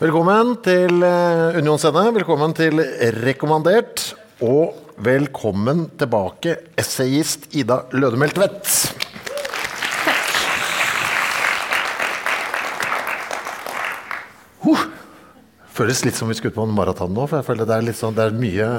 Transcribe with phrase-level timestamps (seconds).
[0.00, 2.06] Velkommen til eh, Union Scene.
[2.16, 2.78] Velkommen til
[3.20, 4.14] Rekommandert.
[4.40, 8.70] Og velkommen tilbake, essayist Ida Lødemel Tvedt.
[14.64, 14.88] Huh.
[15.68, 17.92] Føles litt som vi skulle ut på en maraton nå, for jeg føler det er,
[18.00, 18.72] sånn, det er mye,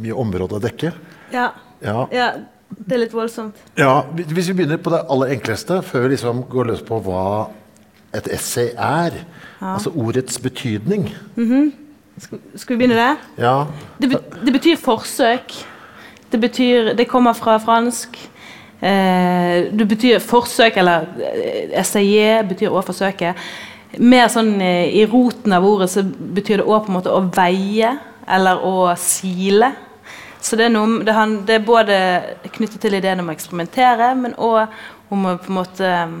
[0.00, 0.96] mye område å dekke.
[1.36, 1.50] Ja.
[1.84, 2.06] Ja.
[2.08, 2.34] ja.
[2.72, 3.60] Det er litt voldsomt.
[3.76, 7.26] Ja, Hvis vi begynner på det aller enkleste, før vi liksom går løs på hva
[8.14, 9.22] et essay er,
[9.60, 11.08] altså ordets betydning
[12.56, 13.20] Skal vi begynne der?
[13.38, 13.64] Ja,
[14.00, 15.54] Det, be det betyr forsøk.
[16.32, 18.18] Det betyr Det kommer fra fransk.
[18.82, 21.06] Eh, det betyr forsøk, eller
[21.72, 23.34] essayé betyr å forsøke.
[23.98, 27.22] Mer sånn eh, i roten av ordet så betyr det òg på en måte å
[27.36, 27.94] veie
[28.28, 29.72] eller å sile.
[30.42, 31.96] Så det er, noe, det, han, det er både
[32.56, 36.16] knyttet til ideen om å eksperimentere, men òg om å på en måte eh,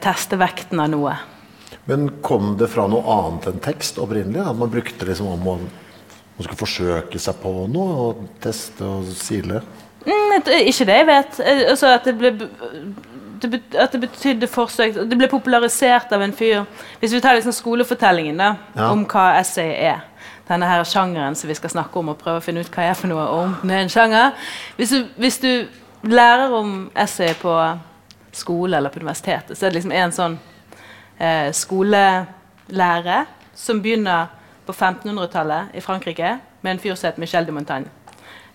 [0.00, 1.14] teste vekten av noe.
[1.86, 4.40] Men kom det fra noe annet enn tekst opprinnelig?
[4.40, 5.56] At man brukte liksom om å
[6.34, 9.60] man skulle forsøke seg på noe, og teste og sile?
[10.04, 10.32] Mm,
[10.66, 11.36] ikke det jeg vet.
[11.40, 12.32] Eh, Altså at det ble
[13.78, 16.62] at det betydde forsøk Det ble popularisert av en fyr
[17.00, 18.90] Hvis vi tar liksom skolefortellingen da Ja.
[18.90, 20.00] om hva essay er.
[20.48, 22.94] Denne her sjangeren som vi skal snakke om og prøve å finne ut hva er
[22.94, 24.32] for noe, og om den er en sjanger.
[24.76, 25.66] Hvis du, hvis du
[26.04, 27.54] lærer om essay på
[28.36, 30.38] skole eller på universitetet, så er det liksom en sånn
[31.18, 33.18] eh, skolelære
[33.54, 34.32] som begynner
[34.66, 37.90] på 1500-tallet i Frankrike med en fyr som het Michel de Montaigne.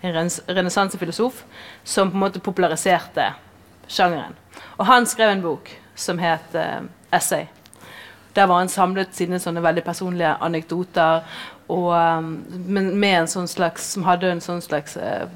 [0.02, 1.44] En renessansefilosof
[1.84, 3.32] som på en måte populariserte
[3.88, 4.36] sjangeren.
[4.78, 6.80] Og han skrev en bok som het eh,
[7.12, 7.46] 'Essay'.
[8.34, 11.24] Der var han samlet sine sånne veldig personlige anekdoter,
[11.70, 12.44] og, um,
[12.98, 15.26] med en sånn slags, som hadde en sånn slags eh,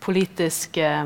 [0.00, 1.04] politisk eh,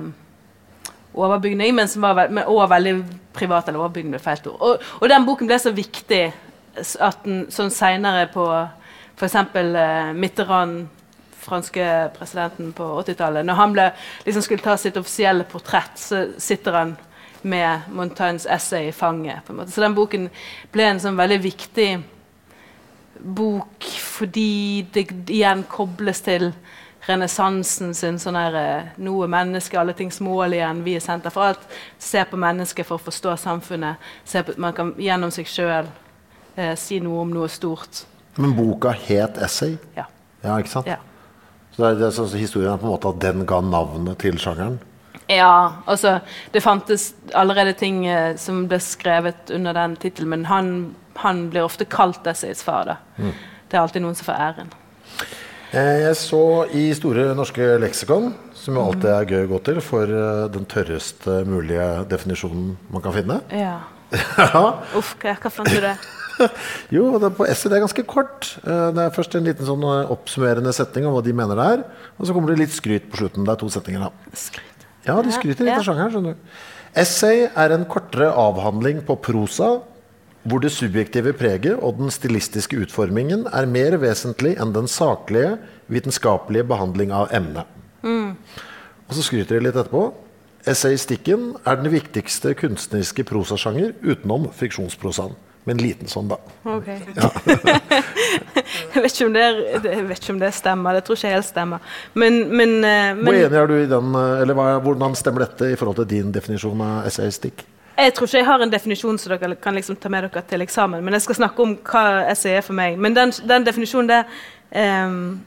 [1.15, 2.95] overbygning, men som var veld, men også veldig
[3.33, 3.69] privat.
[3.69, 4.61] eller overbygning med feil ord.
[4.61, 6.25] Og, og den boken ble så viktig
[7.01, 8.47] at den sånn seinere på
[9.17, 9.35] f.eks.
[9.35, 10.89] Eh, Mitterrand,
[11.43, 11.87] franske
[12.17, 13.89] presidenten på 80-tallet, når han ble,
[14.27, 16.97] liksom skulle ta sitt offisielle portrett, så sitter han
[17.43, 19.45] med Montaignes essay i fanget.
[19.47, 19.71] på en måte.
[19.71, 20.29] Så den boken
[20.73, 21.91] ble en sånn veldig viktig
[23.23, 26.53] bok fordi det igjen kobles til
[27.07, 31.35] renessansen sin sånn her noe Nå er mennesket alle tings mål igjen, vi er senter
[31.35, 31.65] for alt.
[31.99, 34.13] Se på mennesket for å forstå samfunnet.
[34.25, 35.89] Se på, man kan gjennom seg sjøl
[36.57, 38.05] eh, si noe om noe stort.
[38.39, 39.79] Men boka het 'Essay'?
[39.97, 40.07] Ja.
[40.43, 40.87] Ja, ikke sant?
[40.87, 40.97] Ja.
[41.73, 43.61] Så det er, det er sånn så historien er på en måte at den ga
[43.61, 44.81] navnet til sjangeren?
[45.31, 46.21] Ja, altså
[46.53, 51.65] Det fantes allerede ting eh, som ble skrevet under den tittelen, men han, han blir
[51.65, 52.85] ofte kalt essays far.
[52.85, 52.97] da.
[53.69, 54.73] Det er alltid noen som får æren.
[55.73, 56.41] Eh, Jeg så
[56.77, 60.67] i Store norske leksikon, som jo alltid er gøy å gå til, for eh, den
[60.69, 63.41] tørreste mulige definisjonen man kan finne.
[63.53, 63.79] Ja.
[64.37, 64.61] Ja.
[64.99, 65.95] Uff, hva, hva fant du det?
[66.97, 68.51] Jo, det er på essay det er ganske kort.
[68.65, 71.85] Eh, Det er først en liten sånn oppsummerende setning om hva de mener det er.
[72.19, 73.47] Og så kommer det litt skryt på slutten.
[73.49, 74.37] Det er to setninger, da.
[74.37, 74.85] Skryt.
[75.09, 76.13] Ja, de skryter litt av sjangeren.
[76.13, 76.61] skjønner du.
[77.03, 79.71] Essay er en kortere avhandling på prosa,
[80.43, 85.57] hvor det subjektive preget og den stilistiske utformingen er mer vesentlig enn den saklige,
[85.93, 87.69] vitenskapelige behandling av emnet.
[88.03, 90.09] Og så skryter de litt etterpå.
[90.69, 95.35] Essayistikken er den viktigste kunstneriske prosasjanger utenom fiksjonsprosaen.
[95.69, 96.41] Men liten sånn, da.
[96.67, 96.89] Ok.
[98.95, 100.97] jeg, vet det er, jeg vet ikke om det stemmer.
[100.99, 101.93] Det tror ikke jeg helt stemmer.
[102.19, 103.21] Men, men, men...
[103.29, 106.09] Hvor enig er du i den, eh, eller hva, hvordan stemmer dette i forhold til
[106.17, 107.63] din definisjon av essayistikk?
[108.05, 110.65] Jeg tror ikke jeg har en definisjon som dere kan liksom ta med dere til
[110.65, 111.05] eksamen.
[111.05, 112.99] Men jeg skal snakke om hva essay er for meg.
[112.99, 114.21] Men den, den definisjonen det
[115.07, 115.41] um,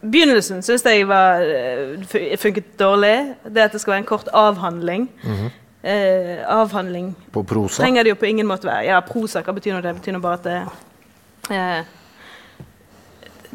[0.00, 3.34] Begynnelsen syns jeg var, eh, funket dårlig.
[3.44, 5.10] Det at det skal være en kort avhandling.
[5.84, 7.82] eh, avhandling På prosa?
[7.82, 8.84] trenger det jo på ingen måte være.
[8.84, 9.94] Ja, prosa, hva betyr nå det?
[10.00, 10.58] Betyr nå bare at det
[11.50, 11.84] eh,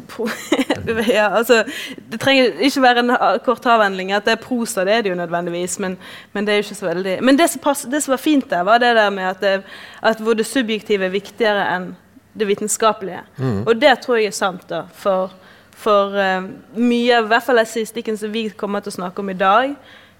[1.08, 1.64] ja, altså,
[2.12, 3.12] Det trenger ikke være en
[3.44, 4.12] kort avhandling.
[4.12, 5.78] At det er prosa, det er det jo nødvendigvis.
[5.78, 5.98] Men,
[6.32, 8.50] men det er jo ikke så veldig Men det som, pass, det som var fint
[8.50, 9.62] der, var det der med at, det,
[10.02, 11.94] at hvor det subjektive er viktigere enn
[12.36, 13.22] det vitenskapelige.
[13.66, 14.82] Og det tror jeg er sant, da.
[14.92, 15.32] For,
[15.72, 19.30] for uh, mye av i hvert fall estetikken som vi kommer til å snakke om
[19.32, 19.72] i dag,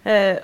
[0.09, 0.37] uh,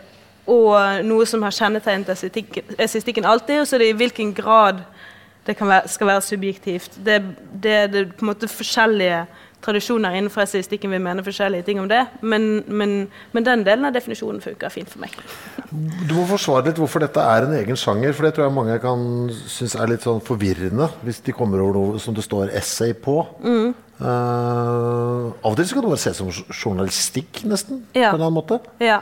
[0.52, 4.82] og noe som har kjennetegnet essayistikken alltid, og så er det i hvilken grad
[5.46, 6.98] det kan være, skal være subjektivt.
[7.04, 7.22] Det,
[7.52, 9.24] det, det er på en måte forskjellige
[9.62, 12.94] tradisjoner innenfor essayistikken vil mene forskjellige ting om det, men, men,
[13.34, 15.14] men den delen av definisjonen funker fint for meg.
[15.70, 18.80] Du må forsvare litt hvorfor dette er en egen sjanger, for det tror jeg mange
[18.82, 22.96] kan synes er litt sånn forvirrende hvis de kommer over noe som det står essay
[22.98, 23.20] på.
[23.44, 23.72] Mm.
[24.02, 27.84] Uh, av og til så kan det bare ses som journalistikk, nesten.
[27.94, 28.10] Ja.
[28.10, 28.58] På en annen måte.
[28.82, 28.98] Ja.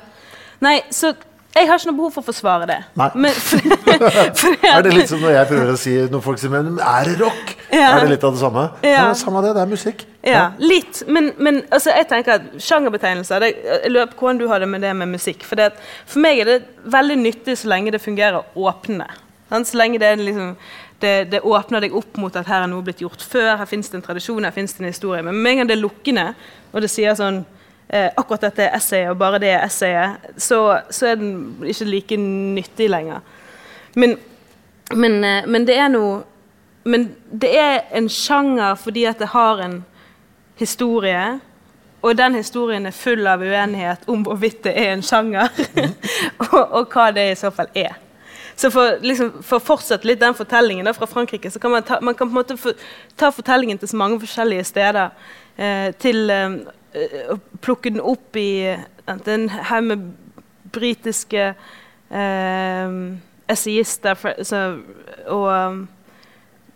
[0.60, 1.14] Nei, så
[1.56, 2.76] jeg har ikke noe behov for å forsvare det.
[2.94, 3.32] Men,
[4.40, 6.76] for, Er at- det litt som når jeg prøver å si når folk sier Men
[6.78, 7.54] er det rock?
[7.70, 7.88] Ja.
[7.96, 8.64] Er det litt av det samme?
[8.86, 9.02] Ja.
[9.18, 10.04] samme det, det er musikk.
[10.26, 11.02] Ja, litt.
[11.08, 14.68] Men, men altså, jeg tenker at sjangerbetegnelser det, Jeg lurer på hvordan du har det
[14.70, 15.42] med det med musikk.
[15.48, 16.58] For, det, at for meg er det
[16.92, 19.08] veldig nyttig så lenge det fungerer åpne.
[19.50, 20.52] Så lenge det, er liksom,
[21.02, 23.90] det, det åpner deg opp mot at her er noe blitt gjort før, her fins
[23.90, 25.24] det en tradisjon, her fins det en historie.
[25.26, 26.26] Men med en gang det er lukkende,
[26.70, 27.42] og det sier sånn
[27.92, 31.34] eh, akkurat dette essayet, og bare det essayet, så, så er den
[31.66, 33.20] ikke like nyttig lenger.
[33.94, 34.16] Men,
[34.94, 36.22] men, eh, men det er noe
[36.84, 39.74] Men det er en sjanger fordi at det har en
[40.56, 41.40] historie.
[42.00, 45.52] Og den historien er full av uenighet om hvorvidt det er en sjanger,
[46.46, 47.98] og, og hva det i så fall er.
[48.56, 51.84] Så for, liksom, for å fortsette litt den fortellingen da, fra Frankrike, så kan man,
[51.84, 52.72] ta, man kan få,
[53.16, 55.12] ta fortellingen til så mange forskjellige steder.
[55.60, 56.56] Eh, til eh,
[57.60, 58.76] plukke den opp i
[59.06, 60.10] den en haug med
[60.72, 61.54] britiske
[62.10, 62.94] eh,
[63.50, 64.18] essayister
[65.26, 65.88] og um,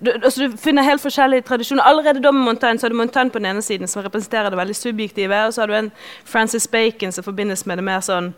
[0.04, 1.82] du, altså, du finner helt forskjellige tradisjoner.
[1.86, 4.58] Allerede da med Montaigne så har du Montaigne på den ene siden, som representerer det
[4.58, 5.92] veldig subjektive, og så har du en
[6.24, 8.32] Francis Bacon som forbindes med det mer sånn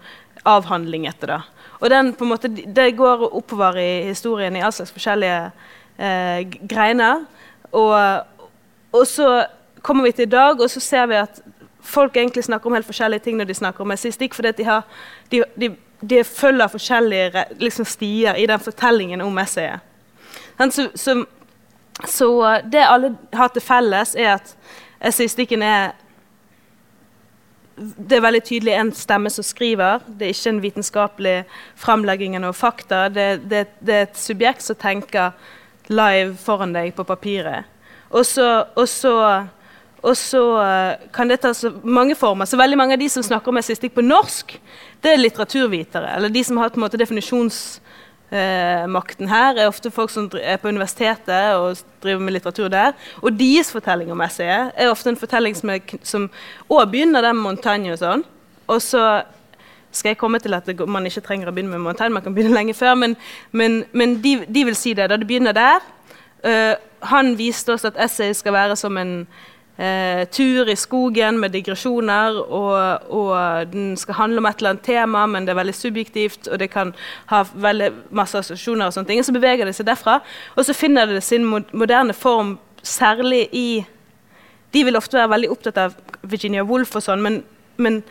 [0.47, 1.41] avhandling etter det.
[1.81, 5.41] Og den på en måte, det går oppover i historien i all slags forskjellige
[5.99, 7.27] eh, greiner.
[7.73, 7.97] Og,
[8.93, 9.31] og så
[9.83, 11.43] kommer vi til i dag, og så ser vi at
[11.87, 14.87] folk egentlig snakker om helt forskjellige ting når de snakker om essayistikk, fordi de, har,
[15.33, 19.81] de, de, de følger forskjellige liksom, stier i den fortellingen om essayet.
[20.59, 21.25] Så, så,
[22.05, 22.31] så
[22.73, 24.57] det alle har til felles, er at
[25.01, 25.95] essayistikken er
[27.77, 30.01] det er veldig tydelig en stemme som skriver.
[30.09, 31.37] Det er ikke en vitenskapelig
[31.77, 33.09] framlegging av fakta.
[33.13, 35.35] Det, det, det er et subjekt som tenker
[35.93, 37.69] live foran deg på papiret.
[38.11, 38.65] Og så,
[40.07, 42.45] og så, eh, kan det ta så mange former.
[42.45, 44.61] Så veldig mange av de som snakker om essaystikk på norsk,
[45.03, 46.17] det er litteraturvitere.
[46.17, 50.69] Eller de som har på en måte definisjonsmakten her, er ofte folk som er på
[50.69, 52.93] universitetet og driver med litteratur der.
[53.23, 55.81] Og deres fortelling om essayet er ofte en fortelling som, er,
[56.69, 58.25] også begynner der med Montaigne og sånn.
[58.69, 59.23] Og så
[59.91, 62.55] skal jeg komme til at man ikke trenger å begynne med Montaigne, man kan begynne
[62.55, 63.17] lenge før, men,
[63.51, 65.11] men, men de, de vil si det.
[65.11, 65.81] Da det begynner der.
[66.47, 69.27] Uh, han viste oss at essay skal være som en
[69.77, 74.87] eh, tur i skogen med digresjoner, og, og den skal handle om et eller annet
[74.87, 76.95] tema, men det er veldig subjektivt, og det kan
[77.33, 79.25] ha veldig masse assosiasjoner og sånne ting.
[79.25, 80.21] Så beveger det seg derfra,
[80.57, 83.69] og så finner det sin moderne form, særlig i
[84.75, 85.95] De vil ofte være veldig opptatt av
[86.27, 87.39] Virginia Woolf og sånn, men,
[87.81, 88.03] men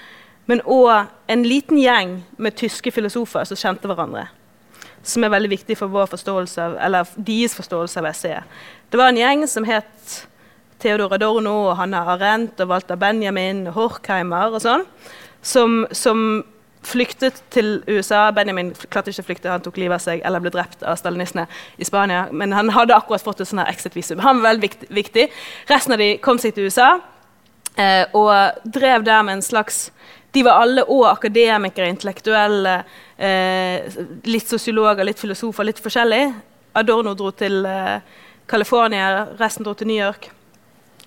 [0.46, 4.28] men òg en liten gjeng med tyske filosofer som kjente hverandre.
[5.06, 8.58] Som er veldig viktig for vår forståelse av, eller deres forståelse av essayet.
[8.90, 10.22] Det var en gjeng som het
[10.84, 14.84] Theodor Adorno og Hanne Arendt og Walter Benjamin Horkheimer og sånn,
[15.46, 16.44] som, som
[16.86, 18.30] flyktet til USA.
[18.36, 21.48] Benjamin klarte ikke å flykte, han tok livet av seg eller ble drept av stalinistene
[21.82, 22.26] i Spania.
[22.32, 24.22] Men han hadde akkurat fått et sånn exit-visum.
[24.26, 25.26] Han var veldig viktig, viktig.
[25.72, 26.96] Resten av de kom seg til USA
[27.78, 29.90] eh, og drev der med en slags
[30.36, 32.74] De var alle òg akademikere, intellektuelle,
[33.16, 33.86] eh,
[34.28, 36.26] litt sosiologer, litt filosofer, litt forskjellig.
[36.76, 38.02] Adorno dro til eh,
[38.52, 40.28] California, resten dro til New York.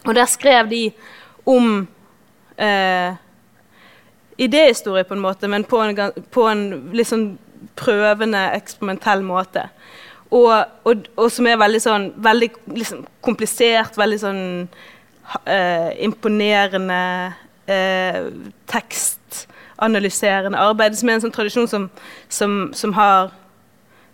[0.07, 0.83] Og der skrev de
[1.49, 1.89] om
[2.59, 3.17] eh,
[4.39, 7.33] idéhistorie, på en måte, men på en, på en litt sånn
[7.79, 9.67] prøvende, eksperimentell måte.
[10.31, 10.53] Og,
[10.85, 14.43] og, og som er veldig sånn veldig liksom, komplisert, veldig sånn
[15.49, 17.01] eh, imponerende
[17.67, 18.21] eh,
[18.69, 21.89] tekstanalyserende arbeid, som er en sånn tradisjon som,
[22.29, 23.33] som, som har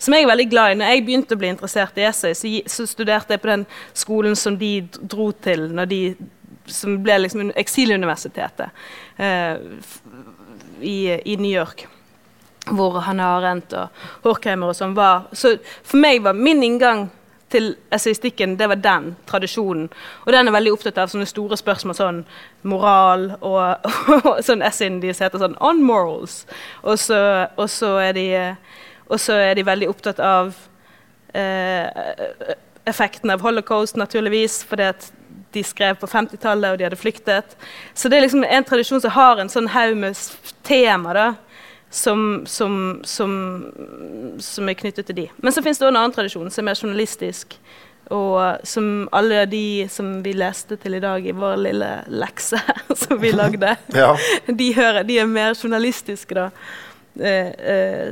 [0.04, 0.78] som jeg er veldig glad i.
[0.80, 4.58] Når jeg begynte å bli interessert i essay, så, studerte jeg på den skolen som
[4.60, 6.00] de dro til når de
[6.70, 8.70] som ble liksom eksiluniversitetet
[9.20, 9.58] eh,
[10.80, 11.86] i, i New York.
[12.64, 17.10] hvor Hannah Arendt og Horkheimer og sånn var Så for meg var min inngang
[17.52, 19.90] til essaystikken det var den tradisjonen.
[20.24, 22.22] Og den er veldig opptatt av sånne store spørsmål, sånn
[22.66, 23.84] moral og,
[24.16, 26.42] og sånn essayen deres heter sånn On morals.
[26.82, 27.20] Og så,
[27.54, 28.26] og så, er, de,
[29.08, 30.54] og så er de veldig opptatt av
[31.34, 32.54] eh,
[32.88, 35.10] effekten av holocaust, naturligvis, fordi at
[35.54, 37.56] de skrev på 50-tallet, og de hadde flyktet.
[37.94, 40.18] Så det er liksom en tradisjon som har en sånn haug med
[40.66, 41.26] tema da,
[41.94, 43.34] som, som, som,
[44.42, 45.26] som er knyttet til de.
[45.38, 47.58] Men så finnes det også en annen tradisjon som er mer journalistisk,
[48.12, 52.58] og som alle de som vi leste til i dag i vår lille lekse
[53.04, 54.12] som vi lagde, Ja.
[54.60, 56.50] de, hører, de er mer journalistiske, da.
[57.14, 58.10] Eh, eh,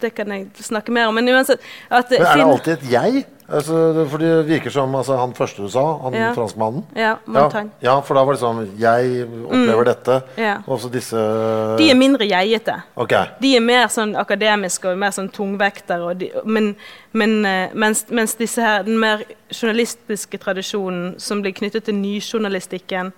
[0.00, 1.14] det kan jeg snakke mer om.
[1.14, 1.60] Men uansett
[1.90, 3.26] at Men er det alltid et jeg?
[3.50, 6.28] Altså, for det virker som altså, han første du sa, han Ja.
[6.36, 6.84] franskmannen.
[6.94, 7.70] Ja, Ja, Montaigne.
[7.82, 10.22] ja, for da var det sånn Jeg opplever dette.
[10.38, 10.58] Ja.
[10.68, 11.16] Og så disse
[11.76, 12.76] De er mindre jegete.
[12.96, 13.26] Okay.
[13.40, 16.14] De er mer sånn akademiske og mer sånn tungvektere.
[16.44, 16.76] Men,
[17.12, 23.12] men, eh, mens, mens disse her, den mer journalistiske tradisjonen som blir knyttet til nyjournalistikken,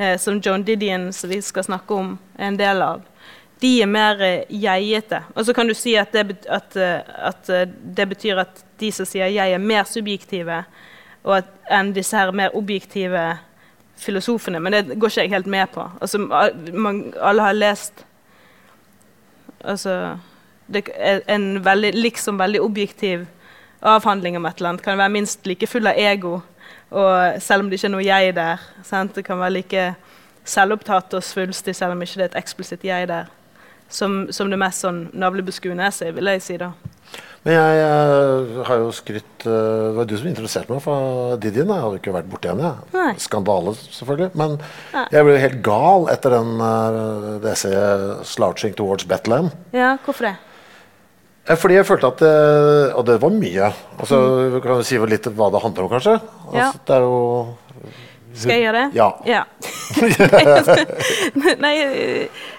[0.00, 3.02] eh, som John Didion, som vi skal snakke om, er en del av,
[3.60, 4.60] de er mer jegete.
[4.60, 5.22] geiete.
[5.34, 8.92] Og så kan du si at det, at, eh, at eh, det betyr at de
[8.92, 10.64] som sier 'jeg', er mer subjektive
[11.24, 13.38] at, enn disse her mer objektive
[13.96, 14.60] filosofene.
[14.60, 15.90] Men det går ikke jeg helt med på.
[16.00, 16.18] Altså,
[16.72, 18.04] man, alle har lest
[19.64, 20.18] Altså
[21.28, 23.26] En veldig, liksom veldig objektiv
[23.82, 26.40] avhandling om et eller annet kan være minst like full av ego,
[26.90, 28.62] og selv om det ikke er noe jeg der.
[28.82, 29.14] Sant?
[29.14, 29.94] Det kan være like
[30.44, 33.30] selvopptatt og svulstig selv om ikke det er et eksplisitt jeg der.
[33.88, 36.56] Som, som det mest sånn navlebeskuende essay, vil jeg si.
[36.58, 36.72] da.
[37.46, 39.52] Men jeg, jeg har jo skrytt eh,
[39.86, 41.70] Det var du som introduserte meg for Didien.
[41.70, 42.72] Jeg hadde ikke vært borti henne.
[42.90, 43.20] Jeg.
[43.22, 44.32] Skandale, selvfølgelig.
[44.34, 44.56] Men
[45.14, 46.98] jeg ble helt gal etter den, eh,
[47.44, 49.52] det essayet 'Slouching Towards Bethlehem'.
[49.76, 50.34] Ja, hvorfor det?
[51.46, 53.70] Eh, Fordi jeg følte at det, Og det var mye.
[54.00, 56.20] Altså, Vi kan jo si litt hva det handler om, kanskje.
[56.52, 56.66] Ja.
[56.66, 57.54] Altså, det er jo
[58.36, 58.90] Skal jeg gjøre det?
[58.94, 59.10] Ja.
[59.26, 59.42] ja.
[61.64, 61.76] Nei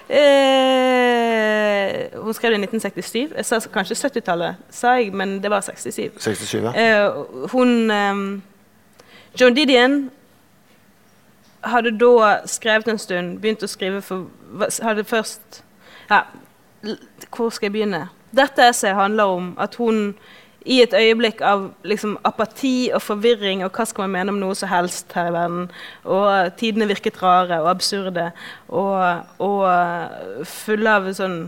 [0.08, 3.32] eh, Hun skrev det i 1967.
[3.36, 6.10] Jeg sa kanskje 70-tallet, sa jeg, men det var 67.
[6.18, 6.72] 67, ja.
[6.74, 7.12] Eh,
[7.52, 8.14] hun eh,
[9.40, 10.10] Joan Didion
[11.64, 14.26] hadde da skrevet en stund, begynt å skrive for
[14.82, 15.62] Hadde først
[16.08, 16.22] ja,
[17.34, 18.08] Hvor skal jeg begynne?
[18.36, 20.14] Dette essayet handler om at hun
[20.68, 24.56] i et øyeblikk av liksom, apati og forvirring og hva skal man mene om noe
[24.58, 25.70] som helst her i verden,
[26.04, 28.26] og tidene virket rare og absurde
[28.68, 31.38] og, og eh, fulle av sånn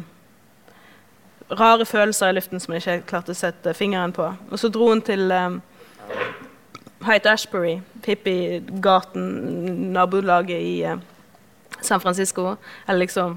[1.61, 4.29] rare følelser i luften som jeg ikke klarte å sette fingeren på.
[4.51, 5.59] Og så dro hun til um,
[7.05, 9.27] Height Ashbury, hippiegaten,
[9.97, 11.01] nabolaget i uh,
[11.81, 12.55] San Francisco.
[12.87, 13.35] Eller liksom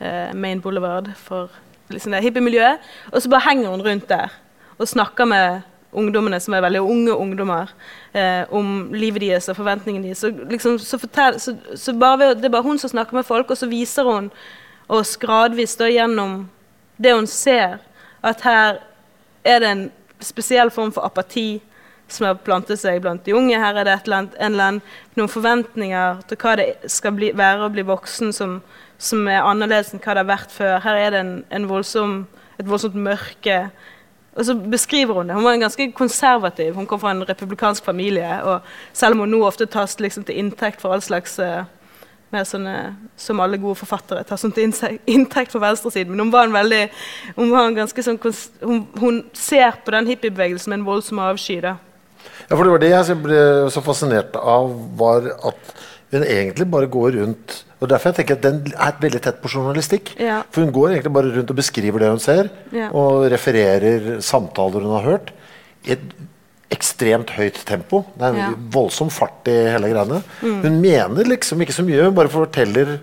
[0.00, 1.52] uh, Main Boulevard for
[1.92, 2.88] liksom det hippiemiljøet.
[3.12, 4.32] Og så bare henger hun rundt der
[4.78, 5.62] og snakker med
[5.96, 7.70] ungdommene, som er veldig unge ungdommer,
[8.12, 10.24] eh, om livet deres og forventningene deres.
[10.24, 13.50] Så, liksom, så, fortell, så, så bare det er bare hun som snakker med folk,
[13.50, 14.30] og så viser hun
[14.88, 16.44] oss gradvis da gjennom
[17.02, 17.78] det hun ser,
[18.22, 18.82] at her
[19.46, 19.86] er det en
[20.20, 21.60] spesiell form for apati
[22.08, 23.58] som har plantet seg blant de unge.
[23.58, 24.80] Her er det annet, annen,
[25.18, 28.60] noen forventninger til hva det skal bli, være å bli voksen som,
[28.98, 30.78] som er annerledes enn hva det har vært før.
[30.86, 32.16] Her er det en, en voldsom,
[32.60, 33.58] et voldsomt mørke.
[34.36, 35.34] Og så beskriver hun det.
[35.34, 36.74] Hun var en ganske konservativ.
[36.74, 38.42] Hun kom fra en republikansk familie.
[38.44, 38.60] og
[38.92, 41.64] Selv om hun nå ofte tas liksom til inntekt for all slags uh,
[42.32, 44.68] mer sånne, Som alle gode forfattere tas hun til
[45.06, 46.12] inntekt for venstresiden.
[46.12, 46.90] Men hun var en veldig
[47.36, 48.20] Hun var en ganske sånn
[48.62, 51.62] hun, hun ser på den hippiebevegelsen med en voldsom avsky.
[51.62, 55.76] Ja, for det var det jeg ble så fascinert av, var at
[56.18, 59.50] hun egentlig bare går rundt og Derfor jeg tenker at den er veldig tett på
[59.52, 60.14] journalistikk.
[60.18, 60.38] Ja.
[60.50, 62.88] For hun går egentlig bare rundt og beskriver det hun ser, Ja.
[62.88, 65.30] og refererer samtaler hun har hørt,
[65.84, 66.00] i et
[66.72, 68.04] ekstremt høyt tempo.
[68.16, 68.54] Det er en Ja.
[68.72, 70.22] voldsom fart i hele greiene.
[70.42, 70.62] Mm.
[70.62, 72.98] Hun mener liksom ikke så mye, hun bare forteller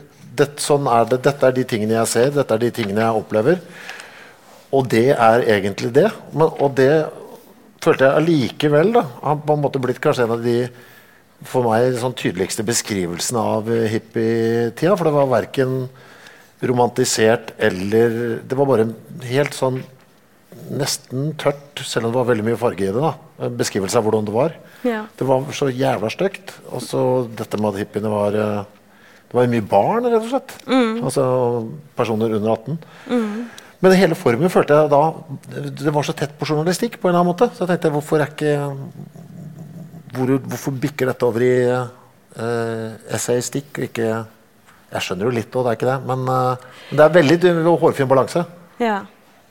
[0.58, 3.60] sånn er det, dette er de tingene jeg ser, dette er de tingene jeg opplever.
[4.74, 6.12] Og det er egentlig det.
[6.34, 7.06] Men, og det
[7.80, 10.68] følte jeg allikevel da, har på en måte blitt kanskje en av de
[11.50, 14.96] for meg sånn tydeligste beskrivelsen av eh, hippietida.
[14.98, 15.88] For det var verken
[16.64, 18.94] romantisert eller Det var bare en
[19.28, 19.82] helt sånn
[20.74, 23.02] nesten tørt, selv om det var veldig mye farge i det.
[23.02, 24.54] da, en Beskrivelse av hvordan det var.
[24.88, 25.02] Ja.
[25.18, 26.54] Det var så jævla stygt.
[26.72, 27.02] Og så
[27.36, 28.64] dette med at hippiene var eh,
[29.28, 30.56] Det var mye barn, rett og slett.
[30.70, 31.26] Altså
[31.98, 32.80] personer under 18.
[33.84, 35.00] Men hele formen følte jeg da
[35.84, 37.50] Det var så tett på journalistikk på en eller annen måte.
[37.52, 38.54] Så jeg tenkte hvorfor er ikke
[40.14, 44.08] hvor, Hvorfor bikker dette over i uh, essayistikk og ikke
[44.94, 46.00] Jeg skjønner jo litt òg, det er ikke det.
[46.10, 48.46] Men uh, det er veldig hårfin balanse.
[48.82, 49.02] Ja.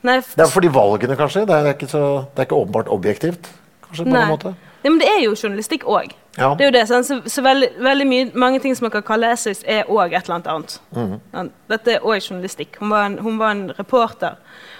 [0.03, 1.45] Nei, Det er fordi valgene, kanskje.
[1.47, 3.47] Det er ikke, så, det er ikke åpenbart objektivt.
[3.85, 4.23] Kanskje, på Nei.
[4.23, 4.53] en måte.
[4.83, 6.11] Ja, men det er jo journalistikk òg.
[6.35, 6.49] Ja.
[6.57, 6.87] Det er jo det?
[6.89, 10.25] Så, så veldig, veldig mye, mange ting som man kan kalle essays, er òg et
[10.25, 10.75] eller annet annet.
[10.91, 11.21] Mhm.
[11.31, 11.53] Sant?
[11.71, 12.79] Dette er òg journalistikk.
[12.81, 14.35] Hun var en, hun var en reporter.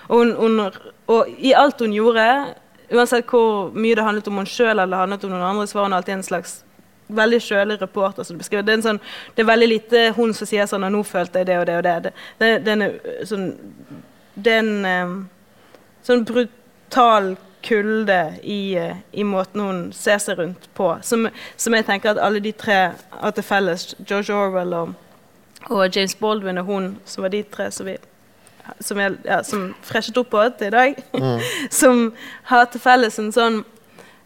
[0.10, 2.28] Og, hun, hun, og i alt hun gjorde,
[2.94, 5.80] uansett hvor mye det handlet om hun sjøl eller det handlet om noen andre, så
[5.80, 6.64] var hun alltid en slags
[7.08, 8.24] veldig kjølig reporter.
[8.24, 8.64] som beskriver.
[8.64, 9.00] Det er, en sånn,
[9.36, 11.78] det er veldig lite hun som sier sånn «Og 'Nå følte jeg det og det
[11.78, 12.02] og det'.
[12.40, 13.48] Det, det, er en, øh, sånn,
[14.36, 15.16] det er en eh,
[16.04, 20.98] sånn brutal kulde i, eh, i måten hun ser seg rundt på.
[21.02, 23.96] Som, som jeg tenker at alle de tre har til felles.
[24.06, 24.96] George Orwell og,
[25.70, 27.98] og James Baldwin og hun, som var de tre som vi
[28.80, 31.04] som, jeg, ja, som freshet opp på til i dag.
[31.82, 32.12] som
[32.50, 33.62] har til felles en sånn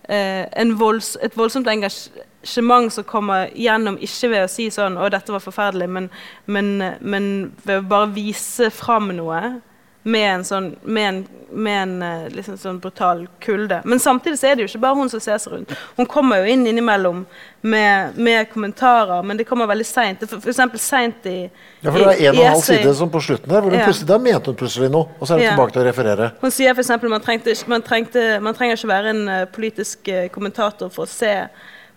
[0.10, 5.10] eh, en volds, et voldsomt engasjement som kommer gjennom ikke ved å si sånn 'Å,
[5.14, 6.10] dette var forferdelig', men,
[6.46, 7.32] men, men
[7.64, 9.62] ved å bare vise fram noe
[10.08, 11.18] med en sånn med en,
[11.52, 13.82] med en eh, liksom sånn brutal kulde.
[13.84, 15.74] Men samtidig så er det jo ikke bare hun som ser seg rundt.
[15.98, 17.26] Hun kommer jo inn innimellom
[17.68, 20.24] med, med kommentarer, men det kommer veldig seint.
[20.24, 21.36] Eksempel seint i
[21.82, 23.80] Ja, for det er en og en halv side som på slutten der, hvor hun
[23.82, 23.86] Ja.
[23.90, 25.10] plutselig, da mente hun plutselig noe.
[25.20, 25.56] Og så er hun Ja.
[25.56, 26.32] tilbake til å referere.
[26.42, 26.90] Hun sier f.eks.
[27.04, 31.12] Man, trengte man, trengte, man trenger ikke være en eh, politisk eh, kommentator for å,
[31.12, 31.36] se,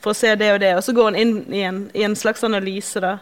[0.01, 0.75] for å se det og det.
[0.77, 2.99] Og så går hun inn i en, i en slags analyse.
[3.01, 3.19] da.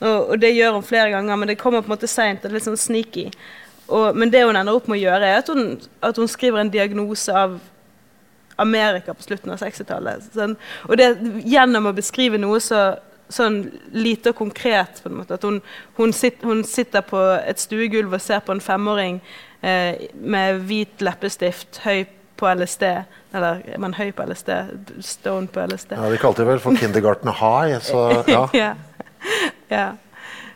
[0.00, 2.42] Og, og det gjør hun flere ganger, men det kommer på en måte seint.
[2.64, 3.28] Sånn sneaky.
[3.92, 6.62] Og, men det hun ender opp med å gjøre, er at hun, at hun skriver
[6.62, 7.58] en diagnose av
[8.62, 10.28] Amerika på slutten av 60-tallet.
[10.34, 10.56] Sånn.
[10.88, 11.14] Og det
[11.48, 12.92] gjennom å beskrive noe så
[13.32, 13.62] sånn
[13.96, 15.00] lite og konkret.
[15.02, 15.60] på en måte, At hun,
[15.96, 19.22] hun, sitt, hun sitter på et stuegulv og ser på en femåring
[19.62, 22.04] eh, med hvit leppestift, høy
[22.36, 22.84] på LSD.
[23.32, 24.50] Eller er man høy på LSD?
[25.00, 25.96] Stone på LSD.
[25.96, 27.80] Ja, De kalte det vel for Kindergarten High.
[27.80, 28.46] Så ja.
[28.62, 28.74] ja.
[29.70, 29.88] ja.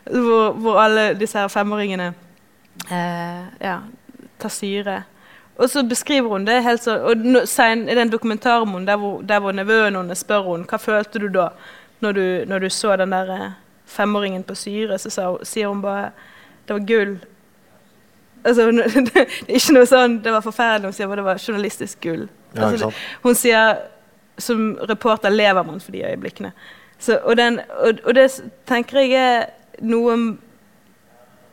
[0.07, 2.13] Hvor, hvor alle disse her femåringene
[2.89, 3.77] ja,
[4.39, 5.03] ta syre.
[5.57, 8.99] Og så beskriver hun det helt sånn Og no, sen, i den dokumentaren hun, der
[9.01, 11.49] hvor, der hvor nevøen hennes spør hun, hva følte du da
[11.99, 13.55] når du, når du så den der eh,
[13.89, 16.11] femåringen på syre, så sa, sier hun bare
[16.67, 17.15] det var gull.
[18.43, 18.67] Altså,
[19.07, 22.27] det er ikke noe sånn det var forferdelig, hun sier bare det var journalistisk gull.
[22.53, 22.91] Altså,
[23.23, 23.81] hun sier
[24.37, 26.51] som reporter lever man for de øyeblikkene.
[26.99, 28.27] Så, og, den, og, og det
[28.69, 29.47] tenker jeg er
[29.85, 30.37] noe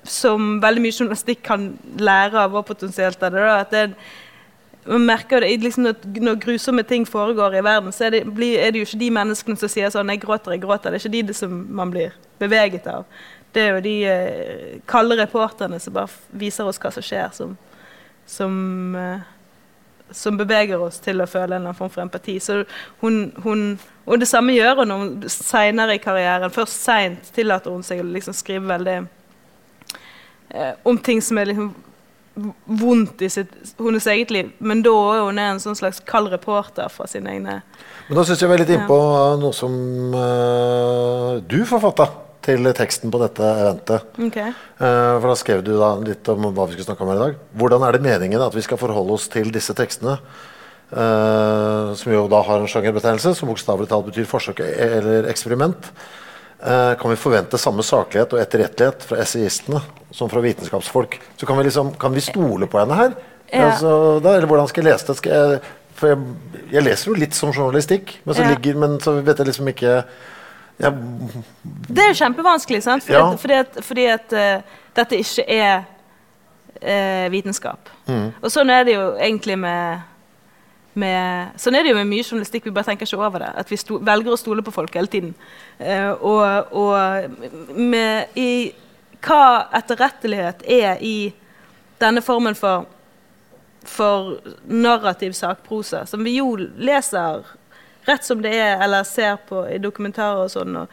[0.04, 3.42] som veldig mye journalistikk kan lære av, og potensielt av det.
[3.44, 3.86] Da, at det
[4.84, 8.72] man merker det, liksom når, når grusomme ting foregår i verden, så er det, er
[8.72, 10.92] det jo ikke de menneskene som sier sånn 'jeg gråter, jeg gråter'.
[10.92, 13.04] Det er ikke de det som man blir beveget av.
[13.54, 17.56] Det er jo de eh, kalde reporterne som bare viser oss hva som skjer, som,
[18.26, 19.20] som, eh,
[20.10, 22.40] som beveger oss til å føle en eller annen form for empati.
[23.00, 26.50] Hun, hun, og det samme gjør hun seinere i karrieren.
[26.50, 29.06] Først seint tillater hun seg å liksom skrive veldig
[30.50, 31.72] eh, om ting som er liksom
[32.64, 34.50] vondt i sitt, hennes eget liv.
[34.58, 37.60] Men da er hun en sånn slags kald reporter fra sine egne
[38.08, 38.98] Men da syns jeg vi er litt innpå
[39.40, 39.74] noe som
[40.18, 42.08] eh, du forfatta
[42.44, 44.10] til teksten på dette eventet.
[44.26, 44.50] Okay.
[44.52, 47.22] Eh, for da skrev du da litt om hva vi skulle snakke om her i
[47.22, 47.38] dag.
[47.60, 50.18] Hvordan er det meningen at vi skal forholde oss til disse tekstene?
[50.94, 55.88] Uh, som jo da har en sjangerbetegnelse som bokstavelig talt betyr forsøk eller eksperiment.
[56.62, 59.80] Eh, kan vi forvente samme saklighet og etterrettelighet fra essayistene
[60.14, 61.18] som fra vitenskapsfolk?
[61.36, 63.16] Så kan vi, liksom, kan vi stole på henne her?
[63.52, 63.66] Ja.
[63.70, 65.16] Altså, da, eller hvordan skal jeg lese det?
[65.18, 65.58] Skal jeg,
[65.94, 66.18] for jeg,
[66.72, 68.54] jeg leser jo litt som journalistikk, men så, Ja.
[68.54, 70.04] ligger, men så vet jeg liksom ikke
[70.80, 70.92] jeg,
[71.86, 73.04] Det er jo kjempevanskelig, sant?
[73.04, 73.26] Fordi, Ja.
[73.32, 75.84] at, fordi at, fordi at uh, dette ikke er
[76.82, 77.92] uh, vitenskap.
[78.42, 80.00] Og sånn er det jo egentlig med,
[80.98, 83.52] med Sånn er det jo med mye journalistikk, vi bare tenker ikke over det.
[83.64, 85.34] At vi sto, velger å stole på folk hele tiden.
[85.80, 88.72] Uh, og og med, i
[89.24, 91.32] hva etterrettelighet er i
[92.02, 92.90] denne formen for
[93.84, 97.44] for narrativ sakprosa, som vi jo leser
[98.04, 100.76] rett som det er, eller ser på i dokumentarer og sånn.
[100.82, 100.88] Og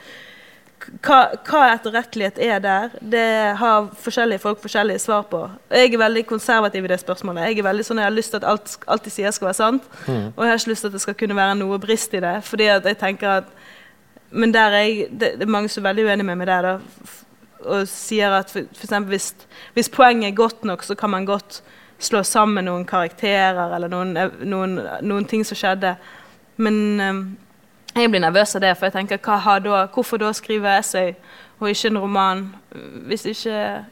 [1.06, 3.26] hva, hva etterrettelighet er der, det
[3.60, 5.44] har forskjellige folk forskjellige svar på.
[5.72, 7.50] Jeg er veldig konservativ i det spørsmålet.
[7.50, 9.60] Jeg er veldig sånn, jeg har lyst til at alt, alt de sier skal være
[9.60, 12.24] sant, og jeg har ikke lyst til at det skal kunne være noe brist i
[12.24, 12.38] det.
[12.48, 13.54] fordi at jeg tenker at
[14.32, 16.62] Men der er jeg, det, det er mange som er veldig uenig med meg der.
[16.62, 16.80] da,
[17.66, 19.34] og sier at for, for eksempel hvis,
[19.74, 21.62] hvis poenget er godt nok, så kan man godt
[22.00, 24.16] slå sammen noen karakterer eller noen,
[24.48, 25.96] noen, noen ting som skjedde.
[26.62, 27.20] Men eh,
[27.96, 29.20] jeg blir nervøs av det, for jeg tenker
[29.64, 31.16] da, hvorfor da skrive essay
[31.60, 32.46] og ikke en roman?
[33.08, 33.86] Hvis ikke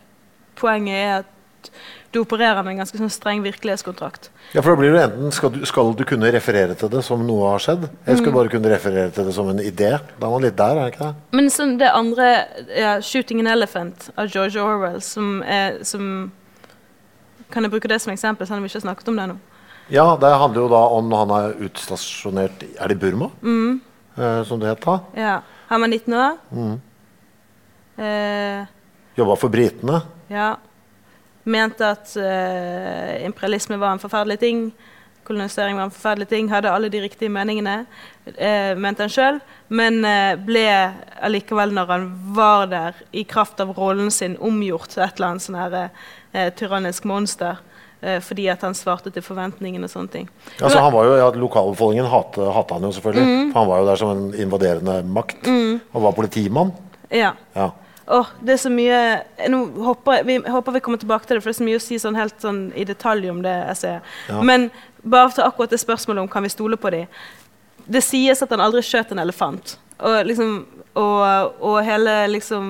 [0.60, 1.72] poenget er at
[2.14, 4.30] du opererer med en ganske sånn streng virkelighetskontrakt.
[4.56, 7.22] Ja, for da blir det enten skal du, skal du kunne referere til det som
[7.26, 9.92] noe har skjedd, eller skal du bare kunne referere til det som en idé?
[10.18, 11.28] Da er man litt der, er det ikke det?
[11.38, 12.30] Men sånn det andre,
[12.74, 16.32] ja, 'Shooting an Elephant' av George Orwell, som er som,
[17.50, 19.38] Kan jeg bruke det som eksempel, selv om vi ikke har snakket om det nå?
[19.90, 23.32] Ja, det handler jo da om når han er utstasjonert Er det i Burma?
[24.18, 25.00] Eh, som det het da?
[25.16, 25.42] Ja.
[25.70, 26.38] Han var 19 år.
[27.98, 28.66] Eh,
[29.16, 30.02] Jobba for britene.
[30.28, 30.56] ja.
[31.50, 34.58] Mente at eh, imperialisme var en forferdelig ting.
[35.26, 36.50] Kolonisering var en forferdelig ting.
[36.52, 37.86] Hadde alle de riktige meningene,
[38.36, 39.40] eh, mente han sjøl.
[39.70, 40.66] Men eh, ble
[41.26, 45.46] allikevel, når han var der, i kraft av rollen sin, omgjort til et eller annet
[45.48, 45.78] sånn her,
[46.34, 47.58] eh, tyrannisk monster.
[48.02, 50.30] Eh, fordi at han svarte til forventningene og sånne ting.
[50.62, 53.52] Altså, han var jo, ja, Lokalbefolkningen hata, han jo selvfølgelig.
[53.52, 55.46] For han var jo der som en invaderende makt.
[55.46, 56.72] Han var politimann.
[57.12, 57.34] Ja.
[57.56, 57.72] Ja.
[58.10, 59.00] Oh, det er så mye
[59.54, 61.84] Nå håper vi, håper vi kommer tilbake til det, for det er så mye å
[61.84, 64.02] si sånn helt sånn i detalj om det essayet.
[64.32, 64.40] Ja.
[64.42, 64.72] Men
[65.04, 67.06] bare til akkurat det spørsmålet om kan vi stole på dem.
[67.86, 69.76] Det sies at han aldri skjøt en elefant.
[70.00, 70.66] Og liksom
[70.98, 72.66] Og, og hele liksom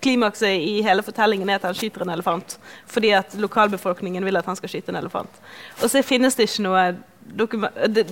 [0.00, 2.56] Klimakset i hele fortellingen er at han skyter en elefant.
[2.90, 5.42] Fordi at lokalbefolkningen vil at han skal skyte en elefant.
[5.82, 6.88] Og så finnes det ikke noe
[7.36, 7.76] dokument...
[7.92, 8.06] Det,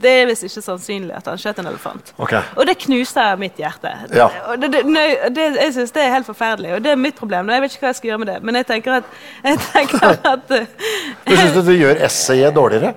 [0.00, 2.12] det er visst ikke sannsynlig at han skjøt en elefant.
[2.16, 2.40] Okay.
[2.56, 3.90] Og det knuser mitt hjerte.
[4.16, 4.28] Ja.
[4.56, 7.50] Det, det, nøy, jeg synes det er helt forferdelig, og det er mitt problem.
[7.50, 9.10] Og jeg vet ikke hva jeg skal gjøre med det, men jeg tenker at,
[9.44, 10.88] jeg tenker at eh,
[11.26, 12.94] Du syns du gjør essayet dårligere?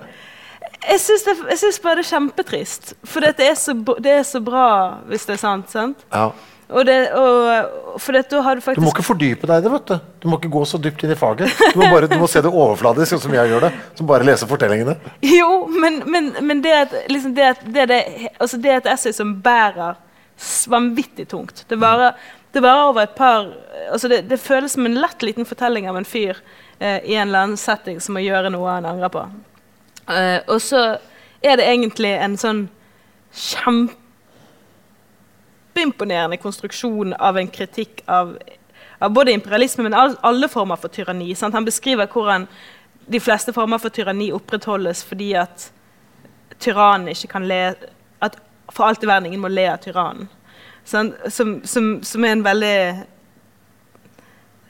[0.84, 2.94] Syns, jeg syns bare det er kjempetrist.
[3.08, 4.66] For det er, så, det er så bra
[5.08, 5.70] hvis det er sant.
[5.72, 6.04] sant?
[6.12, 6.30] Ja.
[6.72, 9.72] Og det, og, for dette har du Du må ikke fordype deg i det.
[9.72, 11.52] vet Du Du må ikke gå så dypt inn i faget.
[11.74, 13.72] Du må, bare, du må se det overfladisk, sånn som jeg gjør det.
[13.98, 14.96] Som bare leser fortellingene.
[15.34, 18.00] Jo, men, men, men det, at, liksom det, at, det, det,
[18.38, 20.00] altså det er et essay som bærer
[20.72, 21.64] vanvittig tungt.
[21.68, 22.16] Det varer,
[22.56, 23.50] over et par
[23.92, 26.38] altså det, det føles som en lett liten fortelling av en fyr
[26.78, 29.24] eh, i en eller annen setting som må gjøre noe han angrer på.
[30.08, 30.84] Eh, og så
[31.44, 32.64] er det egentlig en sånn
[35.74, 38.38] kjempeimponerende konstruksjon av en kritikk av,
[38.98, 41.34] av både imperialisme, men all, alle former for tyranni.
[41.34, 41.54] Sant?
[41.54, 42.46] Han beskriver hvordan
[43.06, 45.70] de fleste former for tyranni opprettholdes fordi at
[46.60, 47.74] tyrannen ikke kan le
[48.22, 48.38] At
[48.72, 50.28] for alt i verden ingen må le av tyrannen.
[50.84, 53.04] Som, som, som er en veldig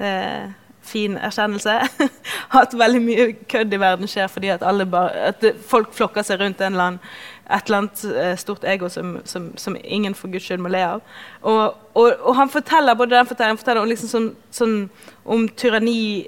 [0.00, 0.50] eh,
[0.82, 1.74] fin erkjennelse.
[2.60, 6.40] at veldig mye kødd i verden skjer fordi at, alle bare, at folk flokker seg
[6.40, 7.14] rundt en eller annen,
[7.44, 10.82] et eller annet eh, stort ego som, som, som ingen for guds skyld må le
[10.86, 11.02] av.
[11.42, 14.76] Og, og, og han forteller både den fortellingen, forteller om, liksom sånn, sånn,
[15.24, 16.24] om tyranni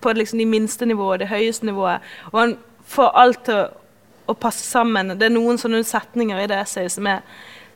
[0.00, 2.04] på liksom de minste nivået, det høyeste nivået.
[2.32, 2.56] Og han
[2.88, 3.66] får alt til å,
[4.32, 5.12] å passe sammen.
[5.18, 7.24] Det er noen sånne setninger i det essayet som er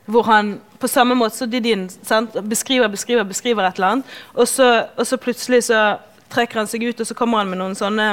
[0.09, 4.47] hvor han på samme måte som Didin sant, beskriver, beskriver, beskriver et eller annet, og
[4.49, 5.99] så, og så plutselig så
[6.33, 8.07] trekker han seg ut, og så kommer han med noen sånne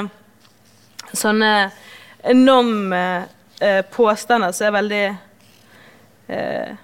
[1.15, 1.51] sånne
[2.27, 3.01] enorme
[3.61, 5.03] eh, påstander som er veldig
[6.27, 6.77] eh,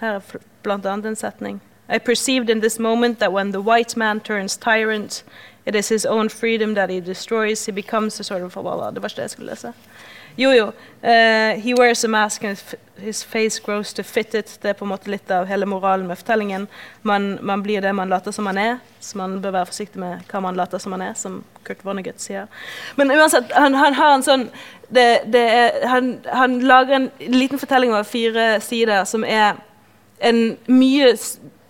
[0.00, 0.20] Her er
[0.62, 0.94] bl.a.
[0.94, 1.60] en setning.
[1.88, 5.22] I perceived in this moment that when the white man turns tyrant,
[5.66, 7.66] it is his own freedom that he destroys.
[7.66, 8.90] He becomes a sort of blah.
[8.90, 9.72] Det var ikke det jeg skulle lese.
[10.36, 10.66] Jo, jo.
[11.02, 12.58] Uh, he wears a mask and
[12.96, 14.58] his face grows to fit it.
[14.62, 16.66] Det er på en måte litt av hele moralen med fortellingen.
[17.02, 20.24] Man, man blir det man later som man er, så man bør være forsiktig med
[20.30, 22.48] hva man later som man er, som Kurt Vonnegut sier.
[22.96, 24.48] Men uansett, han, han har en sånn
[24.88, 29.56] det, det er, han, han lager en liten fortelling over fire sider som er
[30.24, 31.14] en mye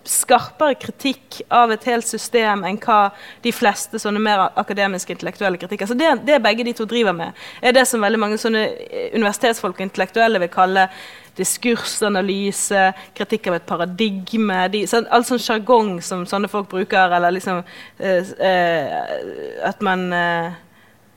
[0.05, 3.09] skarpere kritikk av et helt system enn hva
[3.43, 5.89] de fleste sånne mer akademiske intellektuelle kritikker.
[5.89, 9.07] Så det, det begge de to driver med, er det som veldig mange sånne eh,
[9.15, 10.87] universitetsfolk og intellektuelle vil kalle
[11.35, 12.83] diskursanalyse,
[13.17, 17.63] kritikk av et paradigme de, sånn, All sånn sjargong som sånne folk bruker, eller liksom
[17.99, 20.53] eh, eh, At man eh,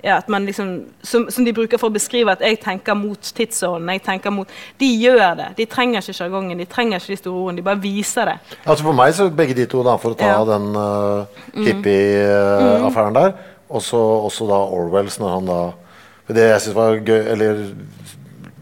[0.04, 3.18] ja, at man liksom, som, som de bruker for å beskrive at jeg tenker mot
[3.34, 3.88] tidsånden.
[3.96, 5.48] jeg tenker mot, De gjør det.
[5.58, 7.56] De trenger ikke sjargongen, de trenger ikke de store ordene.
[7.58, 8.36] De bare viser det.
[8.64, 10.44] Altså For meg så begge de to, da, for å ta Ja.
[10.44, 11.26] den uh,
[11.66, 13.32] hippie-affæren der,
[13.68, 15.60] også, også da Orwells når han da
[16.28, 17.60] for Det jeg syns var gøy, eller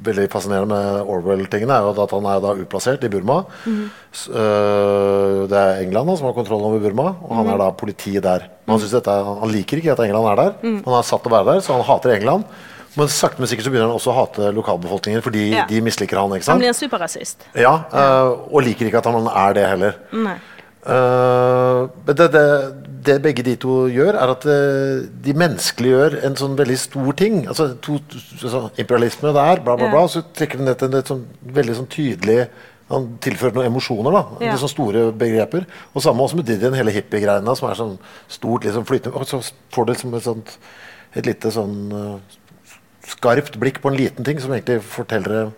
[0.07, 3.43] veldig fascinerende med Orwell-tingene, er jo at han er da utplassert i Burma.
[3.67, 8.15] Øh, det er England da, som har kontroll over Burma, og han er da politi
[8.23, 8.47] der.
[8.67, 10.57] Men han, dette, er- han liker ikke at England er der.
[10.63, 12.45] Han har satt å være der, så han hater England.
[12.97, 15.67] Men sakte, men sikkert så begynner han også å hate lokalbefolkningen, fordi Ja.
[15.69, 16.31] de misliker han.
[16.33, 17.45] ikke Han blir en superrasist.
[17.55, 19.93] Ja, øh, og liker ikke at han er det heller.
[20.13, 20.39] Nei.
[20.87, 22.47] Men det, det,
[23.07, 27.43] det begge de to gjør, er at øh, de menneskeliggjør en sånn veldig stor ting.
[27.47, 27.99] Altså, to,
[28.37, 30.07] altså Imperialisme der, bla, bla, bla.
[30.11, 31.27] Så trekker de ned til et sånn
[31.59, 32.47] veldig sånn tydelig
[32.87, 34.25] Han tilfører noen emosjoner, da.
[34.39, 34.55] Ja.
[34.55, 35.67] Litt sånn store begreper.
[35.93, 37.97] Og samme også med Didion, hele hippiegreiene, som er sånn
[38.31, 39.19] stort, liksom flytende.
[39.19, 39.41] Og så
[39.75, 40.53] får du liksom et sånt
[41.17, 42.37] et lite sånn uh,
[43.09, 45.49] skarpt blikk på en liten ting som egentlig forteller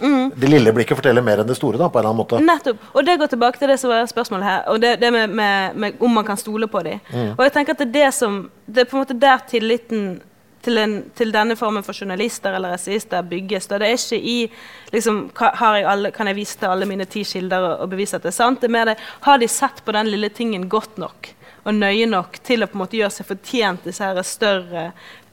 [0.00, 0.32] Mm.
[0.36, 2.40] Det lille blikket forteller mer enn det store, da, på en eller annen måte.
[2.44, 2.86] Nettopp.
[2.92, 5.76] Og det går tilbake til det som var spørsmålet her, og det, det med, med,
[5.76, 7.02] med om man kan stole på dem.
[7.36, 10.18] Og jeg tenker at det er det som Det er på en måte der tilliten
[10.62, 13.68] til, en, til denne formen for journalister eller essayister bygges.
[13.70, 14.36] Da det er ikke i
[14.92, 18.18] liksom, har jeg alle, Kan jeg vise til alle mine ti kilder og, og bevise
[18.18, 18.60] at det er sant?
[18.60, 21.34] Det er mer det Har de sett på den lille tingen godt nok
[21.68, 24.84] og nøye nok til å på en måte gjøre seg fortjent disse her større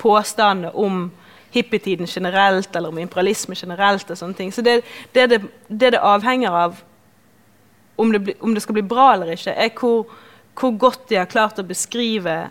[0.01, 1.06] påstandene om
[1.55, 4.11] hippietiden generelt, eller om imperialisme generelt.
[4.11, 4.51] og sånne ting.
[4.53, 4.81] Så det,
[5.13, 6.83] det, det, det avhenger av
[7.95, 10.09] om det, bli, om det skal bli bra eller ikke, er hvor,
[10.59, 12.49] hvor godt de har klart å beskrive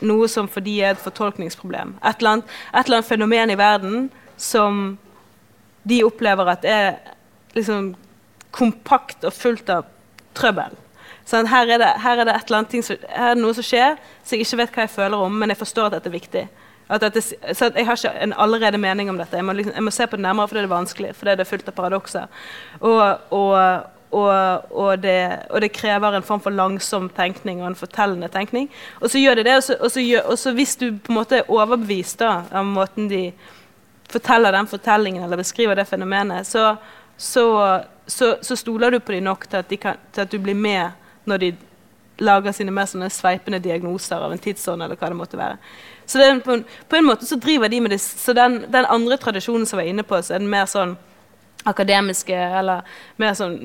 [0.00, 1.94] noe som for de er et fortolkningsproblem.
[2.02, 4.10] Et eller, annet, et eller annet fenomen i verden
[4.40, 4.98] som
[5.88, 6.94] de opplever at er
[7.56, 7.94] liksom
[8.56, 9.86] kompakt og fullt av
[10.36, 10.74] trøbbel.
[11.28, 13.44] Sånn, her, er det, her er det et eller annet ting som, her er det
[13.44, 15.98] noe som skjer, så jeg ikke vet hva jeg føler om, men jeg forstår at
[15.98, 16.44] dette er viktig.
[16.98, 19.36] Dette, så jeg har ikke en allerede mening om dette.
[19.36, 21.14] Jeg må, liksom, jeg må se på det nærmere fordi det er vanskelig.
[21.14, 22.26] fordi det er fullt av paradokser.
[22.80, 28.28] Og, og, og, det, og det krever en form for langsom tenkning og en fortellende
[28.28, 28.68] tenkning.
[29.00, 31.38] Og så gjør det det, og så, så, gjør, så hvis du på en måte
[31.38, 33.28] er overbevist da, av måten de
[34.10, 36.74] forteller den fortellingen eller beskriver det fenomenet, så,
[37.16, 40.90] så stoler du på dem nok til at, de kan, til at du blir med
[41.30, 41.52] når de
[42.20, 45.56] lager sine mer sånne sveipende diagnoser av en tidsånd, eller hva det måtte være.
[46.10, 46.56] Så er på,
[46.96, 50.02] en, måte så driver de med det Så den, den andre tradisjonen som var inne
[50.02, 50.96] på, så er den mer sånn
[51.68, 52.82] akademiske, eller
[53.20, 53.56] mer sånn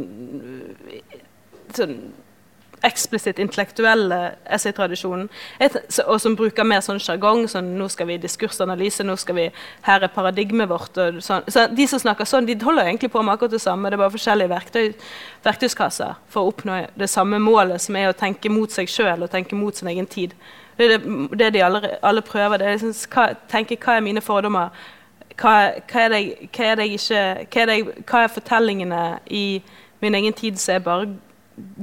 [1.76, 1.98] sånn
[2.86, 5.30] eksplisitt intellektuelle essaytradisjonen,
[6.06, 7.48] og som bruker mer sånn sjargong.
[7.50, 11.50] Sånn, 'Nå skal vi diskursanalyse, nå skal vi Her er paradigmet vårt.' Og sånn.
[11.50, 13.90] Så de som snakker sånn, de holder egentlig på med akkurat det samme.
[13.90, 14.94] Det er bare forskjellige verktøy,
[15.44, 19.32] verktøyskasser for å oppnå det samme målet, som er å tenke mot seg sjøl og
[19.32, 20.34] tenke mot sin egen tid.
[20.78, 22.58] Det er det, det de alle, alle prøver.
[22.58, 24.70] Det er liksom, hva, tenke hva er mine fordommer?
[25.40, 25.72] Hva,
[28.24, 29.62] er fortellingene i
[30.02, 31.08] min egen tid som jeg bare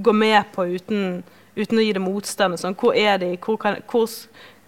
[0.04, 1.22] går med på uten,
[1.56, 2.60] uten å gi det motstand?
[2.60, 2.76] Sånn.
[2.76, 3.34] Hvor er de?
[3.40, 4.08] Hvor, kan, hvor,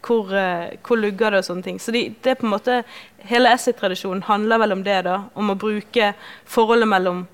[0.06, 1.44] hvor, eh, hvor lugger det?
[1.44, 1.80] og sånne ting.
[1.80, 2.82] Så de, det er på en måte,
[3.24, 5.02] Hele essay-tradisjonen handler vel om det.
[5.04, 6.12] da, Om å bruke
[6.44, 7.26] forholdet mellom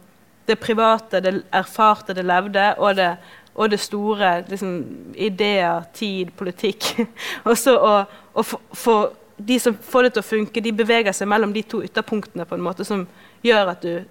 [0.47, 3.17] det private, det erfarte, det levde, og det,
[3.55, 4.45] og det store.
[4.49, 4.75] liksom
[5.17, 6.93] Ideer, tid, politikk.
[7.49, 7.95] og så å
[8.35, 9.11] å få-
[9.41, 12.55] de som får det til å funke, de beveger seg mellom de to ytterpunktene på
[12.59, 13.07] en måte som
[13.43, 14.03] gjør at du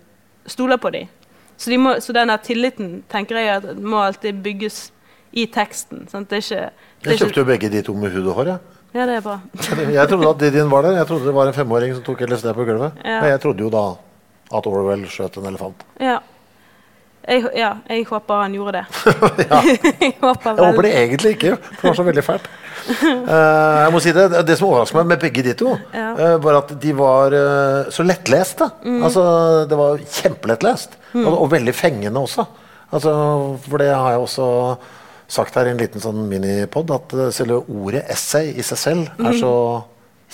[0.49, 1.07] stoler på dem.
[1.55, 4.79] Så, de må, så denne tilliten tenker jeg at må alltid bygges
[5.37, 6.07] i teksten.
[6.09, 6.29] Sant?
[6.31, 6.63] Det er ikke,
[7.03, 8.51] det er Jeg kjøpte jo begge de to med hud og hår.
[8.55, 9.35] Jeg, Ja, det er bra.
[9.93, 10.95] jeg trodde at Didion var der.
[10.97, 12.97] Jeg trodde det var en femåring som tok LSD på gulvet.
[13.05, 13.19] Ja.
[13.21, 13.83] Men jeg trodde jo da
[14.57, 15.83] at Orwell skjøt en elefant.
[16.01, 16.15] Ja.
[17.27, 18.85] Jeg, ja, jeg håper han gjorde det.
[20.01, 22.47] jeg håper Jeg håper det egentlig ikke, for det var så veldig fælt.
[22.89, 26.07] Uh, jeg må si Det det som overrasker meg med begge de to, Ja.
[26.15, 28.69] uh, var at de var uh, så lettleste.
[28.85, 29.03] Mm.
[29.03, 29.25] Altså,
[29.69, 32.47] det var kjempelettlest, og, og veldig fengende også.
[32.89, 33.11] Altså,
[33.67, 34.47] for det har jeg også
[35.29, 39.35] sagt her i en liten sånn minipod, at selve ordet essay i seg selv er
[39.37, 39.51] så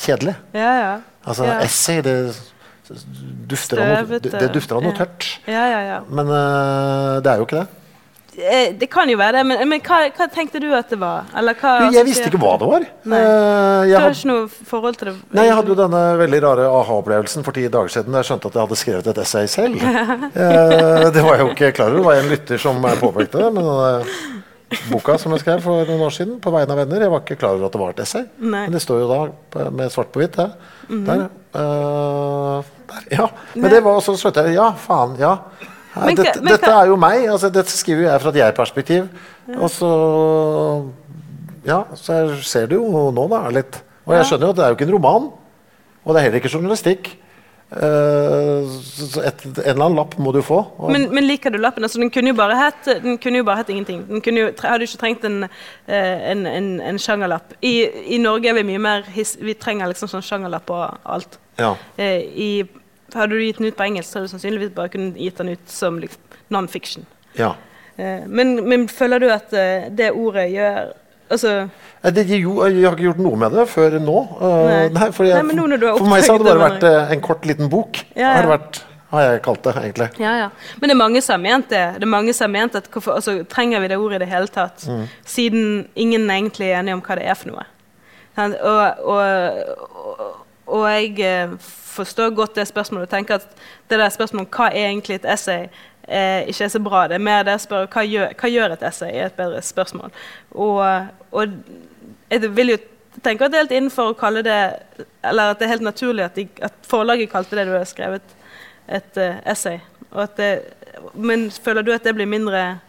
[0.05, 0.37] kjedelig.
[0.55, 0.93] Ja, ja.
[1.25, 1.59] Altså, Mm.
[1.65, 2.15] essay, det
[3.49, 5.31] dufter av noe, det, dufter av noe tørt.
[5.49, 5.97] Ja, ja, ja.
[6.09, 7.81] Men uh, det er jo ikke det.
[8.35, 11.29] Eh, Det kan jo være det, men, men hva, hva tenkte du at det var?
[11.37, 12.87] Eller hva jeg visste ikke hva det var.
[13.07, 13.21] Nei.
[13.21, 15.15] Jeg, Du har ikke noe forhold til det?
[15.37, 18.51] Nei, Jeg hadde jo denne veldig rare aha-opplevelsen for ti dager siden da jeg skjønte
[18.51, 19.79] at jeg hadde skrevet et essay selv.
[20.45, 22.01] Eh, det var jeg jo ikke klar over.
[22.01, 23.51] Det var en lytter som påpekte det.
[23.55, 24.44] Men
[24.91, 27.37] boka som jeg skrev for noen år siden på vegne av venner, jeg var ikke
[27.41, 28.25] klar over at det var et essay.
[28.39, 28.65] Nei.
[28.67, 30.37] Men det står jo da med svart på hvitt.
[30.89, 31.05] Mhm.
[31.07, 31.23] Der.
[31.55, 33.07] uh, der.
[33.11, 33.29] Ja.
[33.55, 35.15] Men det var så skjønte jeg Ja, faen.
[35.19, 35.37] Ja.
[35.95, 37.23] Men dette, men dette er jo meg.
[37.31, 39.07] altså Dette skriver jeg fra et jeg-perspektiv.
[39.55, 39.91] Og så
[41.65, 43.47] Ja, så jeg ser det jo nå, da.
[43.49, 43.79] litt.
[44.05, 45.29] Og jeg skjønner jo at det er jo ikke en roman.
[46.05, 47.15] Og det er heller ikke journalistikk.
[47.71, 50.59] Eh, så et, en eller annen lapp må du få.
[50.93, 51.83] Men, men liker du lappen?
[51.83, 54.03] Altså, den kunne jo bare hett ingenting.
[54.09, 57.55] Den jo, hadde jo ikke trengt en, eh, en, en, en sjangerlapp.
[57.65, 57.73] I,
[58.15, 61.39] I Norge er vi mye mer his, Vi trenger liksom sånn sjangerlapp og alt.
[61.61, 61.73] ja.
[61.97, 62.49] Eh, i,
[63.15, 65.53] hadde du gitt den ut på engelsk, så hadde du sannsynligvis bare kunnet gitt den
[65.55, 67.05] ut som liksom, non-fiction.
[67.39, 67.55] ja.
[67.95, 69.53] Men, men føler du at
[69.95, 70.89] det ordet gjør
[71.29, 71.69] Altså
[72.15, 74.17] Det, jo, jeg har ikke gjort noe med det før nå.
[74.37, 75.07] Eh, Nei.
[75.15, 77.23] for, jeg, Nei, men nå har for meg så har det bare vært eh, en
[77.25, 78.01] kort, liten bok.
[78.13, 78.81] Ja, Har, det vært,
[79.13, 80.09] har jeg kalt det, egentlig.
[80.21, 80.49] Ja, ja.
[80.81, 81.85] Men det er mange som har ment det.
[81.97, 84.29] Det er mange som har ment at hvorfor, altså, Trenger vi det ordet i det
[84.35, 84.85] hele tatt?
[84.85, 85.07] Mm.
[85.25, 87.65] Siden ingen egentlig er enige om hva det er for noe.
[88.35, 89.17] Og, og,
[90.05, 90.23] og,
[90.75, 91.57] og jeg eh,
[91.95, 93.47] forstår godt det spørsmålet og tenker at
[93.89, 95.69] det der spørsmålet om hva er egentlig et essay,
[96.07, 97.05] eh, ikke er så bra.
[97.07, 99.61] Det er mer det å spørre hva gjør, hva gjør et essay, er et bedre
[99.65, 100.13] spørsmål.
[100.51, 100.81] Og,
[101.31, 101.57] og
[102.31, 102.77] jeg vil jo
[103.23, 104.59] tenke at det er helt innenfor å kalle det
[105.23, 108.35] Eller at det er helt naturlig at, de, at forlaget kalte det du har skrevet,
[108.85, 109.79] et uh, essay.
[110.37, 110.49] Det,
[111.13, 112.79] men føler du at det blir mindre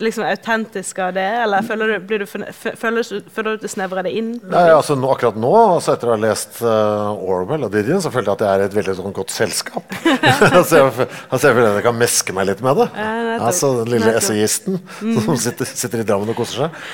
[0.00, 3.02] liksom autentisk av det, eller føler du, du, føler,
[3.34, 4.32] føler du snevrer det inn?
[4.50, 8.12] Nei, altså nå, Akkurat nå, altså etter å ha lest uh, Orwell og Didion, så
[8.14, 9.94] følte jeg at jeg er et veldig sånn, godt selskap.
[10.58, 12.90] altså, jeg, altså, jeg føler at jeg kan meske meg litt med det.
[12.96, 15.16] Ja, altså Den lille essayisten mm.
[15.26, 16.84] som sitter, sitter, i Drammen og koser seg.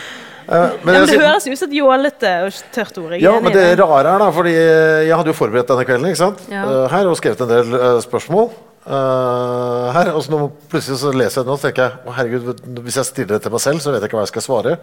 [0.46, 0.52] Uh,
[0.84, 3.16] men, ja, men det høres ut som et jålete og tørt ord.
[3.18, 6.38] Ja, men det rare er da, fordi jeg hadde jo forberedt denne kvelden?
[6.52, 6.62] Ja.
[6.62, 8.50] Uh, her og skrevet en del spørsmål.
[8.86, 12.12] Uh, her, og så nå plutselig så leser jeg det nå og tenker jeg, å
[12.14, 14.44] herregud, hvis jeg stiller det til meg selv, så vet jeg ikke hva jeg skal
[14.44, 14.76] svare.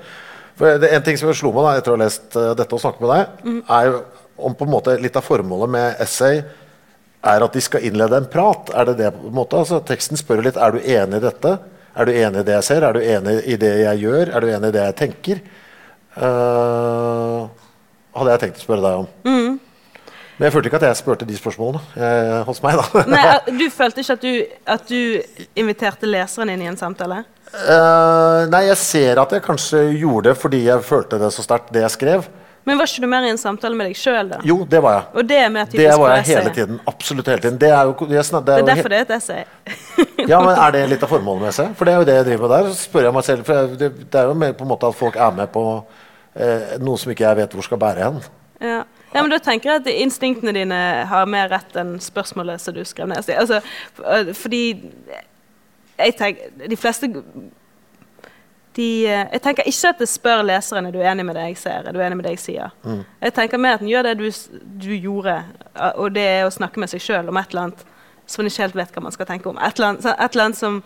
[0.60, 2.84] For det, En ting som slo meg da, etter å ha lest uh, dette og
[2.84, 3.62] snakket med deg, mm.
[3.78, 4.04] er jo
[4.44, 6.42] om på en måte litt av formålet med essay
[7.24, 8.72] er at de skal innlede en prat.
[8.76, 9.60] Er det det på en måte?
[9.62, 11.58] Altså, teksten spør litt er du enig i dette.
[11.94, 12.84] Er du enig i det jeg ser?
[12.84, 14.32] Er du enig i det jeg gjør?
[14.34, 15.44] Er du enig i det jeg tenker?
[16.18, 17.48] Uh,
[18.18, 19.08] hadde jeg tenkt å spørre deg om.
[19.30, 19.54] Mm.
[20.38, 22.80] Men jeg følte ikke at jeg spurte de spørsmålene eh, hos meg.
[22.80, 23.04] da.
[23.12, 23.26] Nei,
[23.62, 24.32] Du følte ikke at du,
[24.76, 27.24] at du inviterte leseren inn i en samtale?
[27.54, 31.70] Uh, nei, jeg ser at jeg kanskje gjorde det fordi jeg følte det så sterkt,
[31.76, 32.26] det jeg skrev.
[32.64, 34.40] Men var ikke du mer i en samtale med deg sjøl, da?
[34.48, 35.04] Jo, det var jeg.
[35.20, 36.78] Og det er mer typisk Det var jeg hele tiden.
[36.88, 37.58] Absolutt hele tiden.
[37.60, 39.44] Det er, jo, det er, det er, det er derfor det er et essay.
[40.32, 41.74] ja, men Er det litt av formålet med essay?
[41.76, 42.70] For det er jo det jeg driver med der.
[42.72, 44.98] Så spør jeg meg selv, for det, det er jo mer på en måte at
[44.98, 48.24] folk er med på eh, noe som ikke jeg vet hvor skal bære hen.
[48.64, 48.80] Ja.
[49.14, 50.78] Ja, men da tenker jeg at instinktene dine
[51.10, 53.30] har mer rett enn spørsmålet som du skrev ned.
[53.30, 53.62] Altså,
[54.02, 54.64] øh, fordi
[56.00, 57.10] jeg tenker De fleste
[58.74, 61.58] de, øh, jeg tenker ikke at det spør leseren er du enig med det jeg
[61.58, 61.88] ser.
[61.88, 62.70] er du enig med det jeg sier.
[62.84, 63.04] Mm.
[63.22, 64.30] Jeg tenker mer at den gjør det du,
[64.82, 65.44] du, gjorde,
[65.96, 67.84] og det er å snakke med seg sjøl om et eller annet
[68.26, 69.60] som man ikke helt vet hva man skal tenke om.
[69.62, 70.82] Et eller annet, et eller annet som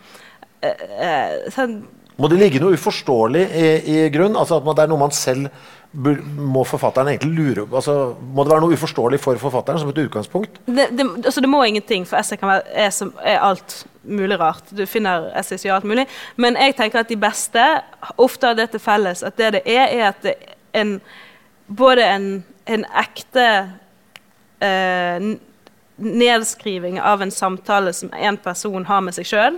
[0.65, 1.79] eh, sånn,
[2.17, 4.35] Må det ligge noe uforståelig i, i grunn?
[4.35, 5.47] Altså at det er noe man selv
[5.97, 10.59] må forfatteren egentlig lure altså, Må det være noe uforståelig for forfatteren som et utgangspunkt?
[10.65, 14.37] Det, det, altså det må ingenting, for essay kan være, er, som, er, alt mulig
[14.39, 14.69] rart.
[14.71, 16.05] Du finner essays i alt mulig.
[16.35, 17.63] Men jeg tenker at de beste
[18.17, 20.93] ofte har det til felles at det det er, er at det er en,
[21.67, 22.29] både en,
[22.69, 23.47] en ekte
[24.61, 25.31] eh,
[25.97, 29.57] nedskriving av en samtale som en person har med seg sjøl,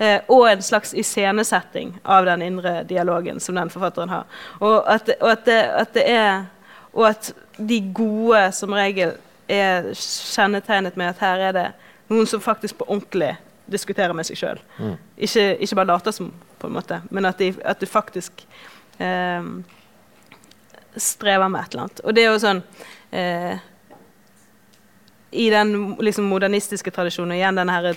[0.00, 4.24] og en slags iscenesetting av den indre dialogen som den forfatteren har.
[4.60, 6.46] Og at, og at, det, at det er
[6.92, 7.32] Og at
[7.68, 9.12] de gode som regel
[9.50, 11.66] er kjennetegnet med at her er det
[12.10, 13.36] noen som faktisk på ordentlig
[13.70, 14.60] diskuterer med seg sjøl.
[14.78, 14.96] Mm.
[15.16, 18.42] Ikke, ikke, bare later som, på en måte, men at, de, at du faktisk
[18.98, 19.50] eh,
[20.96, 22.02] strever med et eller annet.
[22.04, 22.62] Og det er jo sånn
[23.14, 23.60] eh,
[25.30, 27.92] I den liksom, modernistiske tradisjonen, igjen denne her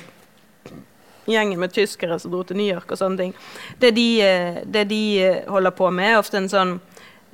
[1.25, 3.33] gjengen med tyskere som dro til New York og sånne ting.
[3.79, 6.79] Det de, eh, det de eh, holder på med, er ofte en sånn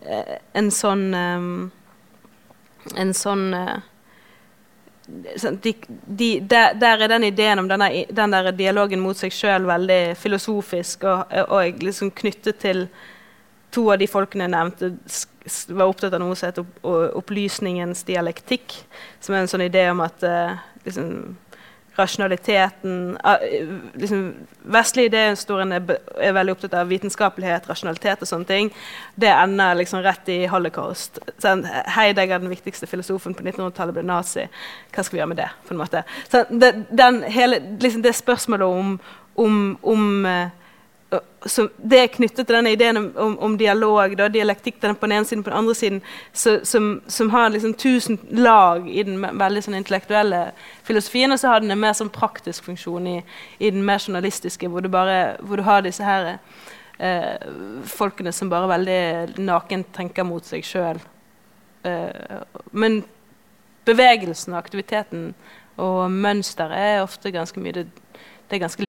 [0.06, 1.06] eh, En sånn
[2.96, 3.46] En sånn
[5.10, 5.74] de,
[6.06, 10.14] de, der, der, er den ideen om denne, den der dialogen mot seg sjøl veldig
[10.22, 12.84] filosofisk og, og liksom knyttet til
[13.74, 14.92] to av de folkene jeg nevnte,
[15.74, 18.78] var opptatt av noe som heter opplysningens dialektikk.
[19.20, 20.22] Som er en sånn idé om at
[20.86, 21.10] liksom,
[22.00, 23.18] rasjonaliteten
[24.00, 24.24] liksom,
[24.70, 28.68] Vestlig idéhistorien er, er, veldig opptatt av vitenskapelighet, rasjonalitet og sånne ting.
[29.18, 31.18] Det ender liksom rett i holocaust.
[31.42, 31.64] Sånn,
[31.96, 34.46] Heidegger, den viktigste filosofen på 1900-tallet, ble nazi.
[34.94, 35.50] Hva skal vi gjøre med det?
[35.66, 36.04] på en måte?
[36.30, 38.96] Sånn, det, den, hele, liksom det spørsmålet om,
[39.40, 40.59] om, om så
[41.10, 45.26] det er knyttet til denne ideen om, om, om dialog, da, dialektikk på den ene
[45.26, 46.02] siden på den andre siden,
[46.34, 50.52] så, som, som, har liksom tusen lag i den veldig sånn intellektuelle
[50.86, 53.16] filosofien, og så har den en mer sånn praktisk funksjon i,
[53.58, 56.36] i den mer journalistiske, hvor du, bare, hvor du har disse her
[57.00, 57.48] eh,
[57.90, 61.02] folkene som bare veldig nakent tenker mot seg sjøl.
[61.90, 63.02] Eh, men
[63.90, 65.32] bevegelsen og aktiviteten
[65.80, 67.88] og mønsteret er ofte ganske mye det,
[68.50, 68.89] det er ganske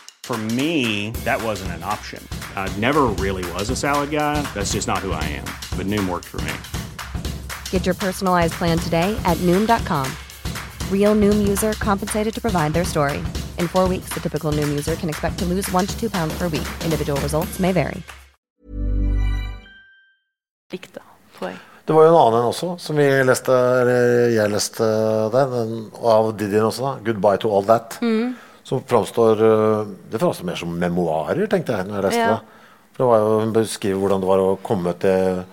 [0.31, 2.25] For me, that wasn't an option.
[2.55, 4.41] I never really was a salad guy.
[4.53, 5.43] That's just not who I am.
[5.75, 6.53] But Noom worked for me.
[7.69, 10.07] Get your personalized plan today at Noom.com.
[10.89, 13.17] Real Noom user compensated to provide their story.
[13.57, 16.33] In four weeks, the typical Noom user can expect to lose one to two pounds
[16.37, 16.69] per week.
[16.85, 18.01] Individual results may vary.
[20.69, 21.03] Dikt, da,
[21.35, 21.59] tror jeg.
[21.85, 24.87] Det var jo en annen en også, som vi leste, eller jeg leste
[25.33, 26.93] den, og av Didin også, da.
[27.03, 27.99] 'Goodbye to all that'.
[27.99, 28.31] Mm.
[28.71, 32.37] Som framstår øh, Det framstår mer som memoarer, tenkte jeg når jeg leste Ja.
[32.37, 32.59] det.
[32.95, 35.43] For det var jo, Hun beskriver hvordan det var å komme til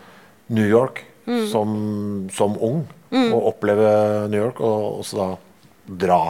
[0.54, 1.42] New York Mm.
[1.52, 1.72] som,
[2.32, 2.86] som ung.
[3.12, 5.26] Og oppleve New York, og også da
[6.06, 6.20] dra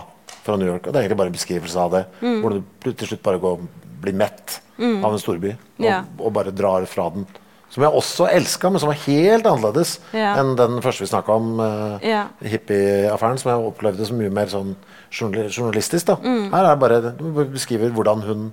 [0.42, 0.86] fra New York.
[0.88, 2.00] Og det er egentlig bare en beskrivelse av det.
[2.20, 2.40] Mm.
[2.42, 3.60] Hvordan du til slutt bare går,
[4.02, 6.00] blir mett av en storby, og, Ja.
[6.18, 7.28] og bare drar fra den.
[7.70, 10.34] Som jeg også elska, men som var helt annerledes Ja.
[10.40, 12.26] enn den første vi snakka om, uh, Ja.
[12.42, 14.74] hippieaffæren, som jeg opplevde som mye mer sånn
[15.10, 16.06] journalistisk.
[16.06, 16.16] da.
[16.22, 16.52] Mm.
[16.52, 18.52] Her er det bare du beskriver hvordan hun,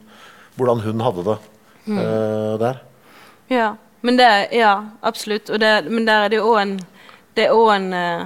[0.55, 1.37] hvordan hun hadde det
[1.87, 1.97] Mm.
[1.99, 2.77] uh, der.
[3.47, 5.47] Ja, men det, ja, absolutt.
[5.47, 6.79] Det, men der er det jo òg en
[7.35, 8.25] Det er òg en uh,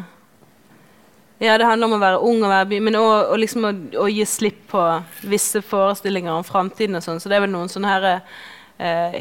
[1.42, 4.08] Ja, det handler om å være ung og være by, men òg liksom å, å
[4.08, 4.86] gi slipp på
[5.28, 7.20] visse forestillinger om framtiden og sånn.
[7.20, 8.08] Så det er vel noen sånne her
[8.80, 9.12] uh,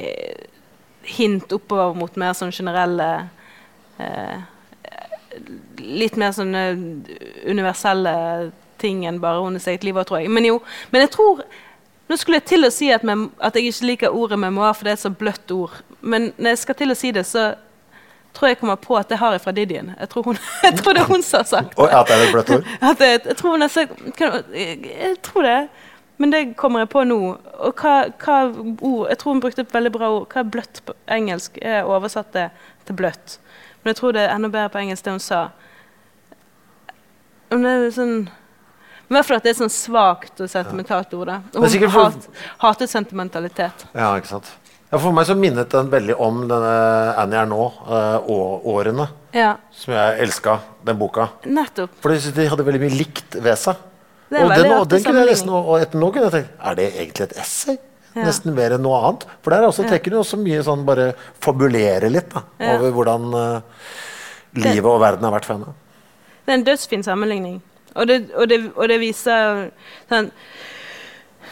[1.03, 3.11] hint oppover mot mer sånn generelle
[5.79, 6.63] Litt mer sånne
[7.47, 8.15] universelle
[8.81, 10.31] ting enn bare hennes eget liv, tror jeg.
[10.33, 10.61] Men jo,
[10.93, 11.43] men jeg tror
[12.09, 14.95] nå skulle jeg til å si at, at jeg ikke liker ordet memoar, for det
[14.95, 15.75] er et så bløtt ord.
[16.01, 17.51] Men når jeg skal til å si det, så
[18.33, 19.91] tror jeg jeg kommer på at det har jeg fra Didien.
[19.99, 22.25] Jeg tror, hun, jeg tror det er hun som har sagt Og at det er
[22.25, 22.73] et bløtt ord.
[23.03, 25.59] det, jeg tror hun har sagt jeg, jeg tror det.
[26.19, 27.19] Men det kommer jeg på nå.
[27.69, 27.93] Og hva,
[28.25, 30.27] hva ord Jeg tror hun brukte et veldig bra ord.
[30.33, 31.61] Hva er bløtt på engelsk?
[31.63, 32.49] Jeg oversatte oversatt det
[32.89, 33.39] til bløtt.
[33.83, 35.45] Men jeg tror det er enda bedre på engelsk det hun sa.
[37.53, 38.17] Om det er sånn
[39.09, 41.31] Hvert fall at det er sånn svakt og sentimentalt ord.
[41.57, 42.27] Og hun for- hat,
[42.61, 43.87] hatet sentimentalitet.
[43.95, 44.51] Ja, ikke sant.
[44.91, 49.09] Ja, for meg så minnet den veldig om denne Annie Ernaux-årene.
[49.37, 51.29] Ja, som jeg elska, den boka.
[51.45, 51.91] nettopp.
[52.01, 53.77] For de hadde veldig mye likt ved seg.
[54.31, 56.33] Det er Og den, og den kunne jeg lese nå, og etter nå kunne jeg
[56.33, 57.79] tenkt Er det egentlig et essay?
[58.15, 58.25] Ja.
[58.25, 59.25] Nesten mer enn noe annet.
[59.43, 62.77] For der også trekker du også mye sånn bare fabulere litt da, Ja.
[62.77, 63.61] over hvordan uh,
[64.55, 65.75] livet og verden har vært for henne.
[66.45, 67.61] Det er en dødsfin sammenligning.
[67.99, 69.69] Og det, og det, og det viser
[70.11, 70.31] sånn,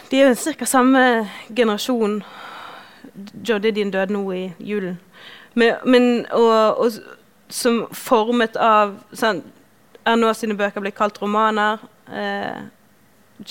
[0.07, 0.65] De er jo ca.
[0.65, 1.01] samme
[1.51, 2.21] generasjon.
[3.43, 4.95] Joe din døde nå i julen.
[5.53, 6.99] Men, men og, og,
[7.49, 9.41] som formet av sånn,
[10.07, 11.81] Erno sine bøker blir kalt romaner.
[12.07, 12.61] Eh,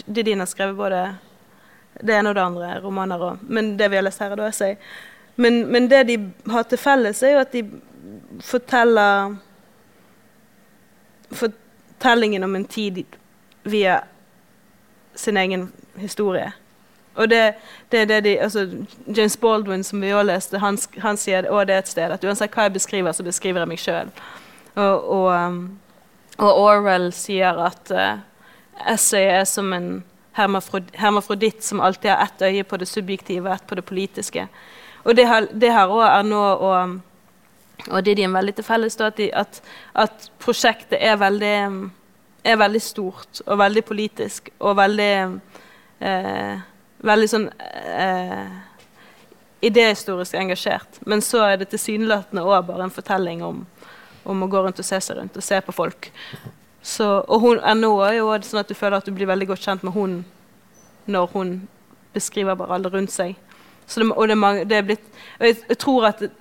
[0.07, 1.03] Didien har skrevet både
[2.01, 3.43] det ene og det andre, romaner òg.
[3.45, 4.79] Men det vi har lest her, er da essay.
[5.37, 6.17] Men, men det de
[6.49, 7.63] har til felles, er jo at de
[8.41, 9.37] forteller
[11.97, 13.05] fortellingen om en tid
[13.63, 14.01] via
[15.15, 16.53] sin egen historie.
[17.15, 17.55] Og det,
[17.93, 18.69] det er det de altså,
[19.17, 22.25] James Baldwin, som vi også leste, han, han sier også det er et sted at
[22.25, 24.11] uansett hva jeg beskriver, så beskriver jeg meg sjøl.
[24.75, 25.79] Og, og, um,
[26.37, 28.21] og Orwell sier at uh,
[28.93, 30.05] essayet er som en
[30.37, 34.49] hermafrod hermafroditt som alltid har ett øye på det subjektive og ett på det politiske.
[35.05, 36.43] Og det har, det har også Erno
[37.77, 39.61] og, og Didien veldig til felles, at, de, at,
[39.95, 41.57] at prosjektet er veldig,
[42.45, 45.13] er veldig stort og veldig politisk og veldig
[46.01, 46.57] eh,
[47.07, 48.55] Veldig sånn eh,
[49.61, 50.97] idéhistorisk engasjert.
[51.07, 53.59] Men så er det tilsynelatende òg bare en fortelling om,
[54.25, 56.09] om å gå rundt og se seg rundt og se på folk.
[56.87, 59.65] Så, og hun, NO er jo sånn at du føler at du blir veldig godt
[59.67, 60.21] kjent med hun
[61.11, 61.53] når hun
[62.15, 63.37] beskriver bare alle rundt seg.
[63.87, 65.05] Det, og det er, mange, det er blitt
[65.39, 66.33] jeg, jeg tror at det,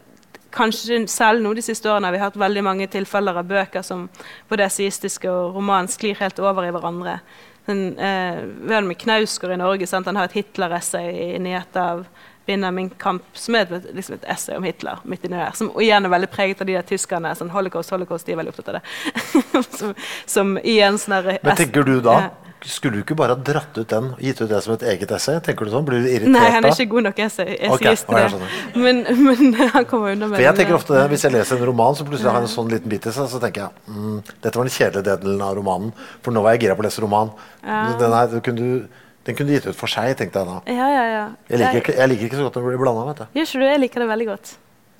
[0.55, 4.07] kanskje selv nå de siste årene har vi hatt veldig mange tilfeller av bøker som
[4.49, 7.19] både esseistiske og roman sklir helt over i hverandre.
[7.65, 9.87] Den, eh, med Knausgård i Norge.
[9.87, 10.05] Sant?
[10.05, 12.05] Han har et Hitler-essay inni et av
[12.45, 14.99] Vinner min kamp, som er et, liksom et essay om Hitler.
[15.03, 17.35] midt inni der, Som igjen er veldig preget av de der tyskerne.
[17.35, 19.63] sånn Holocaust, holocaust, de er veldig opptatt av det.
[19.79, 19.95] som,
[20.25, 22.29] som igjen sånn Hva tenker du da.
[22.65, 25.11] Skulle du ikke bare ha dratt ut den og gitt ut det som et eget
[25.13, 25.37] essay?
[25.43, 25.85] Tenker du sånn?
[25.85, 28.81] Blir du irritert Nei, han er ikke god nok essay, essayist ja, jeg til det.
[28.81, 31.69] Men, men han kommer unna med For jeg tenker ofte det, Hvis jeg leser en
[31.69, 34.17] roman, så plutselig har jeg en sånn liten bit i seg, så tenker jeg mm,
[34.31, 35.93] dette var den kjedelige delen av romanen.
[36.25, 37.33] For nå var jeg gira på å lese roman.
[37.61, 40.59] Den, her, den, kunne du, den kunne du gitt ut for seg, tenkte jeg da.
[40.79, 41.25] Ja, ja, ja.
[41.51, 43.07] Jeg liker, ikke, jeg liker ikke så godt når det blir blanda.
[43.11, 43.25] vet du.
[43.37, 43.67] Gjør ikke du?
[43.69, 44.53] Jeg liker det veldig godt.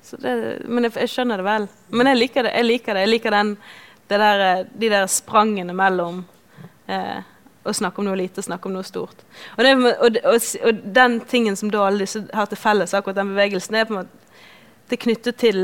[0.06, 0.34] Så det,
[0.70, 1.70] men jeg, jeg skjønner det vel.
[1.98, 2.54] Men jeg liker det.
[2.60, 3.06] Jeg liker det.
[3.08, 3.54] Jeg liker den,
[4.12, 6.20] det der, eh, de der sprangene mellom
[6.86, 7.24] eh,
[7.66, 9.24] å snakke om noe lite og snakke om noe stort.
[9.56, 13.18] Og, det, og, og, og den tingen som da alle disse har til felles, akkurat
[13.18, 14.24] den bevegelsen, er på en måte
[14.86, 15.60] det er knyttet til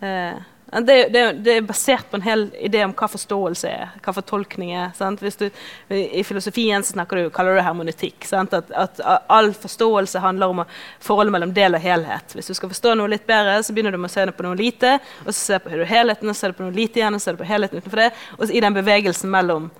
[0.00, 0.38] eh,
[0.70, 4.70] det, det, det er basert på en hel idé om hva forståelse er, hva fortolkning
[4.78, 4.92] er.
[5.18, 5.48] Du,
[5.90, 8.28] I filosofien snakker du, kaller du det hermonetikk.
[8.38, 10.62] At, at all forståelse handler om
[11.02, 12.36] forholdet mellom del og helhet.
[12.38, 14.46] Hvis du skal forstå noe litt bedre, så begynner du med å se det på
[14.46, 17.02] noe lite, og så ser du på helheten, og så ser du på noe lite
[17.02, 18.10] igjen, og så ser du på helheten utenfor det.
[18.38, 19.72] Og i den bevegelsen mellom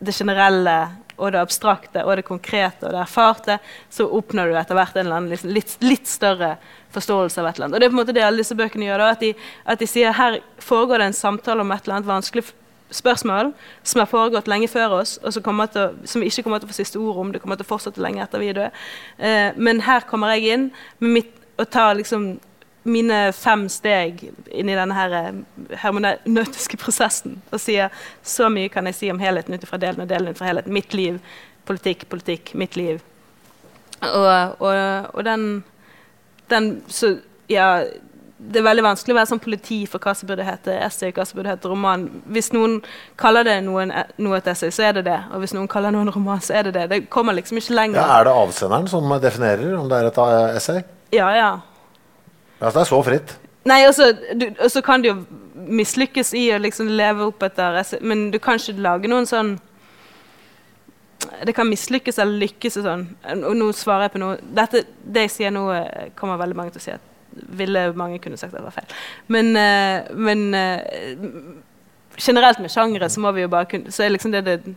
[0.00, 0.76] det generelle
[1.20, 3.58] og det abstrakte og det konkrete og det erfarte,
[3.92, 6.54] så oppnår du etter hvert en eller annen liksom, litt, litt større
[6.94, 7.76] forståelse av et eller annet.
[7.76, 9.02] Og det er på en måte det alle disse bøkene gjør.
[9.04, 9.34] Da, at, de,
[9.74, 12.46] at de sier her foregår det en samtale om et eller annet vanskelig
[12.90, 13.52] spørsmål
[13.86, 15.68] som har foregått lenge før oss, og som, å-
[16.08, 17.30] som vi ikke kommer til å få siste ord om.
[17.36, 18.72] Det kommer til å fortsette lenge etter vi er.
[19.20, 22.32] Eh, men her kommer jeg inn med mitt, og tar liksom
[22.82, 25.40] mine fem steg inn i denne her eh,
[25.82, 27.92] hermeneutiske prosessen og sier
[28.24, 30.72] så mye kan jeg si om helheten ut fra delen og delen ut fra helheten.
[30.72, 31.20] Mitt liv,
[31.68, 33.02] politikk, politikk, mitt liv.
[34.00, 35.64] Og, og, og den,
[36.48, 37.18] den Så
[37.52, 37.82] ja
[38.40, 41.26] det er veldig vanskelig å være sånn politi for hva som burde hete essay, hva
[41.28, 42.06] som burde hete roman.
[42.32, 42.78] Hvis noen
[43.20, 45.18] kaller det noen, noe et essay, så er det det.
[45.34, 46.86] Og hvis noen kaller noe en roman, så er det det.
[46.88, 48.00] Det kommer liksom ikke lenger.
[48.00, 50.86] Ja, er det avsenderen som definerer om det er et eh, essay?
[51.12, 51.50] ja, ja.
[52.60, 53.34] Altså, det er så fritt.
[53.68, 54.10] Nei, altså,
[54.60, 55.16] og så kan du jo
[55.54, 59.58] mislykkes i å liksom leve opp etter Men du kan ikke lage noen sånn
[61.44, 63.06] Det kan mislykkes eller lykkes og sånn.
[63.44, 66.74] Og nå svarer jeg på noe Dette, Det jeg sier nå, eh, kommer veldig mange
[66.74, 68.94] til å si at ville mange kunne sagt at det var feil.
[69.30, 71.20] Men, eh, men eh,
[72.18, 74.74] generelt med sjangere så må vi jo bare kunne Så er liksom det, det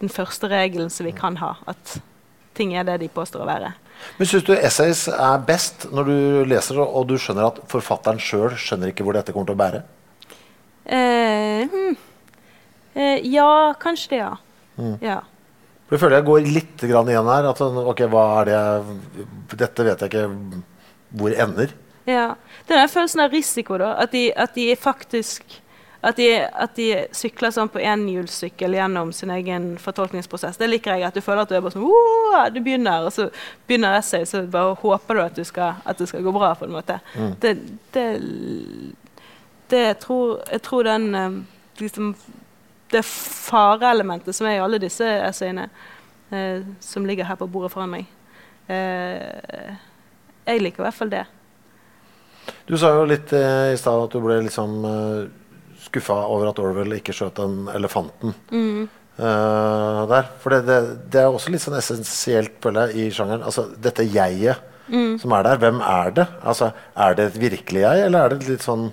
[0.00, 1.54] den første regelen som vi kan ha.
[1.66, 1.98] At
[2.56, 3.72] ting er det de påstår å være.
[4.18, 6.16] Men Syns du essays er best når du
[6.50, 9.62] leser det, og du skjønner at forfatteren sjøl skjønner ikke hvor dette kommer til å
[9.62, 9.84] bære?
[10.84, 11.94] Eh, hmm.
[12.94, 13.48] eh, ja,
[13.80, 14.34] kanskje det, ja.
[15.02, 15.20] ja.
[15.92, 17.48] Jeg føler jeg går litt grann igjen her.
[17.50, 20.62] At sånn, ok, hva er det jeg, Dette vet jeg ikke
[21.14, 21.74] hvor ender.
[22.10, 22.32] ja.
[22.64, 23.92] Det den følelsen av risiko, da.
[24.02, 25.60] At de, at de faktisk
[26.04, 30.58] at de, at de sykler sånn på enhjulssykkel gjennom sin egen fortolkningsprosess.
[30.60, 31.06] Det liker jeg.
[31.08, 32.52] At du føler at du er bare sånn!
[32.52, 33.30] Du begynner, og så
[33.68, 36.52] begynner essay, så bare håper du at, du skal, at det skal gå bra.
[36.58, 36.98] på en måte.
[37.40, 37.54] Det,
[37.96, 38.06] det,
[39.72, 41.38] det jeg tror Jeg tror den eh,
[41.80, 42.10] liksom,
[42.92, 45.68] Det fareelementet som er i alle disse essayene,
[46.30, 48.04] eh, som ligger her på bordet foran meg
[48.68, 49.72] eh,
[50.44, 51.24] Jeg liker i hvert fall det.
[52.68, 55.24] Du sa jo litt eh, i stad at du ble liksom eh,
[55.84, 60.30] skuffa over at Orwell ikke skjøt den elefanten eh, der.
[60.42, 60.78] For det, det,
[61.12, 63.44] det er også litt sånn essensielt, føler jeg, i sjangeren.
[63.46, 64.70] Altså dette jeget
[65.18, 66.26] som er der, hvem er det?
[66.44, 66.66] Altså,
[66.96, 68.90] Er det et virkelig jeg, eller er det et litt sånn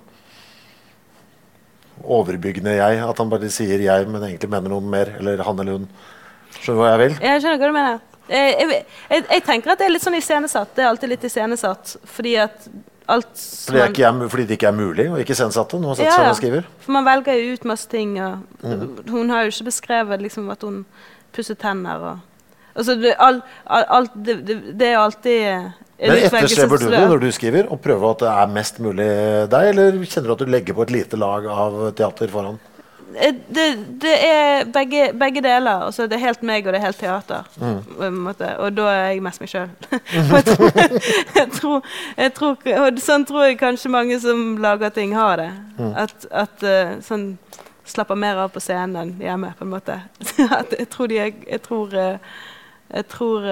[2.01, 3.01] overbyggende jeg?
[3.03, 5.11] At han bare sier jeg, men egentlig mener noe mer?
[5.19, 5.89] Eller han eller hun.
[6.61, 7.17] Skjønner du hva jeg vil?
[7.27, 7.99] Jeg skjønner hva du mener.
[8.31, 10.71] Jeg, jeg, jeg, jeg tenker at det er litt sånn iscenesatt.
[10.77, 11.95] Det er alltid litt iscenesatt.
[12.15, 12.69] Fordi at
[13.09, 15.97] alt Fordi, det ikke er, fordi det ikke er mulig å ikke iscenesette når man
[15.99, 16.67] setter Ja, seg og skriver?
[16.85, 18.17] For man velger jo ut masse ting.
[18.21, 18.97] Og, Mm.
[19.09, 20.83] Hun har jo ikke beskrevet liksom, at hun
[21.33, 21.97] pusset tenner.
[21.97, 22.19] Og,
[22.75, 24.35] altså, det, all, all, det,
[24.77, 25.41] det, er alltid
[25.97, 29.09] Men etterstreber du det når du skriver, og prøver at det er mest mulig
[29.49, 32.59] deg, eller kjenner du at du legger på et lite lag av teater foran?
[33.15, 33.65] Eh, det,
[34.01, 35.85] det er begge, begge deler.
[35.87, 37.43] Altså, det er helt meg, og det er helt teater.
[37.61, 38.27] Mm.
[38.27, 39.69] Og da er jeg mest meg sjøl.
[42.81, 45.51] og sånn tror jeg kanskje mange som lager ting, har det.
[45.79, 45.93] Mm.
[46.05, 47.25] At, at eh, sånn
[47.91, 49.95] slapper mer av på scenen enn hjemme, på en måte.
[50.79, 52.17] jeg tror de jeg, Jeg tror eh,
[52.91, 53.45] Jeg tror,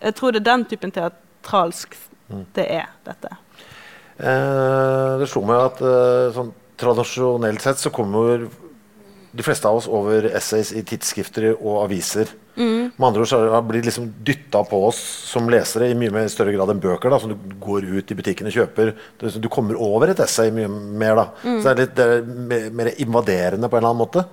[0.00, 1.96] jeg tror det er den typen teatralsk
[2.30, 2.44] Mm.
[2.54, 3.36] det er, dette.
[4.16, 8.46] Eh, det slo meg at eh, sånn, tradisjonelt sett så kommer
[9.34, 13.56] de fleste av oss over essays i tidsskrifter og aviser Med andre ord så har
[13.56, 17.10] det blitt liksom dytta på oss som lesere i mye mer større grad enn bøker.
[17.10, 18.92] da, Som du går ut i butikken og kjøper.
[18.94, 21.16] Er liksom, Du kommer over et essay mye mer.
[21.16, 21.24] da.
[21.42, 24.24] Så det er litt det er mer, mer invaderende på en eller annen måte.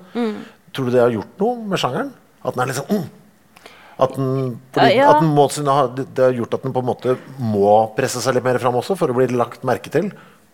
[0.72, 2.14] Tror du det har gjort noe med sjangeren?
[2.46, 3.10] At den er liksom mm.
[4.02, 5.10] At den, Ja, ja.
[5.12, 8.46] at den må, det har gjort at den på en måte må presse seg litt
[8.46, 10.12] mer fram også, for å bli lagt merke til?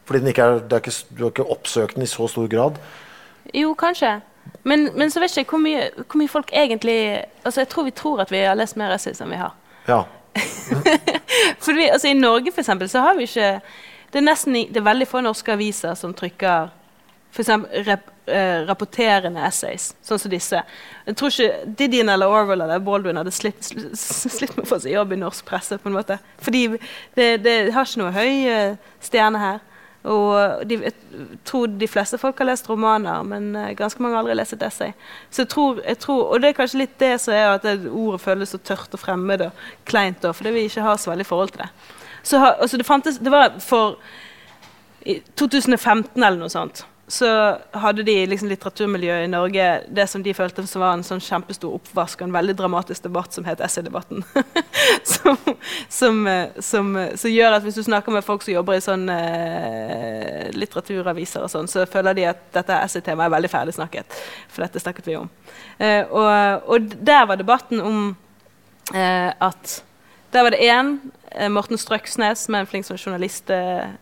[0.07, 2.47] Fordi den ikke er, det er ikke, du har ikke oppsøkt den i så stor
[2.47, 2.79] grad?
[3.53, 4.19] Jo, kanskje.
[4.63, 6.99] Men, men så vet ikke jeg hvor mye, hvor mye folk egentlig
[7.43, 9.53] Altså, Jeg tror vi tror at vi har lest mer essays enn vi har.
[9.87, 10.03] Ja.
[11.63, 13.59] For vi, altså, I Norge for eksempel, så har vi ikke
[14.13, 16.73] Det er nesten det er veldig få norske aviser som trykker
[17.37, 20.61] for eksempel, rep, eh, rapporterende essays, sånn som disse.
[21.05, 23.67] Jeg tror ikke Didien eller Orwell eller Baldwin hadde slitt,
[23.99, 25.77] slitt med å få seg jobb i norsk presse.
[25.77, 26.17] på en måte.
[26.41, 26.63] Fordi
[27.19, 28.31] det, det har ikke noe høy
[29.03, 29.59] stjerne her.
[30.07, 30.93] Og de, jeg
[31.47, 34.65] tror de fleste folk har lest romaner, men eh, ganske mange har aldri lest et
[34.67, 34.93] essay.
[35.29, 37.89] Så jeg tror, jeg tror, Og det er kanskje litt det som er at det,
[37.89, 41.25] ordet føles så tørt og fremmed og kleint, da, fordi vi ikke har så veldig
[41.25, 41.69] forhold til det.
[42.23, 43.97] Så altså det, fantes, det var for
[45.07, 50.33] i 2015 eller noe sånt, så hadde de liksom litteraturmiljøet i Norge det som de
[50.35, 54.25] følte som var en sånn kjempestor oppvask og en veldig dramatisk debatt som het essaydebatten.
[55.13, 55.37] som,
[55.87, 58.83] som, eh, som, eh, som gjør at hvis du snakker med folk som jobber i
[58.83, 64.19] sånn eh, litteraturaviser og sånn, så føler de at dette essaytemaet er veldig ferdig snakket.
[64.51, 65.31] For dette snakket vi om.
[65.79, 68.07] Eh, og, og der var debatten om
[68.93, 69.83] eh, at
[70.35, 70.97] Der var det én,
[71.31, 73.95] eh, Morten Strøksnes, som er en flink sånn journalist eh,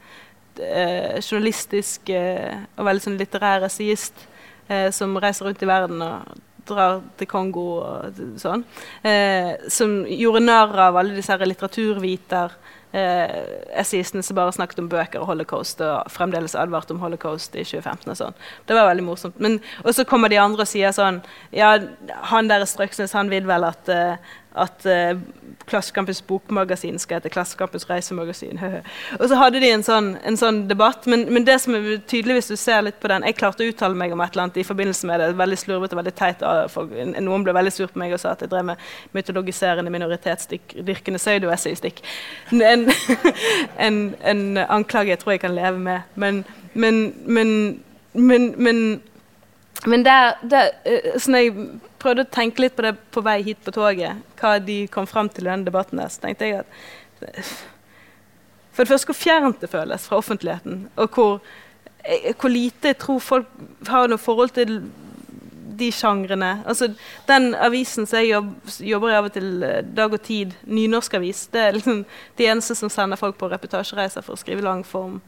[0.63, 4.25] eh, journalistisk eh, og veldig sånn litterær essayist
[4.67, 6.35] eh, som reiser rundt i verden og
[6.65, 8.63] drar til Kongo og sånn.
[9.05, 12.55] Eh, som gjorde narr av alle disse litteraturviter.
[12.95, 13.31] Eh,
[13.75, 18.13] essayistene som bare snakket om bøker og holocaust og fremdeles advarte om holocaust i 2015.
[18.13, 18.37] og sånn.
[18.65, 19.39] Det var veldig morsomt.
[19.43, 21.19] Men, og så kommer de andre og sier sånn
[21.51, 21.73] Ja,
[22.31, 24.15] han der Strøksnes han vil vel at, eh,
[24.55, 25.17] at eh,
[25.65, 28.59] Klassekampens bokmagasin skal hete Klassekampens reisemagasin.
[29.19, 31.07] og så hadde de en sånn, en sånn debatt.
[31.09, 33.71] Men, men det som er tydelig hvis du ser litt på den Jeg klarte å
[33.71, 35.31] uttale meg om et eller annet i forbindelse med det.
[35.39, 36.45] Veldig slurvete og veldig teit.
[37.25, 38.85] Noen ble veldig sur på meg og sa at jeg drev med
[39.17, 42.03] mytologiserende minoritetsdyrkende pseudoessaystikk.
[42.53, 42.87] En,
[43.87, 46.15] en, en anklage jeg tror jeg kan leve med.
[46.15, 46.43] Men,
[46.73, 47.51] men, men,
[48.13, 48.79] men, men
[49.85, 51.53] men der, der, eh, så jeg
[52.05, 55.29] prøvde å tenke litt på det på vei hit på toget, hva de kom fram
[55.31, 57.55] til i den debatten, der, så tenkte jeg at
[58.75, 61.37] For det første hvor fjernt det føles fra offentligheten, og hvor,
[62.03, 63.47] eh, hvor lite jeg tror folk
[63.87, 64.81] har noe forhold til
[65.79, 66.63] de sjangrene.
[66.67, 66.89] Altså,
[67.27, 71.47] den avisen som jeg jobb, jobber i av og til, eh, Dag og Tid, nynorskavis,
[71.53, 72.05] det er liksom
[72.37, 75.21] de eneste som sender folk på reportasjereiser for å skrive langform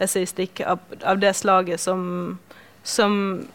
[0.00, 2.38] essayistikk av, av det slaget som,
[2.84, 3.46] som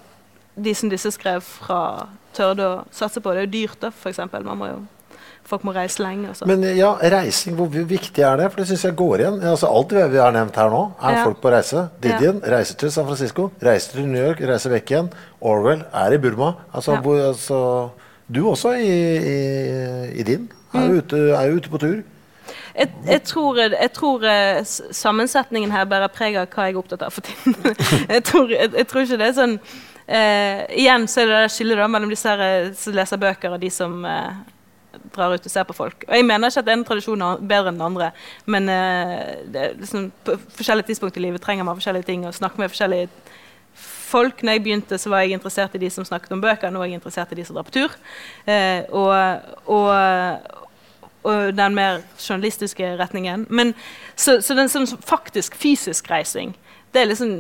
[0.56, 3.32] de som disse skrev fra, tørde å satse på.
[3.36, 4.43] Det er jo dyrt, da, eksempel.
[4.47, 4.78] Man må jo,
[5.45, 6.30] folk må reise lenge.
[6.30, 6.47] og sånn.
[6.47, 8.49] Men ja, reising, hvor viktig er det?
[8.51, 9.41] For det syns jeg går igjen.
[9.43, 11.24] Altså, alt det vi har nevnt her nå, er Ja.
[11.26, 11.89] folk på reise.
[12.01, 15.12] Didion reiser til San Francisco, reiser til New York, reiser vekk igjen.
[15.41, 16.53] Orwell er i Burma.
[16.74, 17.01] Altså, Ja.
[17.01, 17.89] hvor, altså,
[18.32, 20.89] du også i, i, i din er Mm.
[20.91, 22.03] jo ute, er jo ute på tur.
[22.78, 27.01] Jeg, jeg tror, jeg tror eh, sammensetningen her bærer preg av hva jeg er opptatt
[27.08, 27.56] av for tiden.
[28.10, 29.60] jeg, tror, jeg, jeg tror ikke det er sånn
[30.08, 33.64] eh, Igjen så er det det skillet da, mellom de eh, som leser bøker, og
[33.64, 34.43] de som eh,
[35.16, 36.06] drar ut og ser på folk.
[36.08, 38.12] Og Jeg mener ikke at en tradisjon er bedre enn den andre,
[38.45, 42.62] men eh, det liksom, på forskjellige tidspunkt i livet trenger man forskjellige ting, og snakke
[42.62, 43.10] med forskjellige
[43.76, 44.43] folk.
[44.43, 46.72] Når jeg begynte, så var jeg interessert i de som snakket om bøker.
[46.72, 47.95] Nå er jeg interessert i de som drar på tur.
[48.47, 49.12] Eh, og,
[49.66, 50.62] og,
[51.26, 53.47] og den mer journalistiske retningen.
[53.49, 53.74] Men,
[54.16, 56.56] så, så den som faktisk fysisk reising,
[56.96, 57.32] det er liksom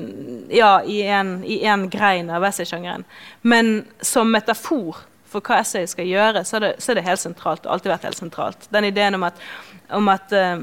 [0.51, 3.05] Ja, i en, grein av essaysjangeren.
[3.41, 4.99] Men som metafor
[5.31, 7.65] for hva essay skal gjøre, så er, det, så er det helt sentralt.
[7.65, 8.67] og alltid vært helt sentralt.
[8.71, 9.39] Den ideen om at,
[9.95, 10.61] om at eh,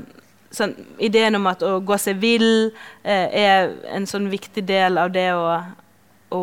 [0.54, 2.70] sånn, ideen om at å gå seg vill
[3.02, 5.48] eh, er en sånn viktig del av det å,
[6.32, 6.42] å,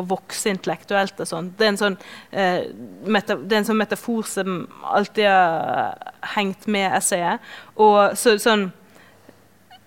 [0.00, 1.52] å vokse intellektuelt og sånn.
[1.58, 1.96] Det sånn,
[2.32, 2.66] eh,
[3.06, 5.96] det er en sånn metafor som alltid har
[6.36, 7.54] hengt med essayet.
[7.76, 8.70] Og så, sånn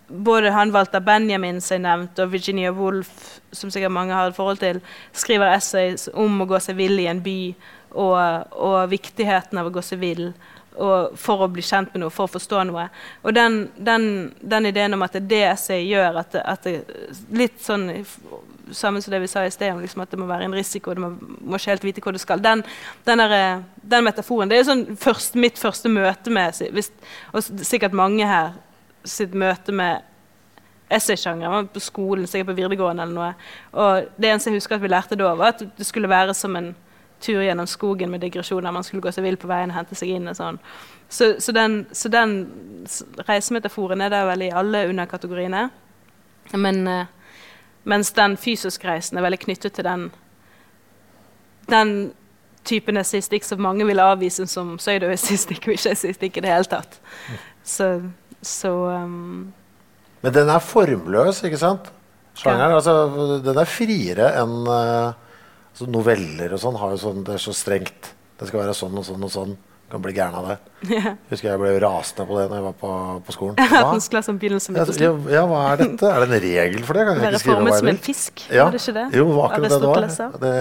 [0.09, 4.37] både han Walter Benjamin som jeg nevnte, og Virginia Woolf, som sikkert mange har et
[4.37, 4.81] forhold til,
[5.13, 7.39] skriver essays om å gå seg vill i en by,
[7.89, 10.29] og, og viktigheten av å gå seg vill.
[11.19, 12.85] For å bli kjent med noe, for å forstå noe.
[13.25, 14.05] Og den, den,
[14.39, 17.89] den ideen om at det er det essayet gjør, at det, at det litt sånn
[18.69, 20.93] Samme som det vi sa i sted, om liksom at det må være en risiko,
[20.93, 21.07] du må,
[21.41, 22.37] må ikke helt vite hvor du skal.
[22.37, 22.61] Den,
[23.07, 26.91] den, der, den metaforen Det er sånn først, mitt første møte med hvis,
[27.33, 28.51] Og sikkert mange her
[29.11, 30.05] sitt møte med
[30.89, 33.33] essaysjangeren på skolen, sikkert på videregående eller noe.
[33.77, 36.55] Og det eneste jeg husker at vi lærte da, var at det skulle være som
[36.57, 36.71] en
[37.21, 38.71] tur gjennom skogen med digresjoner.
[38.71, 40.29] Man skulle gå seg vill på veien og hente seg inn.
[40.31, 40.59] og sånn.
[41.09, 42.35] Så, så den, så den
[43.27, 45.67] reisemetaforen er der vel i alle underkategoriene.
[46.53, 47.05] Men, eh,
[47.83, 50.09] mens den fysiske reisen er veldig knyttet til den,
[51.69, 51.93] den
[52.65, 56.99] typen esistikk som mange vil avvise som pseudoesistikk og ikke esistikk i det hele tatt.
[57.63, 57.91] Så,
[58.45, 58.73] så
[59.03, 59.53] um,
[60.23, 61.89] Men den er formløs, ikke sant?
[62.39, 65.15] Sjangeren, altså, den er friere enn eh,
[65.73, 66.77] altså, noveller og sånn.
[67.01, 68.13] sånn, Det er så strengt.
[68.39, 69.57] Det skal være sånn og sånn og sånn.
[69.89, 70.57] Du Kan bli gæren av det.
[70.93, 72.91] Jeg Husker jeg ble rasende på det når jeg var på,
[73.25, 73.55] på skolen.
[73.73, 74.37] Hva?
[74.39, 76.11] begynnelsen Ja, ja, ja, hva er dette?
[76.13, 77.07] Er det en regel for det?
[77.09, 78.69] Kan jeg Være formet som en fisk, Ja.
[78.69, 79.07] var det ikke det?
[79.17, 80.39] Jo, akkurat det det var.
[80.45, 80.53] Det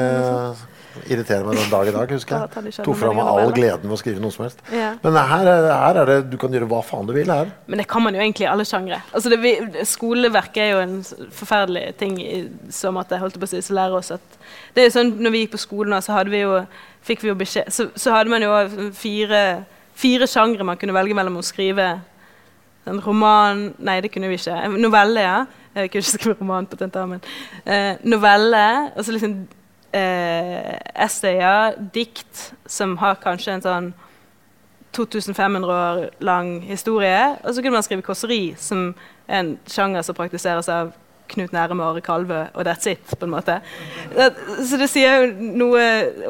[1.07, 2.51] irriterer meg den dag i dag, husker jeg.
[2.57, 4.61] hadde Tok fra meg all gleden med å skrive noe som helst.
[4.75, 4.91] Ja.
[5.03, 7.53] Men her, er- her er det Du kan gjøre hva faen du vil her.
[7.67, 9.01] Men det kan man jo egentlig i alle sjangre.
[9.13, 9.31] Altså
[9.85, 10.99] skoleverket er jo en
[11.35, 13.19] forferdelig ting i så måte.
[13.19, 14.39] holdt på å si, som lærer oss at
[14.75, 16.59] det er jo sånn, når vi gikk på skolen, så hadde vi jo,
[17.05, 18.53] fikk vi jo beskjed så, så hadde man jo
[18.97, 19.65] fire,
[19.99, 22.01] fire sjangre man kunne velge mellom å skrive
[22.89, 24.55] en roman Nei, det kunne vi ikke.
[24.81, 25.39] Novelle, ja.
[25.77, 27.21] Jeg kunne ikke skrive roman på tentamen.
[27.67, 28.63] Eh, novelle,
[28.97, 29.35] altså liksom
[29.93, 33.91] eh, essayer, dikt som har kanskje en sånn
[34.97, 37.37] 2500 år lang historie.
[37.45, 38.91] Og så kunne man skrive kåseri, som
[39.29, 40.95] er en sjanger som praktiseres av
[41.29, 43.05] Knut Nærum og Are Kalvø, og that's it.
[43.19, 43.59] på en måte.
[44.65, 45.83] Så det sier jo noe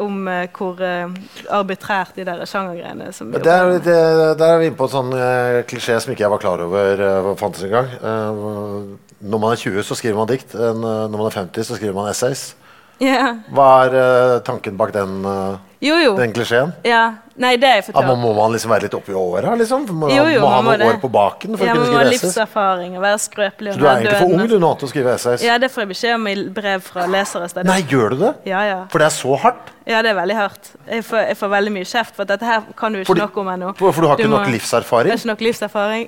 [0.02, 1.12] om eh, hvor eh,
[1.54, 3.98] arbitrært de der sjangergreiene som vi Der, det,
[4.40, 7.04] der er vi inne på en sånn eh, klisjé som ikke jeg var klar over
[7.04, 7.92] uh, fantes engang.
[8.02, 10.54] Uh, når man er 20, så skriver man dikt.
[10.54, 12.52] når man er 50, så skriver man essays.
[13.00, 13.36] Ja.
[13.54, 16.16] Hva er uh, tanken bak den, uh, Jo, jo.
[16.18, 16.72] den klisjeen?
[16.86, 17.04] Ja.
[17.38, 19.52] Nei, det er for Ja, må, man liksom være litt oppi åra?
[19.60, 19.84] Liksom?
[19.94, 20.88] Må, Jo, jo, må ha noen det.
[20.90, 22.24] år på baken for ja, å kunne skrive essays?
[22.24, 23.74] livserfaring og være skrøpelig.
[23.76, 25.44] Så du er egentlig for ung du nå til å skrive essays?
[25.46, 27.46] Ja, det får jeg beskjed om i brev fra lesere.
[27.68, 28.32] Nei, gjør du det?
[28.50, 28.80] Ja, ja.
[28.90, 29.70] For det er så hardt?
[29.86, 30.72] Ja, det er veldig hardt.
[30.90, 33.38] Jeg får, jeg får veldig mye kjeft, for dette her kan du ikke Fordi- nok
[33.44, 33.70] om ennå.
[33.78, 35.12] For, for du har ikke må- nok livserfaring?
[35.14, 36.04] Jeg har ikke nok livserfaring.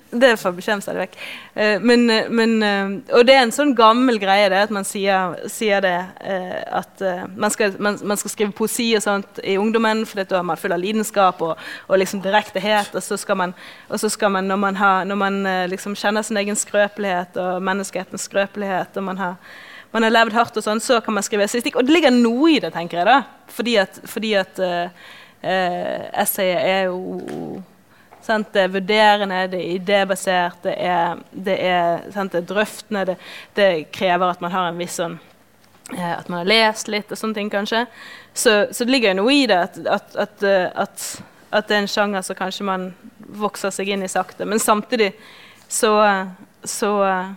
[0.20, 1.16] det får om stadig vekk.
[1.54, 4.84] Eh, Men, eh, men, eh, og det er en sånn gammel greie, det at man
[4.84, 5.96] sier, sier det
[6.72, 7.02] at
[7.36, 10.56] man skal, man, man skal skrive poesi og sånt i ungdommen, for da er man
[10.56, 11.56] full av lidenskap og,
[11.88, 12.94] og liksom direktehet.
[12.94, 13.54] Og så skal man,
[13.94, 15.38] så skal man når man, har, når man
[15.70, 19.40] liksom kjenner sin egen skrøpelighet og menneskehetens skrøpelighet, og man har
[19.96, 21.78] man har levd hardt, og sånn, så kan man skrive essaystikk.
[21.78, 23.06] Og det ligger noe i det, tenker jeg.
[23.08, 23.46] da.
[23.56, 25.06] Fordi at, fordi at uh,
[26.20, 27.62] essayet er jo
[28.26, 33.04] sant, Det er vurderende, det er idébasert, det er, det er, det drøftende.
[33.06, 33.16] Det,
[33.54, 35.18] det krever at man har en viss sånn
[35.94, 37.86] eh, At man har lest litt og sånne ting, kanskje.
[38.34, 41.08] Så, så det ligger jo noe i det at, at, at, eh, at,
[41.56, 44.44] det er en sjanger som kanskje man vokser seg inn i sakte.
[44.44, 45.12] Men samtidig
[45.68, 45.94] så,
[46.64, 47.30] så eh,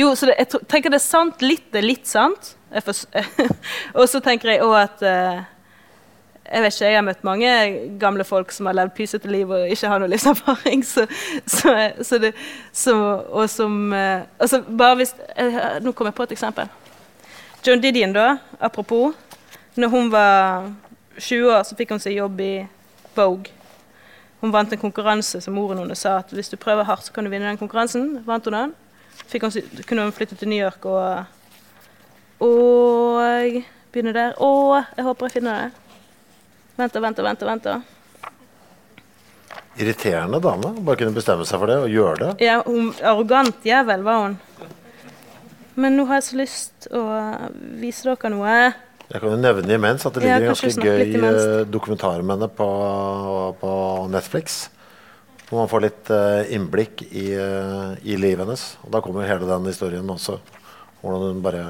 [0.00, 1.42] jo, så det, jeg tenker det er sant.
[1.44, 2.54] Litt er litt sant.
[2.74, 3.04] Får-
[3.98, 5.04] og så tenker jeg òg at
[6.44, 7.50] Jeg vet ikke, jeg har møtt mange
[8.00, 10.84] gamle folk som har levd pysete liv og ikke har noe livserfaring.
[10.84, 11.06] Så,
[11.48, 11.72] så,
[12.04, 12.34] så det,
[12.92, 16.68] og som eh, altså bare hvis, eh, Nå kom jeg på et eksempel.
[17.64, 19.14] Joan Didion, da, apropos.
[19.74, 20.68] Når hun var
[21.18, 22.54] 20 år, så fikk hun seg jobb i
[23.16, 23.52] Vogue.
[24.42, 27.24] Hun vant en konkurranse som moren hennes sa at hvis du prøver hardt, så kan
[27.24, 28.18] du vinne den konkurransen.
[28.26, 28.74] Vant hun den?
[29.32, 29.56] Fikk hun,
[29.88, 31.24] kunne hun flytte til New York og
[32.44, 33.62] Og
[33.94, 34.34] begynne der.
[34.36, 35.83] Å, jeg håper jeg finner det.
[36.74, 37.42] Vent vente, vente, og vent.
[37.42, 37.66] og vent.
[37.74, 37.82] og.
[39.74, 40.70] Irriterende dame.
[40.86, 42.32] Bare kunne bestemme seg for det og gjøre det.
[42.46, 44.36] Ja, hun, arrogant jævel var hun.
[45.74, 47.02] Men nå har jeg så lyst å
[47.82, 48.58] vise dere noe.
[49.10, 52.48] Jeg kan jo nevne imens at det ligger en ganske gøy eh, dokumentar med henne
[52.54, 52.68] på,
[53.60, 53.72] på
[54.12, 54.68] Netflix.
[55.48, 58.62] Hvor man får litt eh, innblikk i, eh, i livet hennes.
[58.86, 60.38] Og da kommer hele den historien også.
[61.02, 61.66] Hvordan hun bare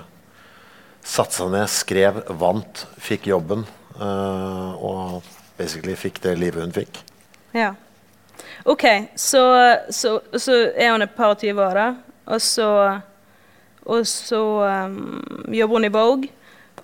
[1.04, 3.64] satte seg ned, skrev, vant, fikk jobben.
[4.00, 5.22] Eh, og
[5.58, 7.00] basically fikk det livet hun fikk.
[7.54, 7.72] Ja.
[8.64, 8.84] OK,
[9.16, 9.42] så,
[9.90, 11.88] så, så er hun et par og tyve år, da.
[12.26, 12.68] Og så,
[13.84, 14.40] og så
[14.86, 16.30] um, jobber hun i Vogue.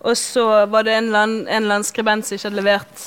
[0.01, 3.05] Og så var det en eller, annen, skribent som ikke hadde levert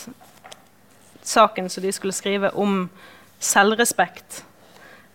[1.24, 2.90] saken som de skulle skrive om
[3.42, 4.44] selvrespekt.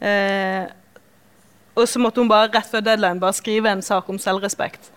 [0.00, 0.64] Eh,
[1.78, 4.90] og så måtte hun bare rett før deadline bare skrive en sak om selvrespekt.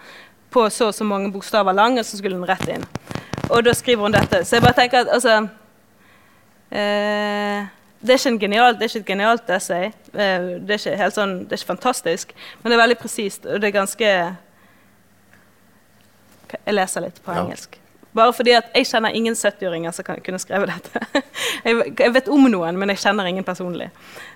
[0.50, 2.86] På så og så mange bokstaver lang, og så skulle hun rett inn.
[3.52, 4.45] Og da skriver hun dette.
[4.47, 5.41] Så jeg bare tenker at altså
[6.72, 7.66] Eh,
[7.99, 9.86] det, er genialt, det er ikke et genialt essay.
[10.14, 12.32] Eh, det, er ikke helt sånn, det er ikke fantastisk,
[12.62, 13.45] men det er veldig presist.
[13.45, 14.16] Og det er ganske
[16.52, 17.78] Jeg leser litt på engelsk.
[18.12, 21.22] Bare fordi at jeg kjenner ingen 70-åringer som kunne skrevet dette.
[22.04, 23.88] jeg vet om noen, men jeg kjenner ingen personlig.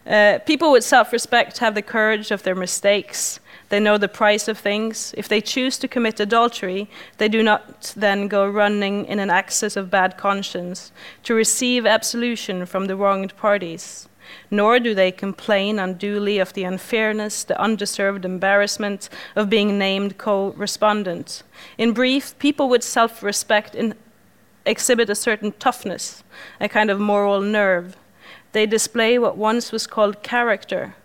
[0.05, 4.57] Uh, people with self-respect have the courage of their mistakes, They know the price of
[4.57, 5.13] things.
[5.17, 9.75] If they choose to commit adultery, they do not then go running in an access
[9.75, 10.91] of bad conscience
[11.23, 14.07] to receive absolution from the wronged parties.
[14.49, 20.51] Nor do they complain unduly of the unfairness, the undeserved embarrassment of being named co
[20.51, 21.43] respondent.
[21.77, 23.75] In brief, people with self respect
[24.65, 26.23] exhibit a certain toughness,
[26.59, 27.95] a kind of moral nerve.
[28.51, 30.95] They display what once was called character,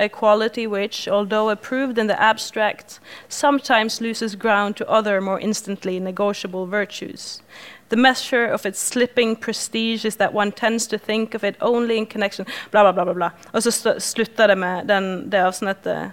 [0.00, 6.00] a quality which, although approved in the abstract, sometimes loses ground to other more instantly
[6.00, 7.42] negotiable virtues.
[7.90, 11.98] The measure of its slipping prestige is that one tends to think of it only
[11.98, 13.04] in connection Bla, bla, bla.
[13.04, 13.30] bla, bla.
[13.52, 16.12] Og så slutter det med den, det avsnittet.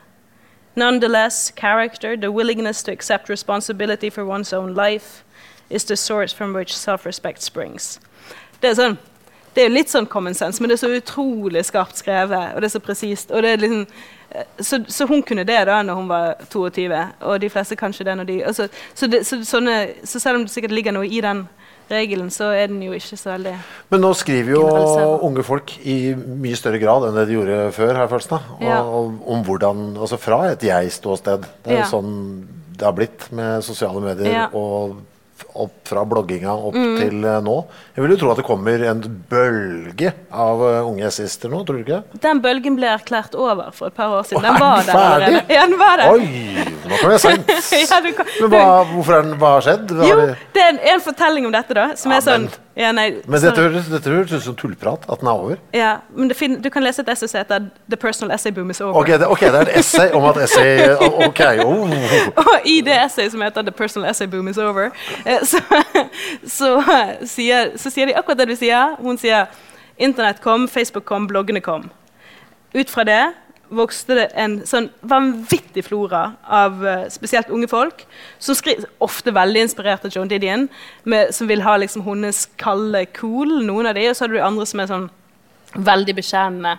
[0.75, 5.23] Nonetheless, character, the willingness to accept responsibility for one's own life,
[5.69, 7.99] is the source from which self-respect springs.
[8.61, 8.95] Det er
[9.57, 12.53] det er jo litt sånn common sense, men det er så utrolig skarpt skrevet.
[12.53, 13.31] Og det er så presist.
[13.33, 13.85] Liksom,
[14.29, 18.05] eh, så, så, hun kunne det da når hun var 22, og de fleste kanskje
[18.05, 21.09] det når de altså, så, det, så, sånne, så, selv om det sikkert ligger noe
[21.09, 21.47] i den
[21.89, 23.55] regelen, så er den jo ikke så veldig
[23.93, 24.63] Men nå skriver jo
[25.25, 28.55] unge folk i mye større grad enn det de gjorde før, har jeg følelsen av.
[28.61, 28.79] Ja.
[28.83, 31.49] Om hvordan Altså fra et jeg-ståsted.
[31.63, 31.91] Det er jo ja.
[31.95, 32.17] sånn
[32.77, 34.49] det har blitt med sosiale medier ja.
[34.53, 34.99] og
[35.57, 36.95] opp fra blogginga opp mm.
[36.99, 37.55] til uh, nå.
[37.95, 41.79] Jeg vil jo tro at det kommer en bølge av uh, unge essister nå, tror
[41.79, 42.01] du ikke?
[42.13, 42.21] det?
[42.25, 44.45] Den bølgen ble erklært over for et par år siden.
[44.45, 45.43] Den var der allerede.
[45.57, 46.13] Ja, den var der.
[46.13, 47.51] Oi, nå kom jeg seint.
[47.81, 48.63] ja, Men hva,
[48.93, 49.97] hvorfor er den, hva har skjedd?
[49.97, 52.63] Hva jo, det er en, en, fortelling om dette, da, som ja, er sånn men.
[52.77, 55.61] Ja, nei, men dette høres, dette høres ut som tullprat, at den er over.
[55.73, 58.81] Ja, men fin, Du kan lese et essay som heter 'The Personal Essay Boom Is
[58.81, 58.99] Over'.
[58.99, 60.93] Ok, det, okay, det er et essay om at essay
[61.27, 61.89] Ok, oh.
[62.43, 64.91] Og i det essayet som heter 'The Personal Essay Boom Is Over',
[65.25, 65.61] eh, så,
[66.45, 66.83] så,
[67.25, 68.95] sier, så sier de akkurat det du sier.
[69.01, 69.45] Hun sier
[69.97, 71.89] Internett kom, Facebook kom, bloggene kom.
[72.75, 73.33] Ut fra det
[73.69, 78.05] vokste det en sånn vanvittig flora av uh, spesielt unge folk,
[78.39, 80.67] som skriver, ofte veldig inspirert av Joan Didion,
[81.03, 84.39] med, som vil ha liksom hennes kalde cool, noen av de, og så har du
[84.41, 85.07] andre som er sånn
[85.77, 86.77] veldig bekjennende,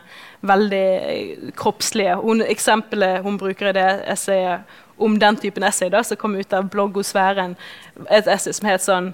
[0.48, 2.18] veldig uh, kroppslige.
[2.22, 6.54] Hun, eksempelet hun bruker i det essayet om den typen essay da, som kom ut
[6.56, 7.54] av bloggosfæren,
[8.10, 9.12] et essay som het sånn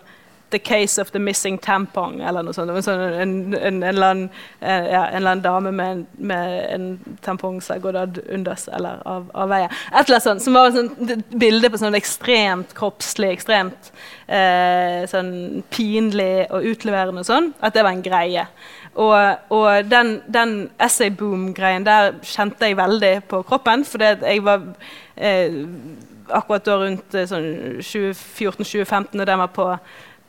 [0.54, 2.70] 'The Case of the Missing Tampong', eller noe sånt.
[2.70, 4.28] En, en, en, en, eller, annen,
[4.60, 9.02] eh, ja, en eller annen dame med, med en tampong som har gått unders eller
[9.02, 9.74] av, av veien.
[9.90, 13.90] Et eller annet sånt, Som var et bilde på sånn ekstremt kroppslig, ekstremt
[14.30, 17.50] eh, sånn pinlig og utleverende og sånn.
[17.58, 18.46] At det var en greie.
[18.94, 23.82] Og, og den, den essay-boom-greien der kjente jeg veldig på kroppen.
[23.84, 24.68] fordi jeg var
[25.18, 25.62] eh,
[26.28, 27.48] akkurat da rundt eh, sånn
[27.82, 29.68] 2014-2015, og den var på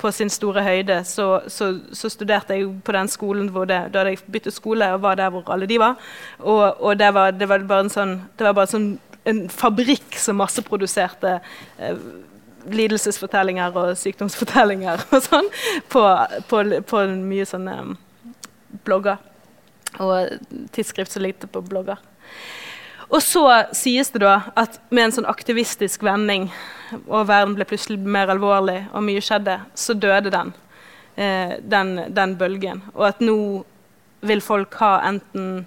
[0.06, 4.04] på sin store høyde, så, så, så, studerte jeg på den skolen hvor det, da
[4.04, 5.98] hadde jeg byttet skole og var der hvor alle de var.
[6.40, 8.90] Og, og det, var, det, var, bare en sånn, det var bare sånn,
[9.26, 11.40] en fabrikk som masseproduserte
[11.82, 12.02] eh,
[12.70, 15.50] lidelsesfortellinger og sykdomsfortellinger og sånn
[15.90, 16.04] på,
[16.50, 17.96] på, på mye sånne um,
[18.86, 19.18] blogger.
[20.02, 20.38] Og
[20.76, 22.02] tidsskrift som ligger på blogger.
[23.10, 23.44] Og så
[23.76, 26.50] sies det da at med en sånn aktivistisk vending,
[27.06, 30.54] og verden ble plutselig mer alvorlig, og mye skjedde, så døde den,
[31.16, 32.84] eh, den, den bølgen.
[32.96, 33.38] Og at nå
[34.26, 35.66] vil folk ha enten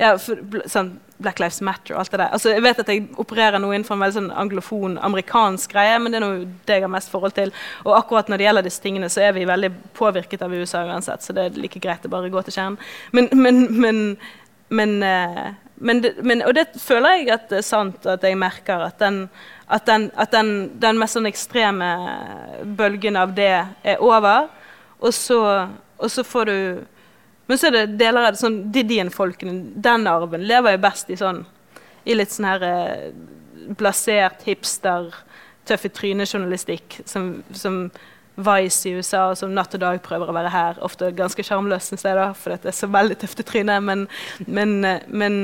[0.00, 2.32] ja, for, sånn Black Lives Matter og alt det der.
[2.32, 6.12] Altså, jeg vet at jeg opererer nå innenfor en veldig sånn anglofon amerikansk greie, men
[6.12, 7.52] det er noe det jeg har mest forhold til.
[7.84, 11.24] Og akkurat når det gjelder disse tingene, så er vi veldig påvirket av USA uansett,
[11.24, 12.80] så det er like greit å bare gå til kjernen.
[13.16, 14.00] Men, men, men,
[14.80, 15.50] men eh,
[15.80, 19.22] men, men, og det føler jeg at det er sant, at jeg merker at den,
[19.64, 20.50] at den, at den,
[20.80, 21.88] den mest sånn ekstreme
[22.76, 24.50] bølgen av det er over.
[25.00, 25.40] Og så,
[25.96, 26.58] og så, får du
[27.48, 31.16] Men så er det deler av det sånn Didien-folkene, den arven, lever jo best i
[31.18, 31.40] sånn
[32.04, 33.08] i litt sånn her eh,
[33.76, 35.10] blasert hipster,
[35.68, 37.82] tøff i trynet-journalistikk som, som
[38.36, 40.80] Vice i USA, som natt og dag prøver å være her.
[40.86, 43.82] Ofte ganske sjarmløse steder, for dette er så veldig tøft i trynet.
[43.84, 44.06] Men,
[44.46, 44.76] men,
[45.08, 45.40] men,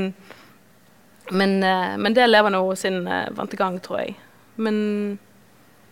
[1.31, 1.57] men,
[2.01, 4.17] men det lever nå sin uh, vante gang, tror jeg.
[4.57, 4.79] Men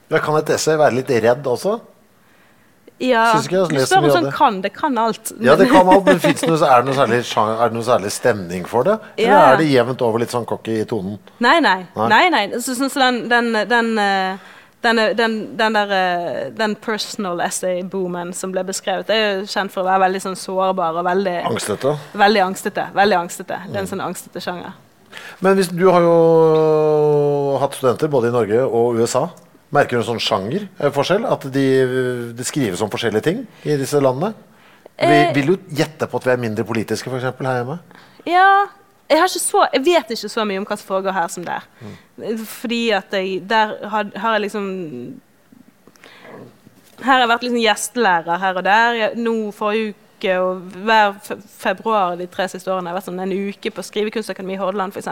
[0.08, 1.78] ja, Kan et essay være litt redd også?
[3.02, 3.64] Ja, du spør
[3.98, 4.60] om sånn kan.
[4.62, 5.32] Det kan alt.
[5.42, 8.12] Ja, det kan alt, men det noe, er, det noe særlig, er det noe særlig
[8.14, 8.94] stemning for det?
[9.16, 9.40] Eller ja.
[9.50, 11.18] er det jevnt over litt sånn cocky i tonen?
[11.42, 11.80] Nei, nei.
[11.98, 12.22] nei.
[12.30, 14.52] nei, så, så den, den, den uh,
[14.84, 19.82] den, den, den, der, eh, den personal essay-boomen som ble beskrevet, er jo kjent for
[19.82, 21.94] å være veldig sånn sårbar og veldig Angstete?
[22.20, 22.88] Veldig angstete.
[22.96, 23.60] veldig angstete.
[23.66, 23.92] Det er en mm.
[23.94, 24.76] sånn angstete sjanger.
[25.44, 26.14] Men hvis, du har jo
[27.62, 29.28] hatt studenter både i Norge og USA.
[29.74, 31.24] Merker du en sånn sjangerforskjell?
[31.26, 31.66] At de,
[32.36, 34.34] de, skrives om forskjellige ting i disse landene?
[34.94, 37.80] Vi eh, vil jo gjette på at vi er mindre politiske for eksempel, her hjemme.
[38.28, 38.48] Ja,
[39.10, 41.66] jeg, så, jeg vet ikke så mye om hva som foregår her som der.
[42.48, 45.20] Fordi at jeg Der har, har jeg liksom
[47.02, 48.98] Her har jeg vært liksom gjestelærer her og der.
[49.00, 51.16] Jeg, nå forrige uke og hver
[51.58, 54.94] februar de tre siste årene har jeg vært sånn en uke på Skrivekunstakademi i Hordaland
[54.94, 55.10] f.eks.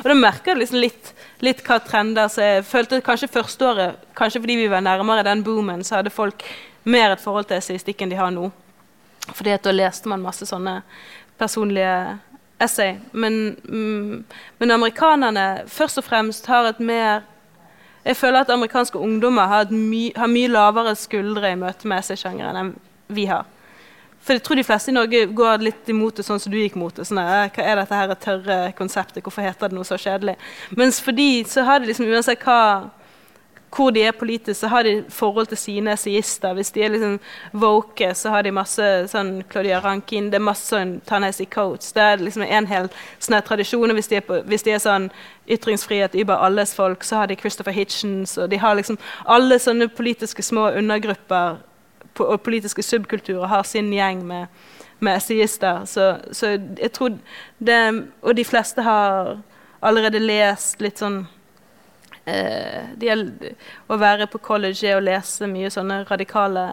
[0.00, 1.10] Og da merker jeg liksom litt,
[1.44, 5.42] litt hva trender Så jeg følte kanskje første året, kanskje fordi vi var nærmere den
[5.44, 6.46] boomen, så hadde folk
[6.84, 8.50] mer et forhold til essaystikk enn de har nå.
[9.32, 10.82] Fordi at da leste man masse sånne
[11.40, 11.92] personlige
[12.58, 12.96] essay.
[13.12, 14.24] Men, mm,
[14.58, 17.22] men amerikanerne først og fremst har et mer
[18.04, 22.58] Jeg føler at amerikanske ungdommer har, my, har mye lavere skuldre i møte med essaysjangeren
[22.60, 22.72] enn
[23.08, 23.46] vi har.
[24.20, 26.76] For jeg tror de fleste i Norge går litt imot det sånn som du gikk
[26.76, 27.06] mot det.
[27.08, 29.22] Sånn, «Eh, hva er dette her tørre konseptet?
[29.24, 30.36] Hvorfor heter det noe så kjedelig?
[30.76, 32.90] Mens for de så har de liksom uansett hva
[33.76, 36.54] hvor de er politisk, så har de forhold til sine essayister.
[36.54, 37.18] Hvis de er liksom
[37.52, 41.92] woke, så har de masse sånn Claudia Rankin, det er masse sånn Ta-Nehisi Coates.
[41.92, 43.90] Det er liksom en hel sånn tradisjon.
[43.90, 45.10] og Hvis de, hvis de er sånn
[45.50, 49.88] ytringsfrihet über alles folk, så har de Christopher Hitchens, og de har liksom alle sånne
[49.88, 51.58] politiske små undergrupper
[52.22, 54.46] og politiske subkulturer har sin gjeng med,
[55.00, 55.84] med essayister.
[55.84, 57.16] Så, så jeg tror
[57.58, 59.38] det Og de fleste har
[59.82, 61.24] allerede lest litt sånn
[62.24, 63.20] de er,
[63.88, 66.64] Å være på college er å lese mye sånne radikale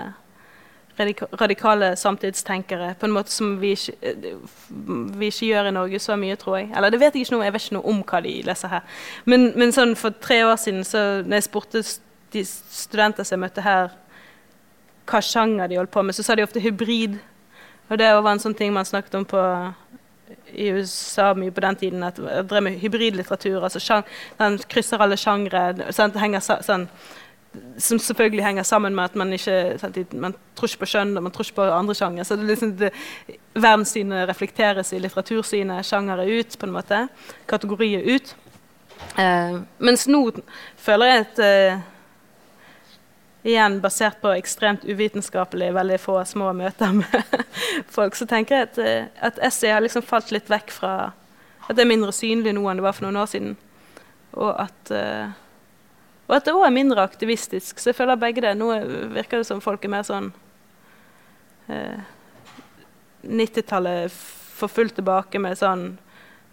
[1.00, 4.36] radika, radikale samtidstenkere på en måte som vi ikke, eh,
[5.18, 6.72] vi ikke gjør i Norge så mye, tror jeg.
[6.76, 8.82] Eller det vet jeg ikke noe, jeg vet ikke noe om hva de leser her.
[9.26, 11.84] Men, men sånn for tre år siden, så når jeg spurte
[12.32, 13.92] de studenter som jeg møtte her,
[15.12, 17.20] hva sjanger de holdt på med, så sa de ofte hybrid.
[17.90, 19.42] Og det var en sånn ting man snakket om på
[20.54, 23.64] i USA mye på den tiden at jeg drev med hybridlitteratur.
[23.64, 24.02] altså
[24.40, 25.92] Den krysser alle sjangre.
[25.92, 26.88] Sånn,
[27.78, 31.26] som selvfølgelig henger sammen med at man ikke sant, man tror ikke på skjønn og
[31.26, 32.26] man tror ikke på andre sjangre.
[32.26, 32.92] Så det, liksom, det,
[33.54, 37.02] verdenssynet reflekteres i litteratursynet, sjangere ut, på en måte.
[37.52, 38.36] Kategorier ut.
[39.20, 40.24] Eh, mens nå
[40.80, 41.82] føler jeg at eh,
[43.44, 47.46] Igjen basert på ekstremt uvitenskapelig, veldig få små møter med
[47.96, 50.94] folk, så tenker jeg at, eh, at essay har liksom falt litt vekk fra
[51.68, 53.52] At det er mindre synlig nå enn det var for noen år siden.
[54.34, 55.30] Og at, uh,
[56.28, 57.80] og at det òg er mindre aktivistisk.
[57.80, 58.56] Så jeg føler begge det.
[58.58, 58.72] Nå
[59.14, 60.32] virker det som folk er mer sånn
[61.70, 62.02] uh,
[63.24, 65.86] 90-tallet får fullt tilbake med sånn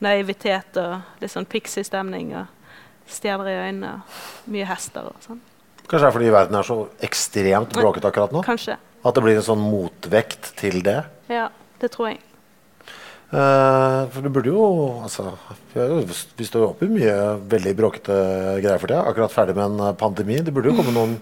[0.05, 5.41] naivitet og litt sånn pixie-stemning og stjerner i øynene og mye hester og sånn.
[5.89, 6.79] Kanskje det er fordi verden er så
[7.09, 8.43] ekstremt bråkete akkurat nå?
[8.45, 8.77] Kanskje.
[9.07, 11.01] At det blir en sånn motvekt til det?
[11.33, 11.49] Ja,
[11.81, 12.21] det tror jeg.
[13.29, 14.63] Uh, for det burde jo
[15.05, 15.35] altså,
[15.77, 17.17] Vi står jo oppe i mye
[17.53, 18.15] veldig bråkete
[18.63, 19.03] greier for tida.
[19.05, 20.39] Akkurat ferdig med en pandemi.
[20.45, 21.19] Det burde jo komme noen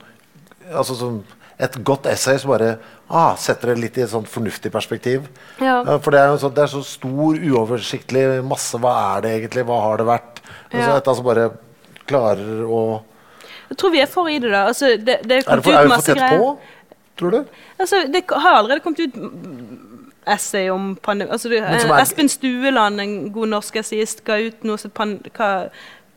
[0.70, 1.18] altså, som,
[1.58, 5.26] Et godt essay som bare ah, setter det litt i et sånn fornuftig perspektiv.
[5.62, 5.80] Ja.
[5.86, 8.78] Uh, for det er så, det er så stor, uoversiktlig masse.
[8.82, 9.66] Hva er det egentlig?
[9.70, 10.42] Hva har det vært?
[10.74, 10.96] Ja.
[10.98, 11.52] altså bare
[12.06, 12.80] klarer å
[13.70, 14.64] Jeg tror vi er for i det, da.
[14.70, 16.38] Altså, det, det Er for, ut er vi for tett greier.
[16.38, 16.50] på,
[17.18, 17.44] tror du?
[17.78, 19.16] Altså, det har allerede kommet ut
[20.26, 21.30] essay om pandemi.
[21.30, 25.20] Altså, er- Espen Stueland, en god norsk essayist, ga ut noe som pan,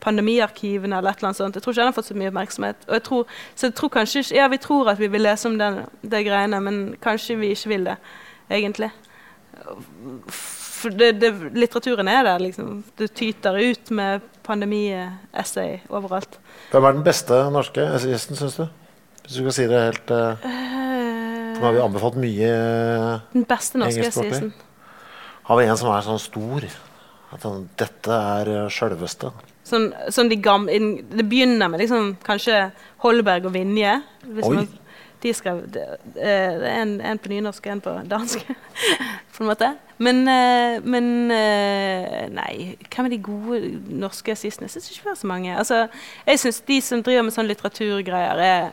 [0.00, 1.54] Pandemiarkivene eller et eller annet sånt.
[1.58, 2.86] Jeg tror ikke han har fått så mye oppmerksomhet.
[2.88, 5.58] Og jeg tror, så jeg tror kanskje Ja, vi tror at vi vil lese om
[5.60, 7.96] den, det greiene, men kanskje vi ikke vil det,
[8.50, 8.88] egentlig.
[10.32, 12.82] For det, det, litteraturen er der, liksom.
[12.96, 14.20] Det tyter ut med
[14.50, 16.38] pandemi-essay overalt.
[16.72, 18.66] Hvem er den beste norske essayisten, syns du?
[19.22, 20.50] Hvis du skal si det helt uh,
[21.60, 24.54] Nå har vi anbefalt mye eh, Den beste norske essayisten.
[25.46, 26.66] Har vi en som er sånn stor?
[27.30, 29.30] At han, dette er sjølveste.
[29.66, 30.78] Sånn, sånn de gamle,
[31.12, 32.70] det begynner med liksom, kanskje
[33.04, 34.00] Holberg og Vinje.
[34.24, 34.54] Hvis Oi.
[34.56, 34.70] man,
[35.22, 38.44] de skrev, det, det er en, en på nynorsk og en på dansk.
[39.34, 39.70] på en måte.
[40.00, 43.60] Men, eh, men eh, Nei, hvem er de gode
[44.00, 44.68] norske assistene?
[44.68, 45.56] Jeg syns ikke vi har så mange.
[45.56, 45.80] Altså,
[46.26, 48.70] jeg syns de som driver med sånn litteraturgreier, er,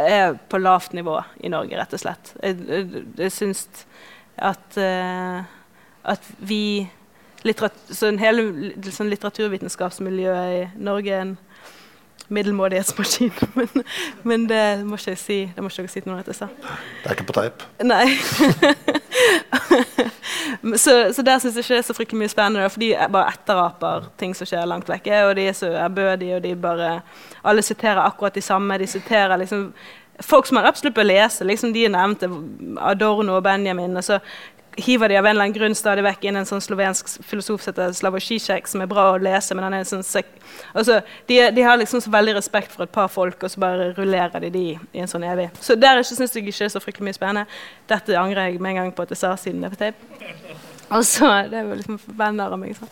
[0.00, 2.34] er på lavt nivå i Norge, rett og slett.
[2.42, 3.66] Jeg, jeg, jeg syns
[4.36, 5.44] at, eh,
[6.14, 6.62] at vi
[7.46, 11.36] litterat sånn hele sånn litteraturvitenskapsmiljøet i Norge er en
[12.28, 13.32] middelmådighetsmaskin.
[13.54, 13.68] Men,
[14.22, 15.38] men det må ikke jeg si.
[15.54, 16.48] Det må ikke dere si til noen at jeg sa.
[17.02, 17.64] Det er ikke på teip.
[17.82, 18.06] Nei.
[20.84, 23.32] så, så der syns jeg ikke det er så fryktelig mye spennende, for de bare
[23.34, 25.24] etteraper ting som skjer langt vekke.
[25.28, 27.00] Og de er så ærbødige, og de bare
[27.44, 28.78] Alle siterer akkurat de samme.
[28.78, 29.72] De siterer liksom
[30.20, 31.44] Folk som man absolutt bør lese.
[31.44, 32.24] liksom De er nevnt,
[32.78, 33.96] Adorno og Benjamin.
[33.96, 34.18] og så
[34.76, 37.72] hiver de av en eller annen grunn stadig vekk inn en sånn slovensk filosof som
[37.72, 40.04] heter Slavoj Zizek, som er bra å lese, men han er sånn
[40.74, 43.90] altså, de, de har liksom så veldig respekt for et par folk, og så bare
[43.98, 45.50] rullerer de de i en sånn evig.
[45.60, 47.60] Så der syns jeg ikke det er så fryktelig mye spennende.
[47.90, 49.98] Dette angrer jeg med en gang på at jeg sa siden det er på tape.
[50.90, 52.74] Og så Det er jo liksom venner av meg.
[52.74, 52.90] sånn.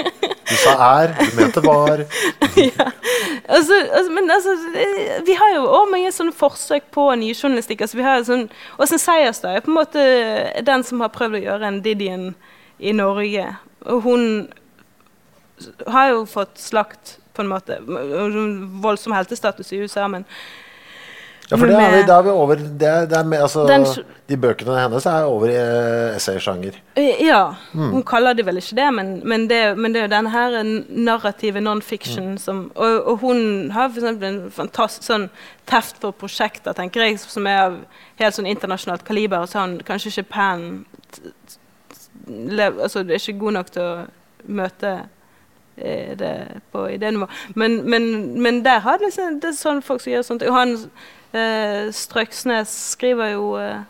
[0.50, 2.04] Du sa er, du mente var.
[3.50, 4.52] Altså, altså, men altså,
[5.26, 7.80] vi har jo også mange sånne forsøk på nyjournalistikk.
[7.82, 8.44] Altså, vi har sånn,
[8.78, 10.04] Åsen Seierstad er på en måte
[10.66, 12.28] den som har prøvd å gjøre en Didien
[12.78, 13.48] i Norge.
[13.90, 14.24] Og hun
[15.90, 17.80] har jo fått slakt på en måte
[18.84, 20.26] voldsom heltestatus i USA, men
[21.50, 23.64] Ja, for det er vi, da er vi over det er, det er med, altså,
[23.66, 23.86] Den
[24.30, 26.76] De bøkene hennes er over i eh, essaysjanger.
[26.96, 27.16] Ja.
[27.30, 27.40] Ja,
[27.74, 30.56] hun kaller det vel ikke det, men, men, det, men det er jo denne her
[30.88, 35.26] narrative non-fiction som og, og hun har for eksempel en fantastisk sånn
[35.70, 37.78] teft for prosjekter, tenker jeg, som er av
[38.20, 39.46] helt sånn internasjonalt kaliber.
[39.50, 40.68] Så han kanskje ikke pen
[42.30, 43.92] Altså, det er ikke god nok til å
[44.60, 44.90] møte
[45.76, 47.26] eh, det på idénivå.
[47.58, 48.04] Men, men,
[48.42, 50.44] men der har det liksom, det er sånn folk som gjør sånt.
[50.46, 51.16] Og han eh,
[51.94, 53.82] Strøksnes skriver jo eh,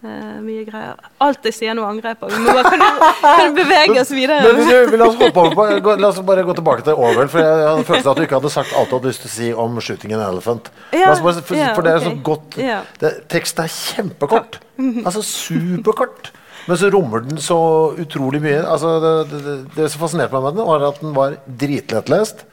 [0.00, 0.96] Eh, mye greier.
[1.20, 2.28] Alt jeg sier nå, angrer jeg på.
[2.32, 4.38] Vi må bare, kan, du, kan bevege oss videre?
[4.46, 5.42] Men du, la, oss på,
[5.84, 7.28] gå, la oss bare gå tilbake til Orwell.
[7.28, 9.28] For jeg, hadde følelsen av at du ikke hadde sagt alt du hadde lyst til
[9.28, 10.70] å si om 'Shooting an Elephant'.
[10.96, 12.08] Ja, bare, for, ja, for det er okay.
[12.08, 12.80] så godt Ja.
[13.02, 14.60] det, Teksten er kjempekort.
[15.04, 16.32] Altså superkort.
[16.64, 17.60] Men så rommer den så
[18.00, 18.64] utrolig mye.
[18.64, 22.46] Altså, det, det, det, det som fascinerte meg med den, var at den var dritlettlest.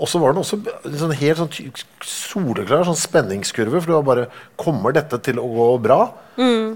[0.00, 0.56] Og så var den også
[0.88, 3.80] en sånn helt sånn soleklar sånn spenningskurve.
[3.82, 5.98] For det var bare Kommer dette til å gå bra?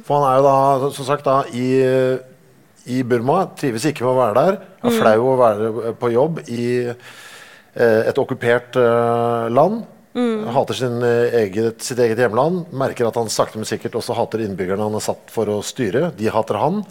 [0.04, 1.68] For han er jo da, som sagt, da i,
[2.92, 3.46] i Burma.
[3.56, 4.58] Trives ikke med å være der.
[4.84, 9.86] Er flau å være på jobb i eh, et okkupert eh, land.
[10.16, 12.66] Hater sin, eh, eget, sitt eget hjemland.
[12.72, 16.10] Merker at han sakte, men sikkert også hater innbyggerne han er satt for å styre.
[16.16, 16.82] De hater han.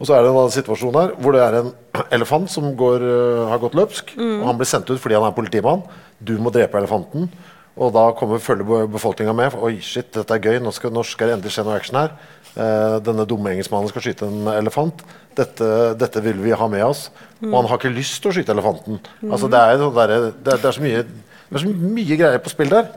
[0.00, 1.74] Og så er det en annen situasjon her hvor det er en
[2.16, 4.16] elefant som går, eh, har gått løpsk.
[4.16, 5.84] Og han blir sendt ut fordi han er politimann.
[6.18, 7.28] Du må drepe elefanten.
[7.76, 9.54] Og da kommer følger befolkninga med.
[9.60, 10.62] Oi, shit, dette er gøy.
[10.64, 12.16] Nå skal, nå skal det endelig skje noe action her.
[12.56, 15.02] Eh, denne dumme engelskmannen skal skyte en elefant.
[15.36, 15.66] Dette,
[16.00, 17.10] dette vil vi ha med oss.
[17.44, 18.96] Og han har ikke lyst til å skyte elefanten.
[19.28, 21.02] Altså, det, er, sånn det, er, det, er så mye,
[21.48, 22.90] det er så mye greier på spill der.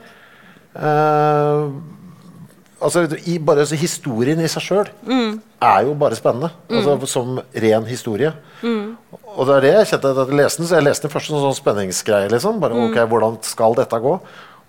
[0.73, 1.69] Uh,
[2.81, 6.51] altså, i, bare altså, Historien i seg sjøl er jo bare spennende.
[6.69, 8.33] Altså, som ren historie.
[9.35, 10.69] Og det er det jeg kjente at jeg leste den.
[10.69, 12.31] Så jeg leste den først som en sånn spenningsgreie.
[12.33, 12.61] Liksom.
[12.63, 14.15] Bare, ok, Hvordan skal dette gå?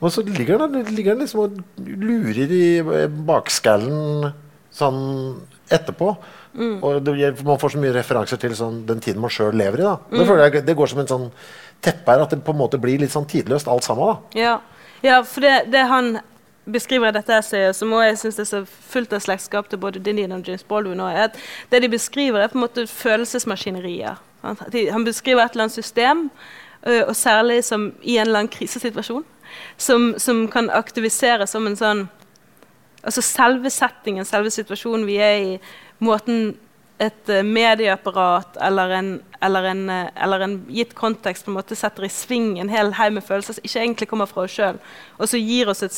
[0.01, 2.67] Og så ligger den, ligger den liksom og lurer i
[3.29, 4.31] bakskallen
[4.73, 5.01] sånn
[5.71, 6.15] etterpå.
[6.59, 7.15] Og det,
[7.47, 9.87] man får så mye referanser til sånn, den tiden man sjøl lever i.
[9.87, 9.99] Da.
[10.11, 11.27] Det, jeg, det går som en sånn
[11.85, 14.13] teppe her, at det på en måte blir litt sånn tidløst alt sammen.
[14.13, 14.41] Da.
[14.41, 14.57] Ja,
[15.05, 16.19] ja for det, det han
[16.71, 18.63] beskriver i dette essayet, som også jeg synes er så
[18.93, 21.39] fullt av slektskap til både Dinian og James Baldwin, er at
[21.73, 24.21] det de beskriver, er på en måte følelsesmaskinerier.
[24.45, 24.57] Han,
[24.93, 26.31] Han beskriver et eller annet system,
[26.83, 29.25] og særlig som i en eller annen krisesituasjon,
[29.77, 32.09] som, som kan aktiviseres som en sånn
[33.01, 35.53] Altså selve settingen, selve situasjonen vi er i,
[36.05, 36.51] måten
[37.01, 41.77] et eh, medieapparat eller en, eller, en, eh, eller en gitt kontekst på en måte
[41.79, 44.81] setter i sving en hel haug med følelser som ikke egentlig kommer fra oss sjøl,
[45.17, 45.97] og så gir oss et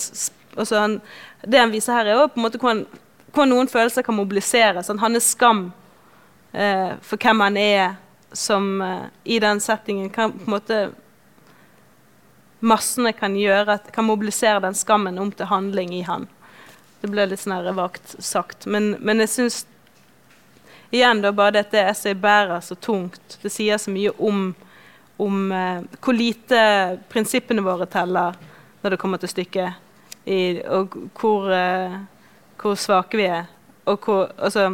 [0.53, 2.85] Det han viser her, er på en måte hvordan,
[3.33, 4.87] hvordan noen følelser kan mobiliseres.
[4.87, 5.71] Sånn, hans skam
[6.53, 7.95] eh, for hvem han er
[8.37, 10.83] som eh, i den settingen kan på en måte
[12.63, 16.29] Massene kan gjøre at, kan mobilisere den skammen om til handling i han.
[17.01, 18.69] Det ble litt sånn vagt sagt.
[18.71, 19.57] Men, men jeg syns
[20.93, 23.39] igjen da bare dette essayet bærer så tungt.
[23.43, 24.51] Det sier så mye om,
[25.23, 26.63] om eh, hvor lite
[27.13, 28.37] prinsippene våre teller
[28.83, 29.79] når det kommer til stykket,
[30.27, 31.99] i, og hvor, eh,
[32.61, 33.49] hvor svake vi er.
[33.91, 34.69] Og hvor, altså,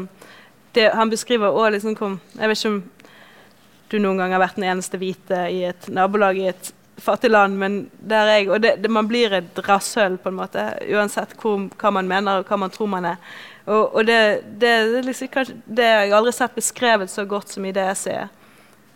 [0.74, 2.82] det, han beskriver også liksom Jeg vet ikke om
[3.88, 7.56] du noen gang har vært den eneste hvite i et nabolag i et fattig land,
[7.56, 11.32] men der er jeg, og det, det, man blir et rasshøl på en måte, uansett
[11.40, 13.16] hvor, hva man mener og hva man tror man er.
[13.68, 14.18] Og, og det,
[14.62, 14.72] det,
[15.04, 18.30] liksom, kanskje, det har jeg aldri sett beskrevet så godt som i det essayet.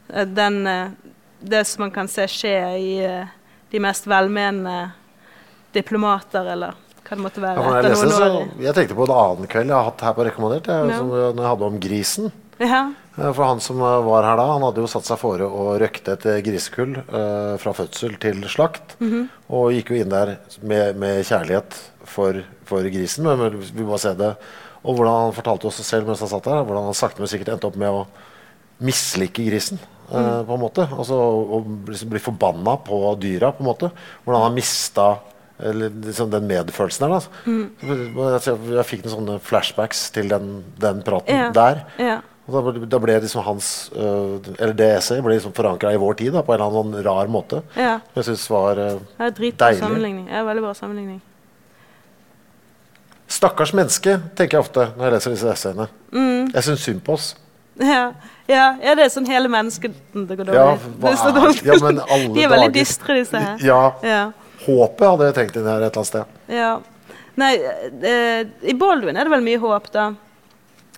[0.09, 0.25] ser.
[0.33, 0.89] Den, eh,
[1.41, 3.27] det som man kan se skje i eh,
[3.73, 4.93] de mest velmenende
[5.73, 7.61] diplomater, eller hva det måtte være.
[7.63, 8.29] Ja, jeg, leste, så,
[8.63, 10.69] jeg tenkte på en annen kveld jeg har hatt her på rekommandert.
[10.71, 10.99] Jeg, Ja.
[11.01, 12.33] som, når jeg hadde om grisen.
[12.63, 12.83] Ja.
[13.19, 15.73] Eh, For han som eh, var her da, han hadde jo satt seg fore å
[15.81, 18.97] røkte et eh, grisekull eh, fra fødsel til slakt.
[19.01, 19.27] Mhm.
[19.53, 21.77] Og gikk jo inn der med, med kjærlighet
[22.09, 22.43] for,
[22.73, 23.29] for grisen.
[23.29, 24.33] Men vi må se det.
[24.83, 27.53] Og hvordan han fortalte oss selv mens han satt der, hvordan han sakte, men sikkert
[27.55, 28.07] endte opp med å
[28.83, 29.79] mislike grisen.
[30.13, 30.47] eh, Mhm.
[30.47, 30.83] på en måte.
[30.93, 33.91] Altså å liksom bli forbanna på dyra, på en måte.
[34.27, 35.19] Hvordan han mista
[35.63, 37.15] eller liksom den medfølelsen der.
[37.15, 37.29] Altså.
[37.47, 37.71] Mm.
[38.43, 41.51] Jeg, jeg fikk noen sånne flashbacks til den, den praten Ja.
[41.55, 41.85] der.
[42.03, 42.19] Ja.
[42.49, 45.97] Og da, ble- da ble liksom hans uh, Eller det essayet ble liksom forankra i
[46.03, 47.63] vår tid da, på en eller annen sånn rar måte.
[47.79, 48.01] Ja.
[48.13, 49.81] Som jeg syns var uh, Det er dritbra Deilig.
[49.85, 50.29] sammenligning.
[50.29, 51.21] Ja, veldig bra sammenligning.
[53.33, 55.87] Stakkars menneske, tenker jeg ofte når jeg leser disse essayene.
[56.13, 56.51] Mm.
[56.53, 57.31] Jeg syns synd på oss.
[57.81, 58.03] Ja,
[58.51, 61.63] ja, ja, det er sånn hele mennesket det går Ja, dårlig.
[61.63, 63.57] er- ja, men alle De er veldig dystre, disse her.
[63.65, 63.81] Ja.
[64.05, 64.23] Ja.
[64.67, 66.25] Håpet hadde jeg tenkt inn her et eller annet sted.
[66.53, 66.73] Ja.
[67.41, 70.11] Nei, eh, i Baldwin er det vel mye håp, da.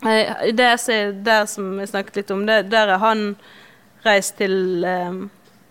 [0.05, 3.37] Eh, det der som jeg snakket litt om, det, der er han
[4.05, 5.13] reist til eh,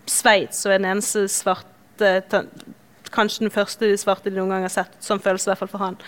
[0.07, 2.23] Sveits og er den eneste svarte
[3.13, 4.95] Kanskje den første svarte de noen gang har sett.
[5.03, 5.99] Sånn føles det i hvert fall for han.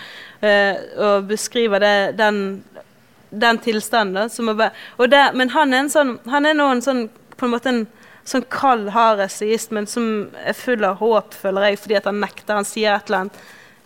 [0.41, 2.63] Eh, og beskriver det, den,
[3.29, 4.31] den tilstanden.
[4.57, 7.05] da, og det, men han er, en sånn, han er nå en sånn
[7.35, 7.85] på en måte en
[8.25, 12.21] sånn kald, hard essayist, men som er full av håp, føler jeg, fordi at han
[12.23, 12.57] nekter.
[12.57, 13.41] Han sier et eller annet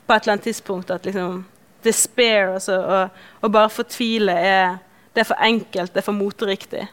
[0.09, 1.43] på et eller annet tidspunkt at liksom
[1.85, 4.79] Despair altså, og, og bare fortvile er
[5.15, 6.83] Det er for enkelt, det er for moteriktig,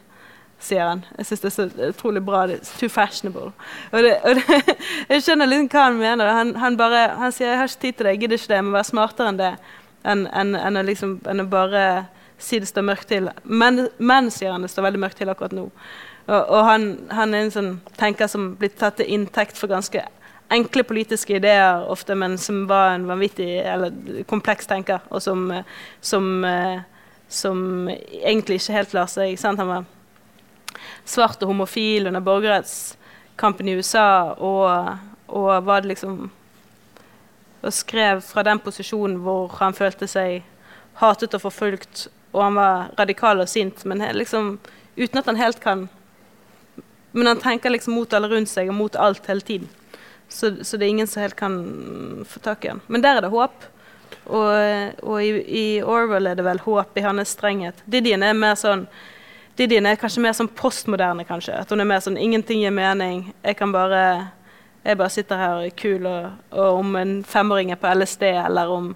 [0.59, 1.03] sier han.
[1.17, 2.43] Jeg syns det er så utrolig bra.
[2.47, 3.51] Er too fashionable.
[3.91, 4.77] Og det, og det,
[5.11, 6.33] jeg skjønner liksom hva han mener.
[6.39, 8.55] Han, han, bare, han sier 'jeg har ikke tid til det, jeg gidder ikke det',
[8.55, 9.53] jeg må være smartere enn det.
[10.05, 11.85] Enn en, en, liksom, enn å bare
[12.37, 13.29] si det står mørkt til.
[13.43, 15.69] Men, men, sier han, det står veldig mørkt til akkurat nå.
[16.27, 20.03] Og, og han, han er en sånn tenker som blir tatt til inntekt for ganske
[20.49, 25.51] enkle politiske ideer ofte, men som var en vanvittig eller kompleks tenker, og som,
[26.01, 26.79] som, eh,
[27.27, 29.59] som egentlig ikke helt lar seg sant?
[29.59, 29.87] Han var
[31.05, 34.97] svart og homofil under borgerrettskampen i USA, og,
[35.27, 36.29] og var det liksom
[37.61, 40.43] Og skrev fra den posisjonen hvor han følte seg
[41.01, 44.59] hatet og forfulgt, og han var radikal og sint, men liksom
[44.95, 45.87] uten at han helt kan
[47.11, 49.69] Men han tenker liksom mot alle rundt seg og mot alt hele tiden.
[50.29, 51.55] Så, så det er ingen som helt kan
[52.27, 52.81] få tak i han.
[52.87, 53.63] Men der er det håp.
[54.27, 57.79] Og, og i, i Orwell er det vel håp i hans strenghet.
[57.87, 58.85] Didien er mer sånn
[59.57, 61.55] Didien er kanskje mer sånn postmoderne, kanskje.
[61.63, 63.31] At hun er mer sånn ingenting gir mening.
[63.41, 64.03] Jeg kan bare
[64.87, 68.29] jeg bare sitter her og er kul, og, og om en femåring er på LSD,
[68.45, 68.93] eller om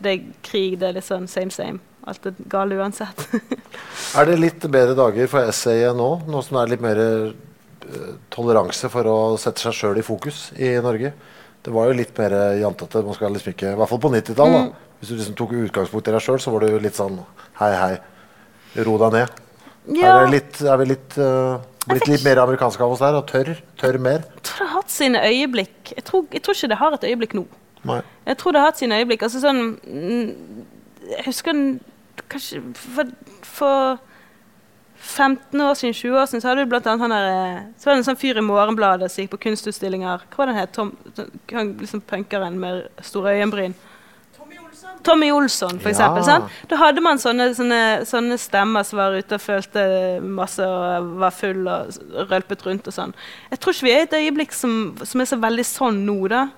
[0.00, 1.80] det er krig, det er litt sånn same same.
[2.08, 3.26] Alt er galt uansett.
[4.18, 8.14] Er det litt bedre dager for essayet nå, nå som det er litt mer uh,
[8.32, 11.12] toleranse for å sette seg sjøl i fokus i Norge?
[11.60, 13.04] Det var jo litt mer jantete.
[13.04, 14.70] Man skal liksom ikke, I hvert fall på 90-tallet.
[14.70, 14.88] Mm.
[15.00, 17.20] Hvis du liksom tok utgangspunkt i deg sjøl, så var jo litt sånn
[17.60, 17.94] Hei, hei.
[18.80, 19.40] Ro deg ned.
[19.88, 20.20] Ja.
[20.20, 23.16] Er, litt, er vi litt, eh, blitt litt mer amerikanske av oss der?
[23.18, 23.54] Og tørr?
[23.80, 24.26] Tørr mer?
[24.36, 25.94] Jeg tror det har hatt sine øyeblikk.
[25.96, 27.46] Jeg tror, jeg tror ikke det har et øyeblikk nå.
[27.88, 28.02] Nei.
[28.28, 29.24] Jeg tror det har hatt sine øyeblikk.
[29.24, 30.60] Altså sånn mm,
[31.10, 31.64] Jeg husker
[32.30, 33.12] kanskje for,
[33.42, 33.98] for
[35.00, 37.88] 15 år siden, 20 år siden, så hadde du blant annet han der eh, Så
[37.88, 40.26] var det en sånn fyr i Morgenbladet som gikk på kunstutstillinger.
[40.28, 40.74] Hva var det han het?
[40.76, 40.92] Tom,
[41.54, 43.74] han, liksom punkeren med store øyenbryn.
[45.02, 45.94] Tommy Olsson, for Ja.
[45.94, 46.24] eksempel.
[46.24, 46.44] Sant?
[46.68, 51.30] Da hadde man sånne, sånne, sånne stemmer som var ute og følte masse og var
[51.30, 53.14] full og rølpet rundt og sånn.
[53.50, 56.28] Jeg tror ikke vi er i et øyeblikk som, som er så veldig sånn nå,
[56.28, 56.48] da.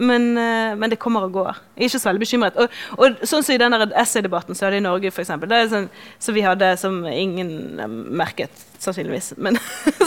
[0.00, 1.56] Men, eh, men det kommer og går.
[1.76, 2.56] Jeg er ikke så veldig bekymret.
[2.56, 5.58] Og, og sånn som i den essaydebatten som vi hadde i Norge, for eksempel, det
[5.58, 5.88] er sånn,
[6.18, 7.50] som vi hadde som ingen
[8.16, 8.50] merket,
[8.84, 9.32] sannsynligvis.
[9.36, 9.58] Men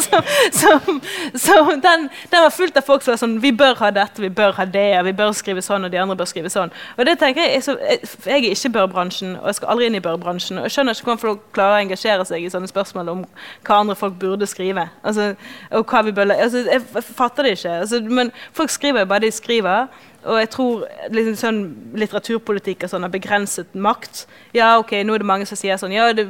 [0.06, 1.02] som, som,
[1.36, 4.32] som den, den var fullt av folk som var sånn Vi bør ha dette, vi
[4.34, 6.74] bør ha det, og vi bør skrive sånn, og de andre bør skrive sånn.
[6.98, 9.99] Og det tenker Jeg så, jeg, jeg er ikke børbransjen, og jeg skal aldri inn
[9.99, 10.62] i børbransjen.
[10.62, 13.24] Og jeg skjønner ikke hvordan folk klarer å engasjere seg i sånne spørsmål om
[13.68, 14.88] hva andre folk burde skrive.
[15.04, 15.34] Altså,
[15.72, 17.80] og hva vi bør, altså, jeg, jeg fatter det ikke.
[17.86, 19.88] Altså, men folk skriver jo bare de skriver.
[20.28, 21.60] Og jeg tror liksom, sånn
[21.99, 24.26] litteraturpolitikk og sånn har begrenset makt.
[24.56, 26.28] Ja, ok, nå er det mange som sier sånn Ja, det,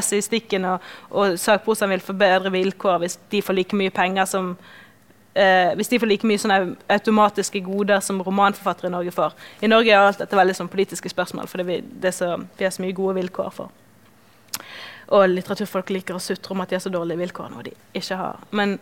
[0.00, 4.52] essaystikken og, og sakprosaen vil få bedre vilkår hvis de får like mye penger som
[5.34, 6.60] eh, Hvis de får like mye sånne
[6.94, 9.36] automatiske goder som romanforfattere i Norge får.
[9.62, 12.68] I Norge er alt dette veldig sånn politiske spørsmål, for vi, det er så, vi
[12.68, 13.79] har så mye gode vilkår for.
[15.10, 18.18] Og litteraturfolk liker å sutre om at de har så dårlige vilkår, noe de ikke
[18.20, 18.42] har.
[18.54, 18.76] Men,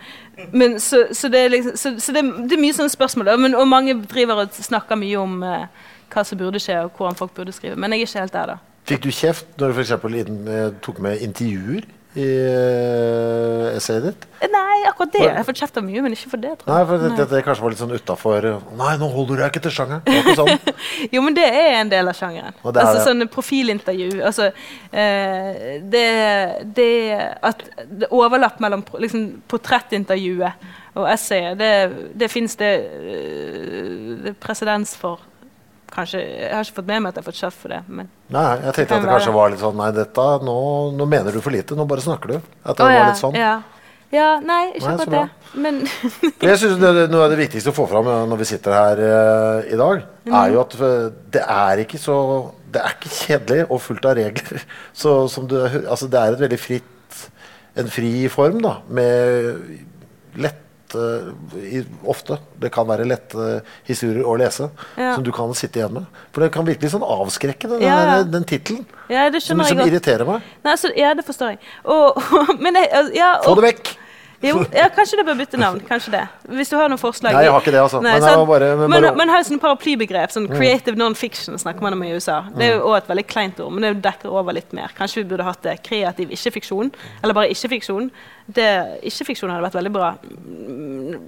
[0.53, 3.31] men så, så, det er liksom, så, så det, det er mye sånne spørsmål.
[3.33, 6.93] Og, Men, og mange driver og snakker mye om eh, hva som burde skje, og
[6.99, 7.81] hvordan folk burde skrive.
[7.81, 8.59] Men jeg er ikke helt der, da.
[8.89, 11.89] Fikk du kjeft når du eksempel eh, tok med intervjuer
[12.19, 14.27] i eh, essayet ditt?
[14.51, 15.23] Nei, akkurat det.
[15.25, 16.55] Jeg har fått kjeft mye, men ikke for det.
[16.61, 16.89] tror Nei, jeg.
[16.91, 19.75] for det, det Dette kanskje var litt sånn utafor Nei, nå holder jeg ikke til
[19.77, 20.19] sjangeren.
[20.21, 20.75] Ikke sånn.
[21.15, 22.57] Jo, men det er en del av sjangeren.
[22.59, 23.07] Det er altså det.
[23.07, 24.11] sånne profilintervju.
[24.29, 24.51] Altså,
[24.91, 25.63] eh,
[25.95, 26.05] det,
[26.79, 26.91] det
[27.51, 30.69] at det overlapp mellom liksom, portrettintervjuet
[30.99, 31.73] og essayet, det,
[32.19, 32.73] det fins det,
[33.15, 33.91] eh,
[34.27, 35.23] det presedens for.
[35.95, 37.81] Kanskje, Jeg har ikke fått med meg at jeg har fått kjeft for det.
[37.89, 39.15] Men Nei, jeg tenkte kan at det være.
[39.17, 40.57] kanskje var litt sånn Nei, dette, nå,
[40.99, 41.75] nå mener du for lite.
[41.79, 42.37] Nå bare snakker du.
[42.63, 43.39] At det Å, ja, var litt sånn.
[43.39, 43.55] Ja,
[44.13, 45.25] ja nei, ikke akkurat det.
[45.65, 45.81] Men
[46.45, 49.03] jeg synes det, Noe av det viktigste å få fram eh, når vi sitter her
[49.03, 50.35] uh, i dag, Mm.
[50.37, 52.15] er jo at eh, det er ikke så
[52.69, 54.61] Det er ikke kjedelig og fullt av regler.
[55.01, 55.55] Så som du,
[55.89, 57.23] altså det er et veldig fritt
[57.81, 59.79] En fri form, da, med
[60.37, 65.15] lett eh, i, ofte Det kan være lette historier å lese Ja.
[65.15, 66.07] som du kan sitte igjen med.
[66.33, 68.87] For det kan virkelig sånn avskrekke, den, Ja, den, den tittelen.
[69.09, 69.93] Ja, det Som, skjønner som jeg godt.
[69.95, 70.43] irriterer meg.
[70.65, 71.59] Nei, så, ja, det forstår jeg.
[71.85, 72.23] Og,
[72.65, 73.97] men jeg, altså, ja, Få det vekk!
[74.41, 75.81] Jo, ja, kanskje det bør bytte navn.
[75.89, 76.21] kanskje det.
[76.55, 77.33] Hvis du har noen forslag.
[77.35, 78.01] Nei, jeg har ikke det, altså.
[78.03, 80.31] Nei, Men jeg bare- men bare- man har jo sånne paraplybegrep.
[80.31, 80.57] Sånn Mm.
[80.57, 82.45] creative non-fiction snakker man om i USA.
[82.55, 84.91] Det er jo også et veldig kleint ord, men det dekker over litt mer.
[84.97, 86.93] Kanskje vi burde hatt det kreativ ikke-fiksjon,
[87.25, 88.11] eller bare ikke-fiksjon.
[89.03, 90.15] Ikke-fiksjon hadde vært veldig bra.
[90.23, 91.21] Mm,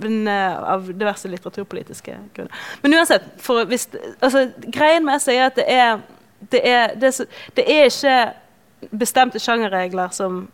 [0.00, 2.50] Men, uh, av diverse litteraturpolitiske grunner.
[2.84, 3.88] Men uansett, for hvis,
[4.22, 5.98] altså, greien med essay er at det er
[6.52, 7.24] det er, det, er
[7.56, 8.32] det er ikke
[8.96, 10.48] bestemte sjangerregler som,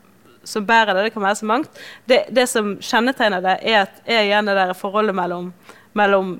[0.49, 1.09] som bærer det.
[1.09, 1.85] Det kan være så mangt.
[2.09, 5.53] Det, det som kjennetegner det, er, at, er igjen det der forholdet mellom,
[5.97, 6.37] mellom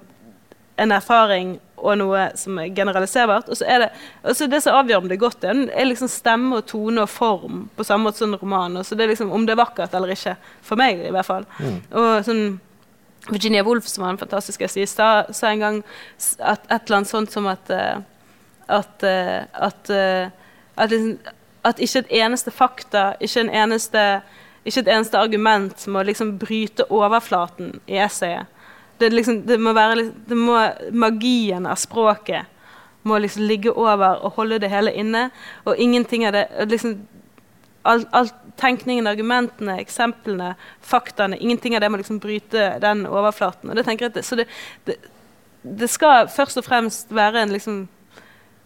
[0.81, 3.51] en erfaring og noe som er generaliserbart.
[3.53, 3.91] Og så er det,
[4.51, 7.87] det som avgjør om det er godt, er, liksom stemme og tone og form på
[7.87, 8.81] samme måte som en roman.
[8.81, 10.37] Og så det er liksom om det er vakkert eller ikke.
[10.65, 11.49] For meg, i hvert fall.
[11.93, 12.47] Og sånn
[13.31, 15.79] Virginia Woolf, som var en fantastisk essayist, sa, sa en gang
[16.45, 17.71] at et eller annet sånt som at
[18.67, 20.31] at, at, eh, at, eh,
[20.77, 21.19] at, liksom,
[21.65, 24.03] at ikke et eneste fakta, ikke, en eneste,
[24.65, 28.51] ikke et eneste argument må liksom bryte overflaten i essayet.
[29.01, 30.59] Det, liksom, det må være det må,
[30.93, 32.47] Magien av språket
[33.05, 35.27] må liksom ligge over og holde det hele inne.
[35.65, 36.95] Og ingenting av det liksom,
[37.83, 38.31] all, all
[38.61, 43.71] tenkningen, argumentene, eksemplene, faktaene Ingenting av det må liksom bryte den overflaten.
[43.71, 44.47] Og det jeg at det, så det,
[44.87, 44.97] det,
[45.65, 47.85] det skal først og fremst være en liksom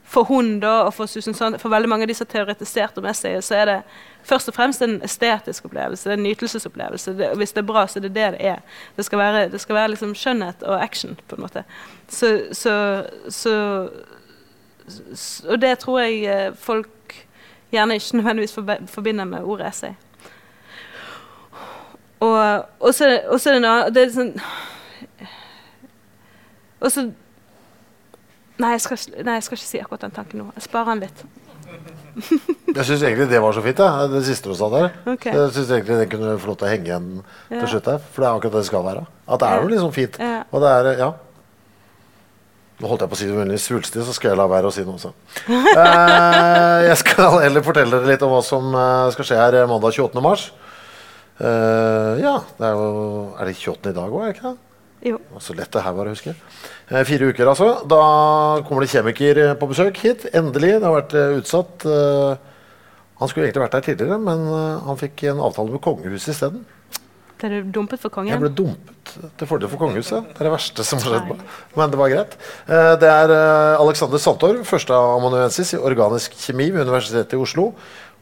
[0.09, 2.97] for hun da, og for Susan Sand, for veldig mange av de som har teoretisert
[2.98, 3.76] om essayet, så er det
[4.24, 7.12] først og fremst en estetisk opplevelse, en nytelsesopplevelse.
[7.18, 8.62] Det, hvis det er bra, så er det det det er.
[8.97, 11.64] Det skal være, det skal være liksom skjønnhet og action, på en måte.
[12.09, 13.55] Så, så, så,
[15.48, 17.26] Og det tror jeg eh, folk
[17.72, 18.59] gjerne ikke nødvendigvis
[18.89, 19.93] forbinder med ordet essay.
[22.20, 24.32] Og, og så er det en annen sånn
[26.80, 27.10] Og så
[28.59, 30.48] Nei jeg, skal, nei, jeg skal ikke si akkurat den tanken nå.
[30.56, 31.20] Jeg sparer den litt.
[32.78, 34.09] Jeg syns egentlig det var så fint, jeg.
[34.10, 34.89] det siste du sa der.
[35.06, 35.30] Okay.
[35.36, 37.06] Jeg synes egentlig det kunne få lov til å henge igjen
[37.52, 37.60] Ja.
[37.60, 38.01] til slutt her.
[38.12, 39.05] For det er akkurat det det skal være.
[39.28, 40.18] At det er jo liksom fint.
[40.18, 40.40] Ja.
[40.51, 41.10] Og det er Ja.
[42.78, 44.74] Nå holdt jeg på å si det veldig svulstig, så skal jeg la være å
[44.74, 45.10] si noe også.
[45.82, 49.66] Eh, jeg skal heller fortelle dere litt om hva som eh, skal skje her eh,
[49.70, 50.22] mandag 28.
[50.22, 50.48] mars.
[51.39, 53.90] Eh, ja, det er jo Er det 28.
[53.90, 54.59] i dag òg, er det ikke det?
[55.07, 55.19] Jo.
[55.23, 56.33] Det var Så lett det her var å huske.
[56.91, 57.69] Eh, fire uker, altså.
[57.87, 57.99] Da
[58.66, 60.25] kommer det kjemiker eh, på besøk hit.
[60.35, 60.73] Endelig.
[60.81, 61.87] Det har vært eh, utsatt.
[61.87, 62.57] Eh,
[63.19, 66.65] han skulle egentlig vært der tidligere, men eh, han fikk en avtale med kongehuset isteden.
[67.39, 68.33] Ble du dumpet for kongen?
[68.35, 70.27] Jeg ble dumpet til fordel for kongehuset.
[70.35, 71.47] Det er det verste som har skjedd.
[71.79, 72.35] Men det var greit.
[72.66, 73.35] Eh, Det er
[73.79, 77.70] Alexander Sandtorv, førsteamanuensis i organisk kjemi ved Universitetet i Oslo,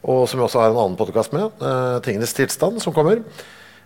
[0.05, 1.57] og som vi også har en annen podkast med,
[2.05, 3.25] Tingenes tilstand, som kommer.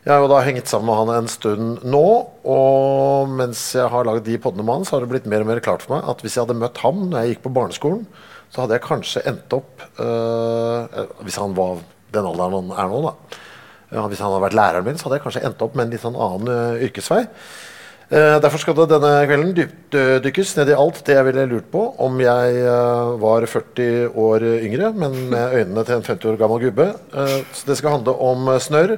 [0.01, 2.05] Jeg har jo da hengt sammen med han en stund nå,
[2.49, 5.51] og mens jeg har lagd de podene med han, så har det blitt mer og
[5.51, 8.07] mer klart for meg at hvis jeg hadde møtt ham når jeg gikk på barneskolen,
[8.49, 13.03] så hadde jeg kanskje endt opp øh, Hvis han var den alderen han er nå,
[13.05, 13.37] da.
[14.09, 16.03] Hvis han hadde vært læreren min, så hadde jeg kanskje endt opp med en litt
[16.03, 17.21] sånn annen øh, yrkesvei.
[18.09, 19.55] Eh, derfor skal det denne kvelden
[20.25, 24.51] dykkes ned i alt det jeg ville lurt på om jeg eh, var 40 år
[24.57, 26.93] yngre, men med øynene til en 50 år gammel gubbe.
[27.53, 28.97] Så det skal handle om snørr,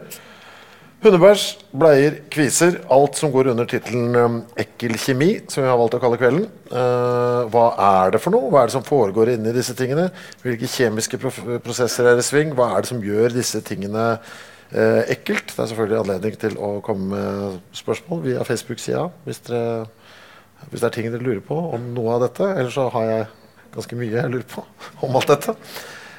[1.03, 1.43] hundebæsj,
[1.75, 2.77] bleier, kviser.
[2.91, 6.45] Alt som går under tittelen um, ekkel kjemi, som vi har valgt å kalle kvelden.
[6.71, 8.47] Eh, hva er det for noe?
[8.53, 10.07] Hva er det som foregår inni disse tingene?
[10.45, 12.53] Hvilke kjemiske prosesser er i sving?
[12.55, 15.51] Hva er det som gjør disse tingene eh, ekkelt?
[15.51, 20.95] Det er selvfølgelig anledning til å komme med spørsmål via Facebook-sida hvis, hvis det er
[20.95, 22.47] ting dere lurer på om noe av dette.
[22.53, 23.27] Ellers så har jeg
[23.75, 24.63] ganske mye jeg lurer på
[25.03, 25.57] om alt dette.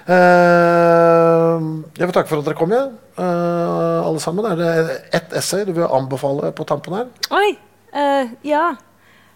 [0.05, 1.61] Eh,
[1.99, 4.47] jeg vil takke for at dere kom igjen, eh, alle sammen.
[4.51, 7.07] Er det ett essay du vil anbefale på tampen her?
[7.31, 7.55] Oi!
[7.95, 8.75] eh, ja.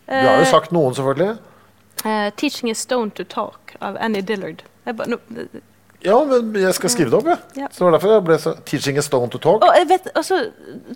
[0.08, 1.38] Du har jo sagt noen, selvfølgelig.
[2.36, 4.62] 'Teaching a Stone to Talk' av Annie Dillard.
[4.86, 5.16] Jeg ba, no,
[6.04, 7.38] Ja, men jeg skal skrive det opp, jeg.
[7.56, 7.66] Ja.
[7.72, 9.64] Så det var derfor jeg ble så Teaching a stone to talk.
[9.64, 10.38] og jeg vet, også,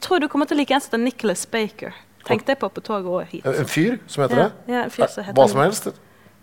[0.01, 1.93] tror du kommer til å like en som heter Nicholas Baker.
[2.25, 3.45] Tenkte jeg på på toget og hit.
[3.45, 4.53] En fyr som heter Ja, det?
[4.73, 5.89] ja, en fyr som heter Hva som helst?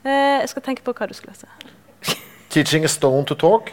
[0.03, 1.47] Jeg skal tenke på hva du skulle lese.
[2.50, 3.70] Teaching a stone to talk.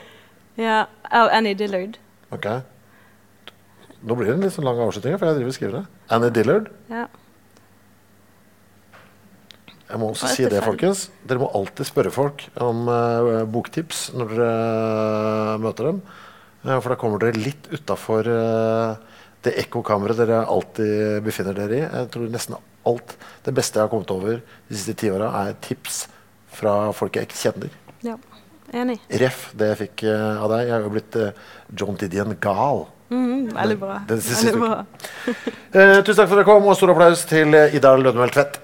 [0.60, 1.96] Ja, Av Annie Dillard.
[2.28, 2.46] Ok.
[4.04, 6.02] Nå blir det en litt sånn lang avslutning, for jeg driver og skriver det.
[6.12, 6.68] Annie Dillard.
[6.92, 7.06] Ja.
[9.86, 11.06] Jeg må også si det, folkens.
[11.24, 16.04] Dere må alltid spørre folk om uh, boktips når dere uh, møter dem.
[16.66, 18.28] Uh, for da kommer dere litt utafor
[19.46, 21.84] det ekkokammeret dere alltid befinner dere i.
[21.86, 23.16] Jeg tror nesten alt
[23.46, 26.04] det beste jeg har kommet over de siste ti åra, er tips
[26.56, 27.78] fra folk jeg ikke kjenner.
[28.04, 28.18] ja.
[28.74, 28.98] Enig.
[29.22, 30.66] Ref det jeg fikk uh, av deg.
[30.66, 31.30] Jeg har jo blitt uh,
[31.72, 34.00] John Didion gal Mm, veldig bra.
[34.08, 34.78] Den, den Veldig bra.
[34.82, 38.58] uh, tusen takk for at dere kom, og stor applaus til Idar Ida Lønnemel Tvedt.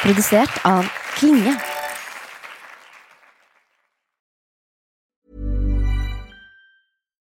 [0.00, 0.86] Produsert av
[1.18, 1.56] Klinge.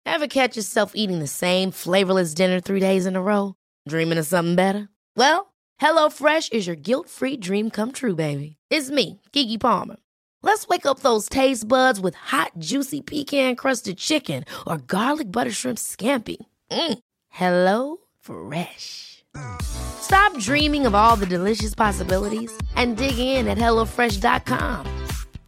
[0.05, 3.53] Ever catch yourself eating the same flavorless dinner three days in a row?
[3.87, 4.89] Dreaming of something better?
[5.15, 5.46] Well,
[5.81, 8.57] HelloFresh is your guilt free dream come true, baby.
[8.71, 9.97] It's me, Kiki Palmer.
[10.41, 15.51] Let's wake up those taste buds with hot, juicy pecan crusted chicken or garlic butter
[15.51, 16.37] shrimp scampi.
[16.71, 16.99] Mm.
[17.29, 19.23] Hello Fresh.
[19.61, 25.05] Stop dreaming of all the delicious possibilities and dig in at HelloFresh.com.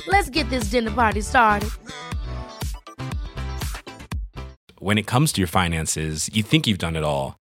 [0.07, 1.69] Let's get this dinner party started.
[4.79, 7.38] when it comes to your finances, you think you've done it all.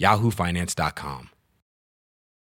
[0.00, 1.39] yahoofinance.com.